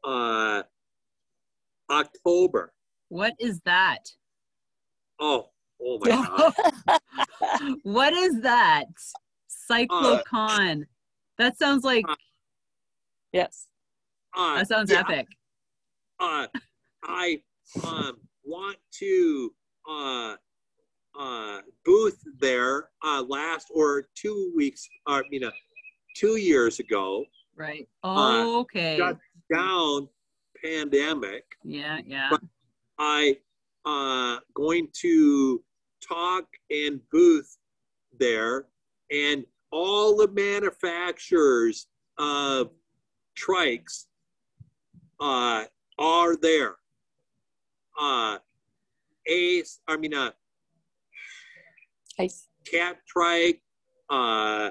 uh, 0.03 0.63
October. 1.89 2.73
What 3.09 3.33
is 3.39 3.59
that? 3.65 4.09
Oh, 5.19 5.49
oh 5.81 5.99
my 6.01 6.09
God. 6.89 6.99
what 7.83 8.13
is 8.13 8.41
that? 8.41 8.85
CycleCon. 9.69 10.83
that 11.37 11.57
sounds 11.57 11.83
like 11.83 12.05
Yes. 13.35 13.67
Uh, 14.35 14.55
that 14.55 14.67
sounds 14.69 14.89
yeah, 14.89 15.01
epic. 15.01 15.27
Uh, 16.19 16.47
I 17.03 17.41
um, 17.85 18.17
want 18.45 18.77
to 18.99 19.53
uh, 19.89 20.35
uh, 21.19 21.61
booth 21.83 22.21
there 22.39 22.89
uh, 23.03 23.23
last 23.27 23.67
or 23.73 24.07
two 24.15 24.51
weeks, 24.55 24.87
uh, 25.07 25.21
I 25.25 25.29
mean, 25.29 25.43
uh, 25.43 25.51
two 26.15 26.37
years 26.37 26.79
ago, 26.79 27.25
Right. 27.55 27.87
uh, 28.03 28.43
Oh, 28.45 28.59
okay. 28.61 28.97
shut 28.97 29.17
down 29.53 30.07
pandemic. 30.63 31.43
Yeah, 31.63 31.99
yeah. 32.05 32.29
But- 32.31 32.41
I 32.97 33.37
uh, 33.85 34.39
going 34.53 34.87
to 35.01 35.61
talk 36.01 36.45
and 36.71 37.01
booth 37.11 37.57
there, 38.17 38.67
and 39.11 39.45
all 39.71 40.15
the 40.15 40.29
manufacturers 40.29 41.87
of 42.17 42.71
trikes 43.37 44.05
uh, 45.19 45.65
are 45.99 46.35
there. 46.37 46.77
Uh, 47.99 48.37
Ace, 49.27 49.79
I 49.87 49.97
mean, 49.97 50.13
uh, 50.13 50.31
Ice. 52.19 52.47
Cat 52.69 52.97
Trike, 53.07 53.61
uh, 54.09 54.69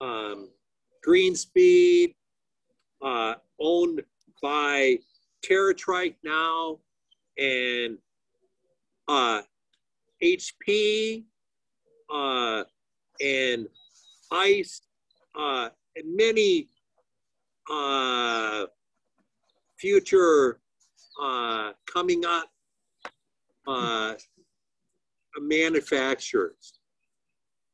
um, 0.00 0.48
Greenspeed, 1.06 2.14
uh, 3.02 3.34
owned 3.60 4.02
by 4.42 4.98
TerraTrike 5.44 6.16
now, 6.24 6.78
and 7.38 7.98
uh, 9.08 9.42
HP, 10.22 11.24
uh, 12.12 12.64
and 13.20 13.66
Ice, 14.30 14.82
uh, 15.38 15.68
and 15.96 16.16
many 16.16 16.68
uh, 17.70 18.66
future 19.78 20.61
uh, 21.20 21.72
coming 21.86 22.24
up 22.24 22.48
uh, 23.66 24.14
manufacturers 25.38 26.78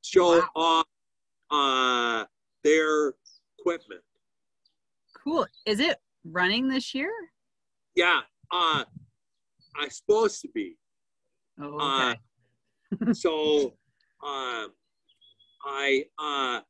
show 0.03 0.43
off 0.55 0.87
uh, 1.51 2.25
their 2.65 3.15
equipment. 3.59 4.01
Cool. 5.23 5.47
Is 5.67 5.81
it 5.81 5.99
running 6.25 6.69
this 6.69 6.95
year? 6.95 7.11
Yeah, 7.95 8.21
uh, 8.53 8.85
I'm 9.77 9.91
supposed 9.91 10.41
to 10.43 10.49
be. 10.55 10.77
Oh, 11.61 11.77
Uh, 11.79 12.15
so 13.13 13.75
uh, 14.25 14.69
I 15.65 16.05
uh, 16.19 16.61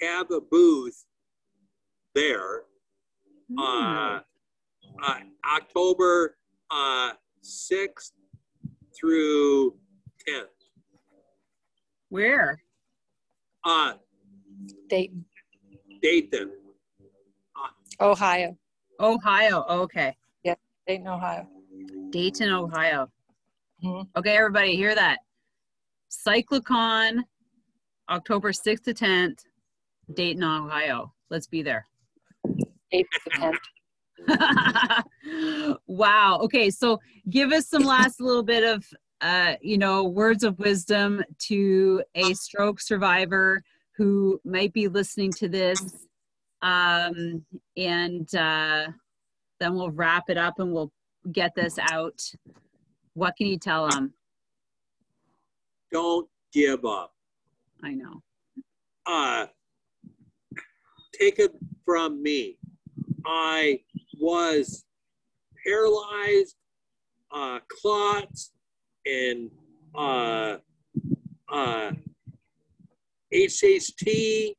have 0.00 0.30
a 0.30 0.40
booth 0.40 1.04
there. 2.14 2.62
Uh, 3.56 4.20
uh, 5.02 5.18
October 5.56 6.36
uh, 6.70 7.12
6th 7.42 8.12
through 8.98 9.74
10th. 10.28 10.46
Where? 12.08 12.60
Uh, 13.64 13.94
Dayton, 14.88 15.24
Dayton. 16.02 16.50
Ohio. 18.00 18.56
Ohio. 19.00 19.64
Okay. 19.68 20.16
Yeah, 20.44 20.54
Dayton, 20.86 21.08
Ohio. 21.08 21.48
Dayton, 22.10 22.50
Ohio. 22.50 23.10
Mhm. 23.82 24.08
Okay, 24.16 24.36
everybody, 24.36 24.76
hear 24.76 24.94
that. 24.94 25.18
CycleCon, 26.10 27.24
October 28.08 28.52
6th 28.52 28.84
to 28.84 28.94
10th, 28.94 29.44
Dayton, 30.12 30.44
Ohio. 30.44 31.12
Let's 31.30 31.46
be 31.46 31.62
there. 31.62 31.86
Eighth 32.92 33.08
to 33.24 33.30
tenth. 33.30 33.58
wow. 35.86 36.38
Okay, 36.42 36.70
so 36.70 37.00
give 37.28 37.52
us 37.52 37.68
some 37.68 37.82
last 37.82 38.20
little 38.20 38.42
bit 38.42 38.64
of 38.64 38.84
uh, 39.24 39.54
you 39.62 39.78
know, 39.78 40.04
words 40.04 40.44
of 40.44 40.58
wisdom 40.58 41.24
to 41.38 42.02
a 42.14 42.34
stroke 42.34 42.78
survivor 42.78 43.62
who 43.96 44.38
might 44.44 44.72
be 44.74 44.86
listening 44.86 45.32
to 45.32 45.48
this. 45.48 46.06
Um, 46.60 47.42
and 47.74 48.32
uh, 48.34 48.88
then 49.60 49.74
we'll 49.74 49.90
wrap 49.90 50.24
it 50.28 50.36
up 50.36 50.58
and 50.58 50.72
we'll 50.72 50.92
get 51.32 51.54
this 51.54 51.78
out. 51.78 52.20
What 53.14 53.34
can 53.36 53.46
you 53.46 53.58
tell 53.58 53.88
them? 53.88 54.12
Don't 55.90 56.28
give 56.52 56.84
up. 56.84 57.14
I 57.82 57.94
know. 57.94 58.22
uh, 59.06 59.46
take 61.18 61.38
it 61.38 61.52
from 61.84 62.22
me. 62.22 62.58
I 63.24 63.80
was 64.20 64.84
paralyzed, 65.64 66.56
uh, 67.32 67.60
clots, 67.68 68.52
and 69.06 69.50
uh, 69.94 70.56
uh, 71.48 71.92
HHT, 73.32 74.54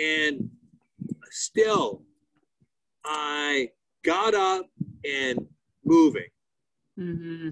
and 0.00 0.50
still 1.30 2.02
I 3.04 3.70
got 4.04 4.34
up 4.34 4.66
and 5.04 5.46
moving. 5.84 6.28
Mm-hmm. 6.98 7.50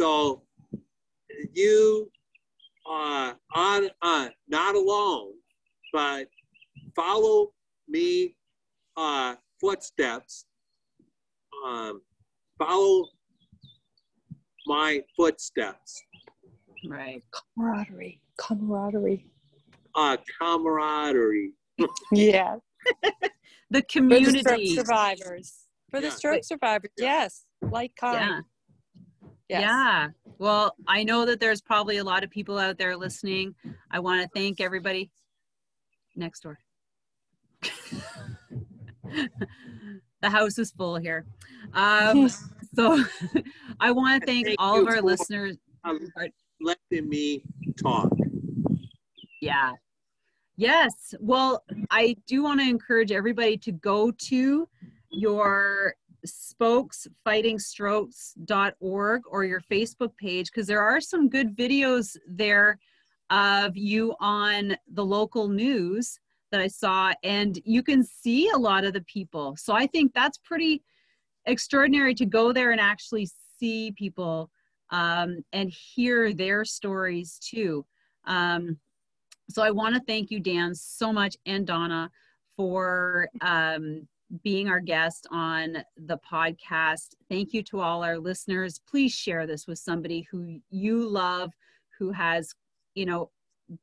So 0.00 0.42
you 1.52 2.10
uh, 2.88 3.34
on 3.54 3.90
uh, 4.02 4.28
not 4.48 4.74
alone, 4.74 5.32
but 5.92 6.28
follow 6.94 7.52
me 7.88 8.34
uh, 8.96 9.34
footsteps. 9.60 10.46
Um, 11.66 12.00
follow 12.58 13.06
my 14.66 15.02
footsteps. 15.16 16.00
Right. 16.86 17.22
Camaraderie. 17.56 18.20
Camaraderie. 18.38 19.24
Uh, 19.94 20.16
camaraderie. 20.40 21.52
Yeah. 22.12 22.56
The 23.70 23.82
community. 23.82 24.42
For 24.42 24.56
the 24.56 24.66
stroke 24.66 24.86
survivors. 24.86 25.66
For 25.90 26.00
the 26.00 26.06
Yeah. 26.06 26.12
stroke 26.14 26.44
survivors. 26.44 26.90
Yes. 26.96 27.44
Like 27.60 27.92
Yeah. 28.02 28.40
Yes. 29.48 29.60
Yeah. 29.60 30.08
Well, 30.38 30.74
I 30.86 31.04
know 31.04 31.26
that 31.26 31.38
there's 31.38 31.60
probably 31.60 31.98
a 31.98 32.04
lot 32.04 32.24
of 32.24 32.30
people 32.30 32.58
out 32.58 32.78
there 32.78 32.96
listening. 32.96 33.54
I 33.90 33.98
want 34.00 34.22
to 34.22 34.28
thank 34.34 34.60
everybody 34.62 35.10
next 36.16 36.40
door. 36.40 36.58
the 40.22 40.30
house 40.30 40.58
is 40.58 40.72
full 40.72 40.96
here. 40.96 41.24
Um, 41.74 42.30
so 42.74 43.04
I 43.80 43.90
want 43.90 44.20
to 44.20 44.26
thank 44.26 44.46
Thank 44.46 44.60
all 44.60 44.80
of 44.80 44.88
our 44.88 45.02
listeners. 45.02 45.56
Um, 45.84 46.08
letting 46.60 47.08
me 47.08 47.44
talk. 47.80 48.10
Yeah. 49.40 49.72
Yes. 50.56 51.14
Well, 51.20 51.62
I 51.90 52.16
do 52.26 52.42
want 52.42 52.58
to 52.60 52.68
encourage 52.68 53.12
everybody 53.12 53.56
to 53.58 53.70
go 53.70 54.10
to 54.10 54.68
your 55.10 55.94
spokesfightingstrokes.org 56.26 59.22
or 59.30 59.44
your 59.44 59.60
Facebook 59.60 60.16
page 60.16 60.50
because 60.50 60.66
there 60.66 60.82
are 60.82 61.00
some 61.00 61.28
good 61.28 61.56
videos 61.56 62.16
there 62.26 62.80
of 63.30 63.76
you 63.76 64.16
on 64.20 64.76
the 64.92 65.04
local 65.04 65.46
news 65.48 66.18
that 66.50 66.60
I 66.60 66.66
saw, 66.66 67.12
and 67.22 67.58
you 67.64 67.82
can 67.82 68.02
see 68.02 68.48
a 68.50 68.56
lot 68.56 68.84
of 68.84 68.92
the 68.92 69.02
people. 69.02 69.56
So 69.56 69.74
I 69.74 69.86
think 69.86 70.12
that's 70.14 70.38
pretty 70.38 70.82
extraordinary 71.46 72.14
to 72.14 72.26
go 72.26 72.52
there 72.52 72.70
and 72.72 72.80
actually 72.80 73.28
see 73.58 73.92
people 73.92 74.50
um, 74.90 75.38
and 75.52 75.70
hear 75.70 76.32
their 76.32 76.64
stories 76.64 77.38
too. 77.40 77.84
Um, 78.26 78.78
so 79.50 79.62
I 79.62 79.70
want 79.70 79.94
to 79.94 80.02
thank 80.06 80.30
you, 80.30 80.40
Dan, 80.40 80.74
so 80.74 81.12
much, 81.12 81.36
and 81.46 81.66
Donna 81.66 82.10
for 82.56 83.28
um, 83.40 84.06
being 84.42 84.68
our 84.68 84.80
guest 84.80 85.26
on 85.30 85.78
the 85.96 86.18
podcast. 86.18 87.14
Thank 87.30 87.54
you 87.54 87.62
to 87.64 87.80
all 87.80 88.04
our 88.04 88.18
listeners. 88.18 88.80
Please 88.88 89.12
share 89.12 89.46
this 89.46 89.66
with 89.66 89.78
somebody 89.78 90.26
who 90.30 90.60
you 90.70 91.08
love, 91.08 91.50
who 91.98 92.10
has, 92.12 92.54
you 92.94 93.06
know, 93.06 93.30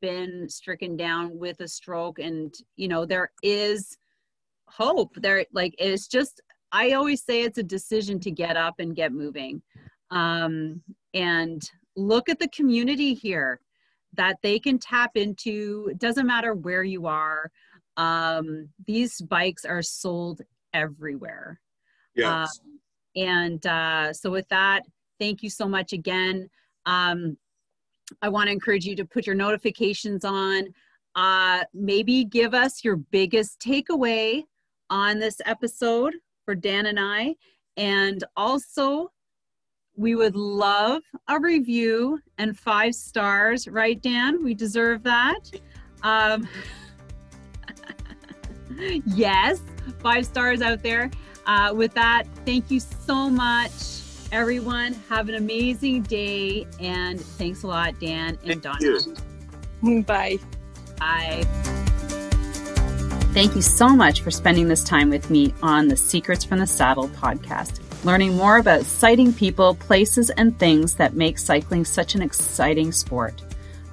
been 0.01 0.47
stricken 0.49 0.97
down 0.97 1.37
with 1.37 1.59
a 1.61 1.67
stroke. 1.67 2.19
And, 2.19 2.53
you 2.75 2.87
know, 2.87 3.05
there 3.05 3.31
is 3.43 3.97
hope. 4.67 5.15
There, 5.15 5.45
like, 5.53 5.75
it's 5.77 6.07
just, 6.07 6.41
I 6.71 6.91
always 6.91 7.23
say 7.23 7.43
it's 7.43 7.57
a 7.57 7.63
decision 7.63 8.19
to 8.21 8.31
get 8.31 8.57
up 8.57 8.75
and 8.79 8.95
get 8.95 9.11
moving. 9.11 9.61
Um, 10.11 10.81
and 11.13 11.69
look 11.95 12.29
at 12.29 12.39
the 12.39 12.49
community 12.49 13.13
here 13.13 13.59
that 14.13 14.37
they 14.41 14.59
can 14.59 14.79
tap 14.79 15.11
into. 15.15 15.87
It 15.91 15.99
doesn't 15.99 16.27
matter 16.27 16.53
where 16.53 16.83
you 16.83 17.07
are. 17.07 17.51
Um, 17.97 18.69
these 18.85 19.21
bikes 19.21 19.65
are 19.65 19.81
sold 19.81 20.41
everywhere. 20.73 21.59
Yes. 22.15 22.59
And 23.15 23.65
uh, 23.65 24.13
so, 24.13 24.29
with 24.29 24.47
that, 24.49 24.83
thank 25.19 25.43
you 25.43 25.49
so 25.49 25.67
much 25.67 25.93
again. 25.93 26.49
Um, 26.85 27.37
I 28.21 28.29
want 28.29 28.47
to 28.47 28.51
encourage 28.51 28.85
you 28.85 28.95
to 28.95 29.05
put 29.05 29.25
your 29.25 29.35
notifications 29.35 30.25
on. 30.25 30.67
Uh, 31.15 31.63
maybe 31.73 32.25
give 32.25 32.53
us 32.53 32.83
your 32.83 32.97
biggest 32.97 33.59
takeaway 33.59 34.43
on 34.89 35.19
this 35.19 35.41
episode 35.45 36.13
for 36.43 36.55
Dan 36.55 36.87
and 36.87 36.99
I. 36.99 37.35
And 37.77 38.23
also, 38.35 39.11
we 39.95 40.15
would 40.15 40.35
love 40.35 41.03
a 41.27 41.39
review 41.39 42.19
and 42.37 42.57
five 42.57 42.93
stars, 42.95 43.67
right, 43.67 44.01
Dan? 44.01 44.43
We 44.43 44.53
deserve 44.53 45.03
that. 45.03 45.39
Um, 46.03 46.47
yes, 49.05 49.61
five 49.99 50.25
stars 50.25 50.61
out 50.61 50.83
there. 50.83 51.09
Uh, 51.45 51.73
with 51.75 51.93
that, 51.93 52.27
thank 52.45 52.71
you 52.71 52.79
so 52.79 53.29
much, 53.29 53.71
everyone. 54.31 54.93
Have 55.09 55.29
an 55.29 55.35
amazing 55.35 56.03
day, 56.03 56.67
and 56.79 57.19
thanks 57.19 57.63
a 57.63 57.67
lot, 57.67 57.99
Dan 57.99 58.37
and 58.45 58.61
Thank 58.61 58.63
Donna. 58.63 58.99
you. 59.81 60.03
Bye. 60.03 60.39
Bye. 60.99 61.43
Thank 63.33 63.55
you 63.55 63.61
so 63.61 63.89
much 63.89 64.21
for 64.21 64.31
spending 64.31 64.69
this 64.69 64.83
time 64.83 65.09
with 65.09 65.29
me 65.29 65.53
on 65.61 65.89
the 65.89 65.97
Secrets 65.97 66.45
from 66.45 66.59
the 66.59 66.67
Saddle 66.67 67.09
podcast, 67.09 67.81
learning 68.05 68.37
more 68.37 68.57
about 68.57 68.85
sighting 68.85 69.33
people, 69.33 69.75
places, 69.75 70.29
and 70.29 70.57
things 70.57 70.95
that 70.95 71.15
make 71.15 71.37
cycling 71.37 71.83
such 71.83 72.15
an 72.15 72.21
exciting 72.21 72.93
sport. 72.93 73.41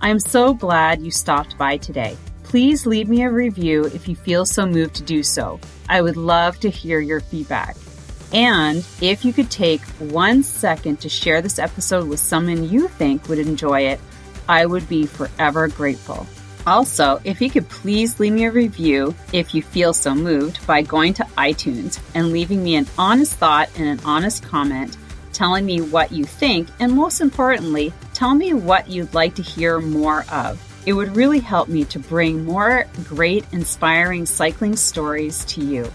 I 0.00 0.10
am 0.10 0.20
so 0.20 0.54
glad 0.54 1.02
you 1.02 1.10
stopped 1.10 1.58
by 1.58 1.76
today. 1.76 2.16
Please 2.44 2.86
leave 2.86 3.08
me 3.08 3.22
a 3.22 3.30
review 3.30 3.84
if 3.86 4.06
you 4.06 4.14
feel 4.14 4.44
so 4.44 4.66
moved 4.66 4.94
to 4.96 5.02
do 5.02 5.22
so. 5.22 5.58
I 5.88 6.02
would 6.02 6.16
love 6.16 6.60
to 6.60 6.70
hear 6.70 7.00
your 7.00 7.20
feedback. 7.20 7.76
And 8.32 8.86
if 9.00 9.24
you 9.24 9.32
could 9.32 9.50
take 9.50 9.82
one 9.98 10.42
second 10.42 11.00
to 11.00 11.08
share 11.08 11.42
this 11.42 11.58
episode 11.58 12.08
with 12.08 12.20
someone 12.20 12.68
you 12.68 12.88
think 12.88 13.28
would 13.28 13.38
enjoy 13.38 13.82
it, 13.82 14.00
I 14.48 14.66
would 14.66 14.88
be 14.88 15.06
forever 15.06 15.68
grateful. 15.68 16.26
Also, 16.66 17.20
if 17.24 17.40
you 17.40 17.50
could 17.50 17.68
please 17.68 18.20
leave 18.20 18.32
me 18.32 18.44
a 18.44 18.50
review 18.50 19.14
if 19.32 19.54
you 19.54 19.62
feel 19.62 19.92
so 19.92 20.14
moved 20.14 20.64
by 20.66 20.82
going 20.82 21.12
to 21.14 21.24
iTunes 21.36 22.00
and 22.14 22.32
leaving 22.32 22.62
me 22.62 22.76
an 22.76 22.86
honest 22.96 23.34
thought 23.34 23.68
and 23.76 23.86
an 23.88 24.00
honest 24.04 24.44
comment 24.44 24.96
telling 25.32 25.66
me 25.66 25.80
what 25.80 26.12
you 26.12 26.24
think, 26.24 26.68
and 26.78 26.92
most 26.92 27.20
importantly, 27.20 27.92
tell 28.14 28.34
me 28.34 28.54
what 28.54 28.88
you'd 28.88 29.14
like 29.14 29.34
to 29.34 29.42
hear 29.42 29.80
more 29.80 30.24
of. 30.30 30.60
It 30.86 30.92
would 30.92 31.16
really 31.16 31.40
help 31.40 31.68
me 31.68 31.84
to 31.86 31.98
bring 31.98 32.44
more 32.44 32.86
great, 33.04 33.44
inspiring 33.52 34.26
cycling 34.26 34.76
stories 34.76 35.44
to 35.46 35.60
you. 35.60 35.90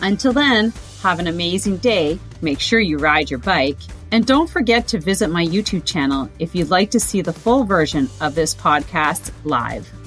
Until 0.00 0.32
then, 0.32 0.72
have 1.02 1.18
an 1.18 1.26
amazing 1.26 1.78
day. 1.78 2.18
Make 2.40 2.60
sure 2.60 2.80
you 2.80 2.98
ride 2.98 3.30
your 3.30 3.40
bike. 3.40 3.78
And 4.10 4.26
don't 4.26 4.48
forget 4.48 4.88
to 4.88 4.98
visit 4.98 5.28
my 5.28 5.44
YouTube 5.44 5.84
channel 5.84 6.30
if 6.38 6.54
you'd 6.54 6.70
like 6.70 6.90
to 6.92 7.00
see 7.00 7.20
the 7.20 7.32
full 7.32 7.64
version 7.64 8.08
of 8.20 8.34
this 8.34 8.54
podcast 8.54 9.32
live. 9.44 9.97